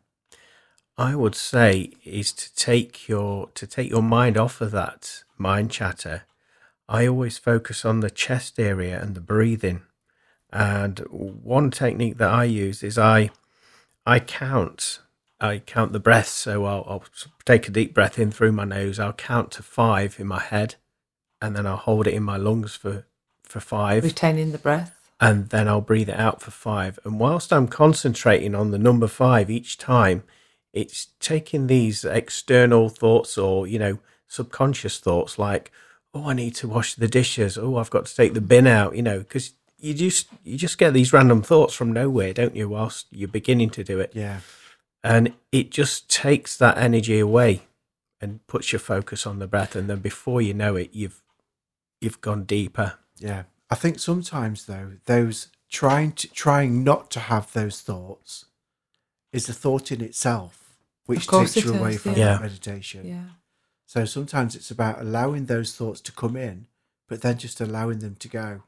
I 0.97 1.15
would 1.15 1.35
say 1.35 1.91
is 2.03 2.31
to 2.33 2.53
take 2.55 3.07
your 3.07 3.49
to 3.55 3.65
take 3.65 3.89
your 3.89 4.03
mind 4.03 4.37
off 4.37 4.61
of 4.61 4.71
that 4.71 5.23
mind 5.37 5.71
chatter. 5.71 6.23
I 6.87 7.07
always 7.07 7.37
focus 7.37 7.83
on 7.83 8.01
the 8.01 8.11
chest 8.11 8.59
area 8.59 9.01
and 9.01 9.15
the 9.15 9.21
breathing. 9.21 9.81
And 10.51 10.99
one 11.09 11.71
technique 11.71 12.17
that 12.17 12.29
I 12.29 12.43
use 12.43 12.83
is 12.83 12.97
I 12.97 13.31
I 14.05 14.19
count 14.19 14.99
I 15.39 15.59
count 15.59 15.93
the 15.93 15.99
breaths. 15.99 16.31
So 16.31 16.65
I'll, 16.65 16.85
I'll 16.87 17.03
take 17.43 17.67
a 17.67 17.71
deep 17.71 17.93
breath 17.93 18.19
in 18.19 18.31
through 18.31 18.51
my 18.51 18.65
nose. 18.65 18.99
I'll 18.99 19.13
count 19.13 19.51
to 19.53 19.63
five 19.63 20.19
in 20.19 20.27
my 20.27 20.39
head, 20.41 20.75
and 21.41 21.55
then 21.55 21.65
I'll 21.65 21.77
hold 21.77 22.05
it 22.07 22.13
in 22.13 22.23
my 22.23 22.37
lungs 22.37 22.75
for 22.75 23.05
for 23.43 23.59
five 23.59 24.03
Retaining 24.03 24.51
the 24.51 24.57
breath. 24.57 25.02
And 25.19 25.49
then 25.49 25.67
I'll 25.67 25.81
breathe 25.81 26.09
it 26.09 26.19
out 26.19 26.41
for 26.41 26.51
five. 26.51 26.99
And 27.05 27.19
whilst 27.19 27.53
I'm 27.53 27.67
concentrating 27.67 28.55
on 28.55 28.71
the 28.71 28.77
number 28.77 29.07
five 29.07 29.49
each 29.49 29.77
time, 29.77 30.23
it's 30.73 31.07
taking 31.19 31.67
these 31.67 32.03
external 32.03 32.89
thoughts 32.89 33.37
or, 33.37 33.67
you 33.67 33.79
know, 33.79 33.99
subconscious 34.27 34.99
thoughts 34.99 35.37
like, 35.37 35.71
oh, 36.13 36.29
I 36.29 36.33
need 36.33 36.55
to 36.55 36.67
wash 36.67 36.95
the 36.95 37.07
dishes. 37.07 37.57
Oh, 37.57 37.77
I've 37.77 37.89
got 37.89 38.05
to 38.07 38.15
take 38.15 38.33
the 38.33 38.41
bin 38.41 38.67
out, 38.67 38.95
you 38.95 39.01
know, 39.01 39.19
because 39.19 39.53
you 39.77 39.93
just 39.93 40.27
you 40.43 40.57
just 40.57 40.77
get 40.77 40.93
these 40.93 41.13
random 41.13 41.41
thoughts 41.41 41.73
from 41.73 41.91
nowhere, 41.91 42.33
don't 42.33 42.55
you, 42.55 42.69
whilst 42.69 43.07
you're 43.11 43.27
beginning 43.27 43.69
to 43.71 43.83
do 43.83 43.99
it. 43.99 44.11
Yeah. 44.15 44.39
And 45.03 45.33
it 45.51 45.69
just 45.69 46.09
takes 46.09 46.55
that 46.57 46.77
energy 46.77 47.19
away 47.19 47.63
and 48.21 48.45
puts 48.47 48.71
your 48.71 48.79
focus 48.79 49.27
on 49.27 49.39
the 49.39 49.47
breath. 49.47 49.75
And 49.75 49.89
then 49.89 49.99
before 49.99 50.41
you 50.41 50.53
know 50.53 50.75
it, 50.75 50.89
you've 50.93 51.21
you've 51.99 52.21
gone 52.21 52.43
deeper. 52.45 52.93
Yeah. 53.17 53.43
I 53.73 53.75
think 53.75 53.97
sometimes 53.97 54.67
though, 54.67 54.91
those 55.05 55.47
trying 55.67 56.11
to 56.11 56.27
trying 56.31 56.83
not 56.83 57.09
to 57.09 57.19
have 57.19 57.51
those 57.53 57.81
thoughts 57.81 58.45
is 59.31 59.49
a 59.49 59.53
thought 59.53 59.91
in 59.91 59.99
itself, 59.99 60.75
which 61.07 61.25
course 61.25 61.55
takes 61.55 61.65
you 61.65 61.73
away 61.73 61.95
is, 61.95 62.01
from 62.03 62.13
yeah. 62.13 62.37
meditation. 62.39 63.07
Yeah. 63.07 63.33
So 63.87 64.05
sometimes 64.05 64.55
it's 64.55 64.69
about 64.69 65.01
allowing 65.01 65.47
those 65.47 65.75
thoughts 65.75 66.01
to 66.01 66.11
come 66.11 66.35
in, 66.35 66.67
but 67.07 67.23
then 67.23 67.39
just 67.39 67.59
allowing 67.59 67.97
them 67.97 68.15
to 68.17 68.27
go. 68.27 68.61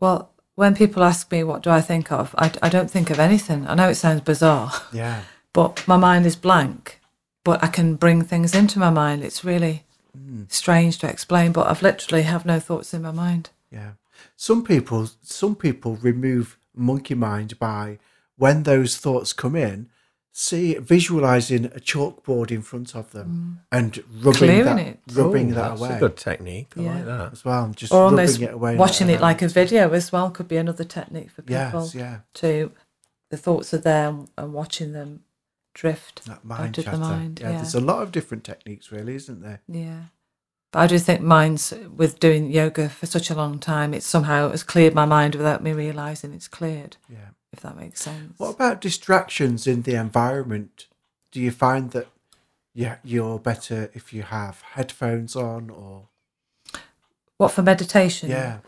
Well, 0.00 0.30
when 0.54 0.74
people 0.74 1.04
ask 1.04 1.30
me 1.30 1.44
what 1.44 1.62
do 1.62 1.68
I 1.68 1.82
think 1.82 2.10
of, 2.10 2.34
I, 2.38 2.50
I 2.62 2.70
don't 2.70 2.90
think 2.90 3.10
of 3.10 3.18
anything. 3.18 3.66
I 3.66 3.74
know 3.74 3.90
it 3.90 3.96
sounds 3.96 4.22
bizarre, 4.22 4.72
Yeah. 4.94 5.24
but 5.52 5.86
my 5.86 5.98
mind 5.98 6.24
is 6.24 6.36
blank. 6.36 7.00
But 7.44 7.62
I 7.62 7.66
can 7.66 7.96
bring 7.96 8.22
things 8.22 8.54
into 8.54 8.78
my 8.78 8.88
mind. 8.88 9.22
It's 9.22 9.44
really 9.44 9.84
mm. 10.16 10.50
strange 10.50 10.96
to 11.00 11.06
explain, 11.06 11.52
but 11.52 11.66
I've 11.66 11.82
literally 11.82 12.22
have 12.22 12.46
no 12.46 12.58
thoughts 12.58 12.94
in 12.94 13.02
my 13.02 13.10
mind. 13.10 13.50
Yeah. 13.70 13.92
Some 14.36 14.64
people 14.64 15.08
some 15.22 15.54
people 15.56 15.96
remove 15.96 16.58
monkey 16.74 17.14
mind 17.14 17.58
by 17.58 17.98
when 18.36 18.62
those 18.62 18.96
thoughts 18.98 19.32
come 19.32 19.56
in, 19.56 19.88
see 20.32 20.74
visualizing 20.74 21.64
a 21.66 21.80
chalkboard 21.80 22.50
in 22.52 22.62
front 22.62 22.94
of 22.94 23.10
them 23.10 23.58
mm. 23.72 23.76
and 23.76 24.04
rubbing 24.22 24.32
Clearing 24.34 24.64
that 24.64 24.78
it. 24.78 25.00
rubbing 25.12 25.50
Oh, 25.52 25.54
that 25.56 25.68
that's 25.70 25.80
away 25.80 25.96
a 25.96 25.98
good 25.98 26.16
technique. 26.16 26.72
I 26.76 26.80
Yeah. 26.82 26.94
like 26.94 27.06
that. 27.06 27.32
as 27.32 27.44
well. 27.44 27.68
Just 27.74 27.92
Or 27.92 28.04
rubbing 28.04 28.18
almost 28.20 28.40
it 28.40 28.52
away. 28.54 28.76
watching 28.76 29.08
it 29.10 29.20
like 29.20 29.42
a 29.42 29.48
video 29.48 29.90
as 29.92 30.12
well 30.12 30.30
could 30.30 30.46
be 30.46 30.56
another 30.56 30.84
technique 30.84 31.30
for 31.30 31.42
people 31.42 31.80
Yes, 31.82 31.94
yeah. 31.94 32.18
to 32.34 32.70
the 33.30 33.36
thoughts 33.36 33.74
are 33.74 33.78
there 33.78 34.08
and- 34.08 34.30
and 34.38 34.52
watching 34.52 34.92
them 34.92 35.24
drift 35.74 36.24
That 36.26 36.32
out 36.38 36.44
mind 36.44 36.78
of 36.78 36.84
chatter. 36.84 36.96
the 36.96 37.02
mind. 37.02 37.40
yeah, 37.40 37.50
Yeah, 37.50 37.56
there's 37.56 37.74
a 37.74 37.80
lot 37.80 38.02
of 38.02 38.12
different 38.12 38.44
techniques 38.44 38.92
really, 38.92 39.16
isn't 39.16 39.42
there? 39.42 39.60
yeah. 39.66 40.02
But 40.70 40.80
I 40.80 40.86
do 40.86 40.98
think 40.98 41.20
mine's 41.22 41.72
with 41.96 42.20
doing 42.20 42.50
yoga 42.50 42.88
for 42.88 43.06
such 43.06 43.30
a 43.30 43.34
long 43.34 43.58
time, 43.58 43.94
it 43.94 44.02
somehow 44.02 44.50
has 44.50 44.62
cleared 44.62 44.94
my 44.94 45.06
mind 45.06 45.34
without 45.34 45.62
me 45.62 45.72
realizing 45.72 46.34
it's 46.34 46.48
cleared. 46.48 46.96
Yeah. 47.08 47.30
If 47.52 47.60
that 47.60 47.76
makes 47.76 48.02
sense. 48.02 48.34
What 48.38 48.50
about 48.54 48.80
distractions 48.82 49.66
in 49.66 49.82
the 49.82 49.94
environment? 49.94 50.86
Do 51.32 51.40
you 51.40 51.50
find 51.50 51.90
that 51.92 52.08
yeah, 52.74 52.96
you're 53.02 53.38
better 53.38 53.90
if 53.94 54.12
you 54.12 54.22
have 54.22 54.60
headphones 54.74 55.34
on 55.34 55.70
or 55.70 56.08
What 57.38 57.52
for 57.52 57.62
meditation? 57.62 58.28
yeah. 58.30 58.58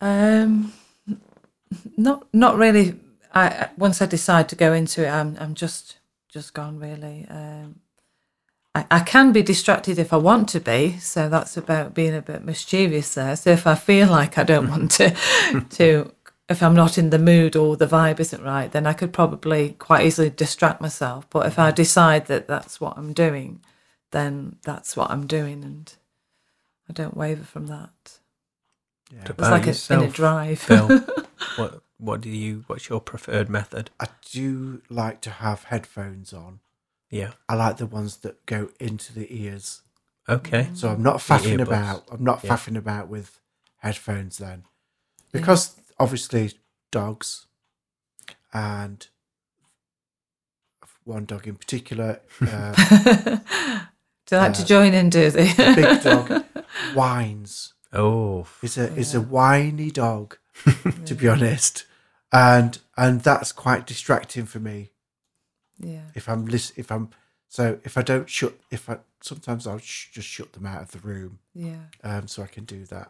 Um, 0.00 0.72
not 1.96 2.26
not 2.32 2.56
really. 2.56 2.98
I 3.34 3.46
I- 3.48 3.70
once 3.76 4.00
I 4.00 4.06
decide 4.06 4.48
to 4.48 4.56
go 4.56 4.72
into 4.72 5.04
it, 5.06 5.10
I'm 5.10 5.36
I'm 5.38 5.54
just 5.54 5.98
just 6.28 6.54
gone 6.54 6.78
really. 6.78 7.26
Um, 7.28 7.80
I, 8.78 8.86
I 8.98 9.00
can 9.00 9.32
be 9.32 9.42
distracted 9.42 9.98
if 9.98 10.12
I 10.12 10.16
want 10.16 10.48
to 10.50 10.60
be, 10.60 10.98
so 10.98 11.28
that's 11.28 11.56
about 11.56 11.94
being 11.94 12.14
a 12.14 12.22
bit 12.22 12.44
mischievous 12.44 13.14
there. 13.14 13.36
So 13.36 13.50
if 13.50 13.66
I 13.66 13.74
feel 13.74 14.08
like 14.08 14.38
I 14.38 14.44
don't 14.44 14.68
want 14.68 14.90
to 14.92 15.14
to 15.70 16.12
if 16.48 16.62
I'm 16.62 16.74
not 16.74 16.96
in 16.96 17.10
the 17.10 17.18
mood 17.18 17.56
or 17.56 17.76
the 17.76 17.86
vibe 17.86 18.20
isn't 18.20 18.42
right, 18.42 18.72
then 18.72 18.86
I 18.86 18.94
could 18.94 19.12
probably 19.12 19.70
quite 19.78 20.06
easily 20.06 20.30
distract 20.30 20.80
myself. 20.80 21.28
But 21.28 21.46
if 21.46 21.58
I 21.58 21.70
decide 21.70 22.26
that 22.26 22.48
that's 22.48 22.80
what 22.80 22.96
I'm 22.96 23.12
doing, 23.12 23.60
then 24.12 24.56
that's 24.62 24.96
what 24.96 25.10
I'm 25.10 25.26
doing, 25.26 25.62
and 25.62 25.92
I 26.88 26.92
don't 26.92 27.16
waver 27.16 27.44
from 27.44 27.66
that. 27.66 28.18
Yeah. 29.12 29.20
It's 29.20 29.30
about 29.30 29.50
like 29.50 29.66
a, 29.66 29.94
in 29.94 30.08
a 30.08 30.12
drive. 30.12 30.58
Phil? 30.58 31.00
what 31.56 31.82
what 31.98 32.20
do 32.20 32.30
you? 32.30 32.64
What's 32.66 32.88
your 32.88 33.00
preferred 33.00 33.50
method? 33.50 33.90
I 33.98 34.06
do 34.30 34.82
like 34.88 35.20
to 35.22 35.30
have 35.30 35.64
headphones 35.64 36.32
on. 36.32 36.60
Yeah. 37.10 37.30
I 37.48 37.54
like 37.54 37.78
the 37.78 37.86
ones 37.86 38.18
that 38.18 38.44
go 38.46 38.70
into 38.78 39.12
the 39.12 39.26
ears. 39.30 39.82
Okay. 40.28 40.68
So 40.74 40.88
I'm 40.90 41.02
not 41.02 41.16
faffing 41.18 41.60
about. 41.60 42.04
I'm 42.10 42.22
not 42.24 42.44
Yeah. 42.44 42.50
faffing 42.54 42.76
about 42.76 43.08
with 43.08 43.40
headphones 43.78 44.36
then, 44.38 44.64
because 45.32 45.76
obviously 45.98 46.52
dogs, 46.90 47.46
and 48.52 49.06
one 51.04 51.24
dog 51.24 51.46
in 51.46 51.56
particular, 51.56 52.20
uh, 52.42 52.74
do 54.26 54.34
you 54.36 54.40
like 54.42 54.52
to 54.54 54.62
Uh, 54.62 54.66
join 54.66 54.92
in, 54.92 55.08
do 55.08 55.30
they? 55.30 55.52
big 55.74 56.02
dog, 56.02 56.44
whines. 56.94 57.72
Oh, 57.92 58.46
Is 58.60 58.76
a 58.76 58.92
is 58.94 59.14
a 59.14 59.20
whiny 59.22 59.90
dog, 59.90 60.36
to 61.06 61.14
be 61.14 61.26
honest, 61.34 61.86
and 62.30 62.78
and 62.98 63.22
that's 63.22 63.52
quite 63.52 63.86
distracting 63.86 64.44
for 64.44 64.60
me. 64.60 64.90
Yeah. 65.80 66.02
If 66.14 66.28
I'm 66.28 66.46
lis- 66.46 66.72
if 66.76 66.90
I'm 66.90 67.10
so 67.48 67.78
if 67.84 67.96
I 67.96 68.02
don't 68.02 68.28
shut 68.28 68.54
if 68.70 68.88
I 68.90 68.98
sometimes 69.20 69.66
I'll 69.66 69.78
sh- 69.78 70.10
just 70.12 70.28
shut 70.28 70.52
them 70.52 70.66
out 70.66 70.82
of 70.82 70.90
the 70.92 70.98
room, 70.98 71.38
Yeah. 71.54 71.82
um, 72.04 72.28
so 72.28 72.42
I 72.42 72.46
can 72.46 72.64
do 72.64 72.84
that. 72.86 73.08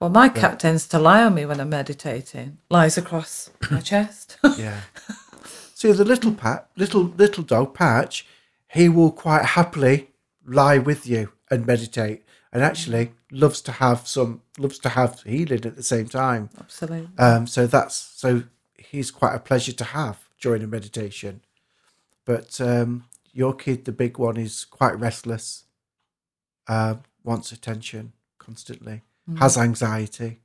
Well, 0.00 0.10
my 0.10 0.28
cat 0.28 0.60
tends 0.60 0.86
to 0.88 0.98
lie 0.98 1.22
on 1.22 1.34
me 1.34 1.46
when 1.46 1.60
I'm 1.60 1.70
meditating. 1.70 2.58
Lies 2.70 2.98
across 2.98 3.50
my 3.70 3.80
chest. 3.80 4.36
Yeah. 4.58 4.80
See 5.74 5.92
the 5.92 6.04
little 6.04 6.32
pat, 6.42 6.68
little 6.76 7.04
little 7.16 7.44
dog 7.44 7.74
Patch, 7.74 8.26
he 8.68 8.88
will 8.88 9.12
quite 9.12 9.44
happily 9.44 10.10
lie 10.46 10.78
with 10.78 11.06
you 11.06 11.32
and 11.50 11.66
meditate, 11.66 12.22
and 12.52 12.62
actually 12.62 13.12
loves 13.30 13.60
to 13.62 13.72
have 13.72 14.06
some 14.06 14.42
loves 14.58 14.78
to 14.80 14.88
have 14.90 15.22
healing 15.22 15.64
at 15.64 15.76
the 15.76 15.82
same 15.82 16.06
time. 16.08 16.50
Absolutely. 16.58 17.08
Um, 17.18 17.46
so 17.46 17.66
that's 17.66 17.94
so 17.96 18.44
he's 18.76 19.10
quite 19.10 19.34
a 19.34 19.40
pleasure 19.40 19.72
to 19.72 19.84
have 19.84 20.18
during 20.40 20.62
a 20.62 20.66
meditation. 20.66 21.40
But 22.24 22.60
um, 22.60 23.04
your 23.32 23.54
kid, 23.54 23.84
the 23.84 23.92
big 23.92 24.18
one, 24.18 24.36
is 24.36 24.64
quite 24.64 24.98
restless. 24.98 25.64
Uh, 26.66 26.96
wants 27.22 27.52
attention 27.52 28.12
constantly. 28.38 29.02
Has 29.38 29.56
anxiety 29.56 30.40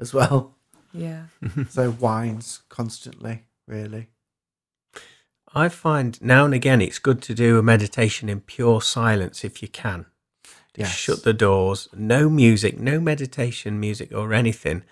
as 0.00 0.14
well. 0.14 0.54
Yeah. 0.92 1.24
so 1.68 1.90
whines 1.90 2.62
constantly. 2.68 3.44
Really. 3.66 4.08
I 5.52 5.68
find 5.68 6.20
now 6.22 6.44
and 6.44 6.54
again 6.54 6.80
it's 6.80 6.98
good 6.98 7.22
to 7.22 7.34
do 7.34 7.58
a 7.58 7.62
meditation 7.62 8.28
in 8.28 8.40
pure 8.40 8.80
silence 8.82 9.44
if 9.44 9.62
you 9.62 9.68
can. 9.68 10.06
Yes. 10.76 10.94
Shut 10.94 11.22
the 11.22 11.32
doors, 11.32 11.88
no 11.96 12.28
music, 12.28 12.78
no 12.78 13.00
meditation 13.00 13.78
music 13.78 14.12
or 14.12 14.32
anything. 14.32 14.82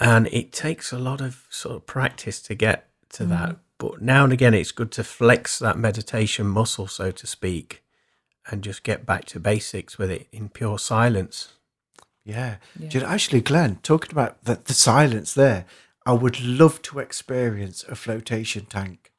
And 0.00 0.26
it 0.28 0.52
takes 0.52 0.92
a 0.92 0.98
lot 0.98 1.20
of 1.20 1.46
sort 1.50 1.76
of 1.76 1.86
practice 1.86 2.40
to 2.42 2.54
get 2.54 2.88
to 3.10 3.24
that. 3.26 3.56
But 3.78 4.00
now 4.00 4.24
and 4.24 4.32
again 4.32 4.54
it's 4.54 4.72
good 4.72 4.90
to 4.92 5.04
flex 5.04 5.58
that 5.58 5.78
meditation 5.78 6.46
muscle, 6.46 6.86
so 6.88 7.10
to 7.10 7.26
speak, 7.26 7.82
and 8.50 8.62
just 8.64 8.82
get 8.82 9.04
back 9.04 9.24
to 9.26 9.40
basics 9.40 9.98
with 9.98 10.10
it 10.10 10.28
in 10.32 10.48
pure 10.48 10.78
silence. 10.78 11.52
Yeah. 12.24 12.56
Yeah. 12.78 12.88
You 12.90 13.00
know, 13.00 13.06
actually, 13.06 13.40
Glenn, 13.42 13.76
talking 13.82 14.10
about 14.10 14.42
the, 14.44 14.58
the 14.64 14.74
silence 14.74 15.34
there, 15.34 15.64
I 16.04 16.12
would 16.12 16.40
love 16.40 16.82
to 16.82 16.98
experience 16.98 17.84
a 17.84 17.94
flotation 17.94 18.66
tank 18.66 19.12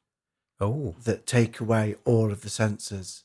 Oh, 0.60 0.96
that 1.04 1.24
take 1.24 1.60
away 1.60 1.94
all 2.04 2.32
of 2.32 2.40
the 2.40 2.50
senses. 2.50 3.22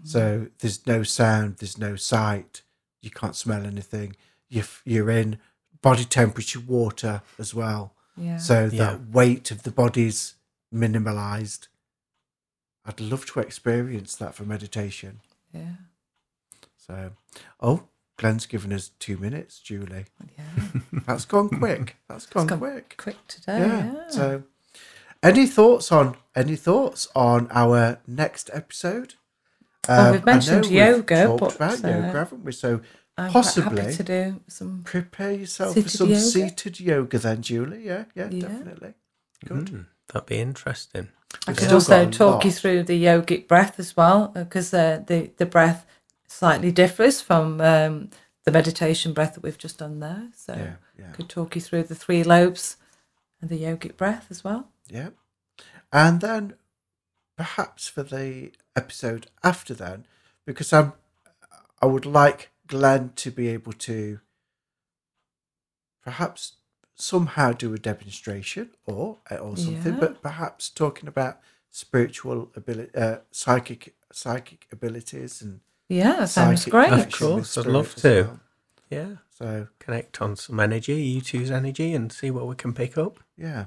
Mm-hmm. 0.00 0.08
So 0.08 0.46
there's 0.60 0.86
no 0.86 1.02
sound, 1.02 1.58
there's 1.58 1.76
no 1.76 1.94
sight, 1.94 2.62
you 3.02 3.10
can't 3.10 3.36
smell 3.36 3.66
anything. 3.66 4.16
You're, 4.48 4.64
you're 4.86 5.10
in 5.10 5.38
body 5.82 6.04
temperature 6.04 6.60
water 6.60 7.20
as 7.38 7.54
well. 7.54 7.94
Yeah. 8.16 8.38
So 8.38 8.70
Yeah. 8.72 8.78
that 8.78 9.10
weight 9.10 9.50
of 9.50 9.62
the 9.64 9.70
body's 9.70 10.34
minimalized. 10.72 11.68
I'd 12.84 13.00
love 13.00 13.26
to 13.26 13.40
experience 13.40 14.16
that 14.16 14.34
for 14.34 14.44
meditation. 14.44 15.20
yeah. 15.52 15.72
So, 16.76 17.12
oh, 17.60 17.84
Glenn's 18.16 18.46
given 18.46 18.72
us 18.72 18.90
two 18.98 19.16
minutes, 19.16 19.60
Julie. 19.60 20.06
Yeah. 20.36 20.80
That's 21.06 21.24
gone 21.24 21.48
quick. 21.48 21.96
That's 22.08 22.26
gone, 22.26 22.46
gone 22.48 22.58
quick. 22.58 22.94
Quick 22.96 23.16
today. 23.28 23.58
Yeah. 23.60 23.92
Yeah. 23.92 24.08
So, 24.08 24.42
any 25.22 25.46
thoughts 25.46 25.92
on 25.92 26.16
any 26.34 26.56
thoughts 26.56 27.06
on 27.14 27.48
our 27.52 28.00
next 28.06 28.50
episode? 28.52 29.14
Well, 29.88 30.06
Um, 30.06 30.12
we've 30.12 30.22
I 30.22 30.32
mentioned 30.32 30.62
know 30.62 30.68
we've 30.68 30.72
yoga, 30.72 31.24
talked 31.26 31.40
but, 31.40 31.54
about 31.56 31.84
uh, 31.84 31.88
yoga, 31.88 32.12
haven't 32.12 32.44
we? 32.44 32.52
So 32.52 32.80
I'm 33.16 33.30
possibly 33.30 33.82
happy 33.82 33.94
to 33.96 34.02
do 34.02 34.40
some. 34.48 34.82
prepare 34.84 35.32
yourself 35.32 35.74
for 35.74 35.88
some 35.88 36.08
yoga? 36.08 36.20
seated 36.20 36.80
yoga, 36.80 37.18
then, 37.18 37.42
Julie. 37.42 37.84
Yeah, 37.84 38.04
yeah, 38.14 38.28
Yeah. 38.30 38.48
definitely. 38.48 38.94
Good. 39.46 39.66
mm, 39.66 39.86
that'd 40.12 40.26
be 40.26 40.38
interesting. 40.38 41.08
I 41.46 41.52
could 41.52 41.72
also 41.72 42.10
talk 42.10 42.44
you 42.44 42.50
through 42.50 42.82
the 42.84 43.04
yogic 43.04 43.46
breath 43.48 43.78
as 43.78 43.96
well, 43.96 44.28
because 44.28 44.74
uh, 44.74 45.02
the 45.06 45.30
the 45.36 45.46
breath 45.46 45.86
slightly 46.26 46.72
differs 46.72 47.20
from 47.20 47.60
um, 47.60 48.10
the 48.44 48.50
meditation 48.50 49.12
breath 49.12 49.34
that 49.34 49.42
we've 49.42 49.58
just 49.58 49.78
done 49.78 50.00
there. 50.00 50.28
So 50.34 50.54
Yeah, 50.54 50.74
yeah, 50.98 51.08
I 51.08 51.12
could 51.12 51.28
talk 51.28 51.54
you 51.54 51.60
through 51.60 51.84
the 51.84 51.94
three 51.94 52.22
lobes 52.22 52.76
and 53.40 53.48
the 53.50 53.62
yogic 53.62 53.96
breath 53.96 54.26
as 54.30 54.44
well. 54.44 54.68
yeah. 54.88 55.10
And 55.92 56.20
then 56.20 56.54
perhaps 57.36 57.88
for 57.88 58.04
the 58.04 58.52
episode 58.76 59.26
after 59.42 59.74
then, 59.74 60.06
because 60.46 60.72
I'm, 60.72 60.92
I 61.82 61.86
would 61.86 62.06
like 62.06 62.50
Glenn 62.68 63.12
to 63.16 63.30
be 63.32 63.48
able 63.48 63.72
to 63.72 64.20
perhaps 66.04 66.52
somehow 67.00 67.52
do 67.52 67.72
a 67.74 67.78
demonstration 67.78 68.70
or 68.86 69.18
or 69.30 69.56
something, 69.56 69.94
Yeah. 69.94 70.00
but 70.00 70.22
perhaps 70.22 70.68
talking 70.70 71.08
about 71.08 71.38
spiritual 71.70 72.50
ability, 72.56 72.90
uh, 72.96 73.18
psychic 73.30 73.94
psychic 74.12 74.66
abilities 74.72 75.42
and 75.42 75.60
Yeah, 75.88 76.16
that 76.20 76.28
sounds 76.28 76.64
great. 76.66 76.92
Of 76.92 77.10
course, 77.12 77.56
I'd 77.58 77.66
love 77.66 77.94
to. 77.96 78.22
well. 78.24 78.40
Yeah, 78.90 79.16
So 79.30 79.68
connect 79.78 80.20
on 80.20 80.34
some 80.36 80.58
energy, 80.60 81.00
you 81.02 81.20
two's 81.20 81.50
energy, 81.50 81.94
and 81.94 82.12
see 82.12 82.30
what 82.30 82.46
we 82.48 82.54
can 82.56 82.72
pick 82.72 82.98
up. 82.98 83.20
yeah, 83.36 83.66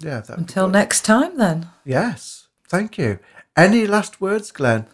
yeah. 0.00 0.22
Until 0.28 0.68
next 0.68 1.02
time, 1.04 1.36
then. 1.36 1.68
Yes, 1.84 2.48
thank 2.68 2.96
you. 2.98 3.18
Any 3.54 3.86
last 3.86 4.20
words, 4.20 4.50
Glenn? 4.50 4.86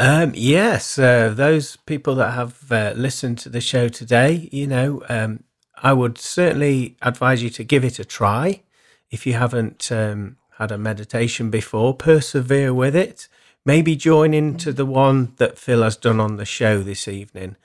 Um, 0.00 0.32
yes, 0.34 0.98
uh, 0.98 1.30
those 1.34 1.76
people 1.76 2.14
that 2.16 2.32
have 2.32 2.70
uh, 2.72 2.92
listened 2.96 3.38
to 3.38 3.48
the 3.48 3.60
show 3.60 3.88
today, 3.88 4.48
you 4.52 4.66
know, 4.66 5.02
um, 5.08 5.44
I 5.82 5.92
would 5.92 6.18
certainly 6.18 6.96
advise 7.02 7.42
you 7.42 7.50
to 7.50 7.64
give 7.64 7.84
it 7.84 7.98
a 7.98 8.04
try. 8.04 8.62
If 9.10 9.26
you 9.26 9.34
haven't 9.34 9.90
um, 9.92 10.36
had 10.58 10.70
a 10.72 10.78
meditation 10.78 11.50
before, 11.50 11.94
persevere 11.94 12.72
with 12.72 12.96
it. 12.96 13.28
Maybe 13.64 13.94
join 13.94 14.34
into 14.34 14.72
the 14.72 14.86
one 14.86 15.34
that 15.36 15.58
Phil 15.58 15.82
has 15.82 15.96
done 15.96 16.18
on 16.20 16.36
the 16.36 16.44
show 16.44 16.82
this 16.82 17.06
evening. 17.06 17.56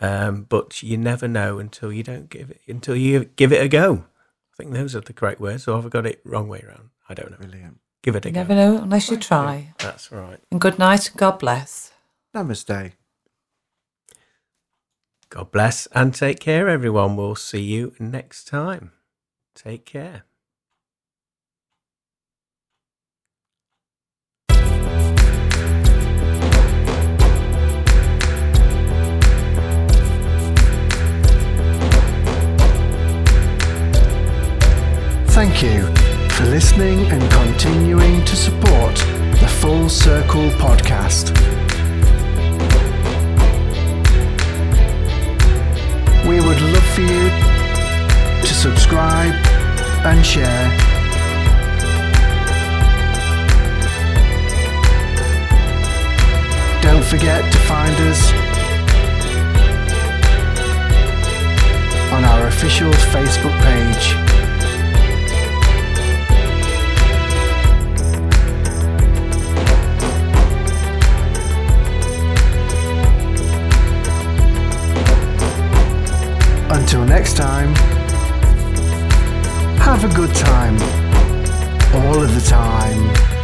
Um, 0.00 0.42
but 0.48 0.82
you 0.82 0.98
never 0.98 1.26
know 1.26 1.58
until 1.58 1.90
you 1.90 2.02
don't 2.02 2.28
give 2.28 2.50
it 2.50 2.60
until 2.68 2.94
you 2.96 3.24
give 3.36 3.52
it 3.52 3.62
a 3.62 3.68
go. 3.68 4.04
I 4.52 4.56
think 4.56 4.72
those 4.72 4.94
are 4.94 5.00
the 5.00 5.14
correct 5.14 5.40
words. 5.40 5.66
Or 5.66 5.76
have 5.76 5.86
I 5.86 5.88
got 5.88 6.04
it 6.06 6.20
wrong 6.24 6.48
way 6.48 6.62
around? 6.66 6.90
I 7.08 7.14
don't 7.14 7.30
know. 7.30 7.38
Brilliant. 7.38 7.78
Give 8.02 8.14
it 8.16 8.26
a 8.26 8.28
You 8.28 8.34
go. 8.34 8.40
never 8.40 8.54
know 8.54 8.82
unless 8.82 9.08
you 9.10 9.16
you. 9.16 9.22
try. 9.22 9.72
That's 9.78 10.12
right. 10.12 10.38
And 10.50 10.60
good 10.60 10.78
night 10.78 11.08
and 11.08 11.16
God 11.18 11.38
bless. 11.38 11.92
Namaste. 12.34 12.92
God 15.36 15.52
bless 15.52 15.84
and 15.88 16.14
take 16.14 16.40
care, 16.40 16.66
everyone. 16.66 17.14
We'll 17.14 17.34
see 17.34 17.60
you 17.60 17.94
next 17.98 18.48
time. 18.48 18.92
Take 19.54 19.84
care. 19.84 20.24
Thank 35.28 35.62
you 35.62 35.82
for 36.30 36.44
listening 36.44 37.00
and 37.10 37.30
continuing 37.30 38.24
to 38.24 38.36
support 38.36 38.94
the 39.38 39.56
Full 39.60 39.90
Circle 39.90 40.48
podcast. 40.52 41.65
We 46.26 46.40
would 46.40 46.60
love 46.60 46.86
for 46.94 47.02
you 47.02 47.30
to 48.40 48.52
subscribe 48.52 49.32
and 50.04 50.26
share. 50.26 50.66
Don't 56.82 57.04
forget 57.04 57.52
to 57.52 57.58
find 57.60 57.94
us 58.10 58.32
on 62.12 62.24
our 62.24 62.48
official 62.48 62.90
Facebook 63.12 63.56
page. 63.62 64.35
Until 76.68 77.04
next 77.04 77.36
time, 77.36 77.74
have 79.78 80.02
a 80.04 80.14
good 80.14 80.34
time. 80.34 80.74
All 81.94 82.22
of 82.22 82.34
the 82.34 82.44
time. 82.44 83.35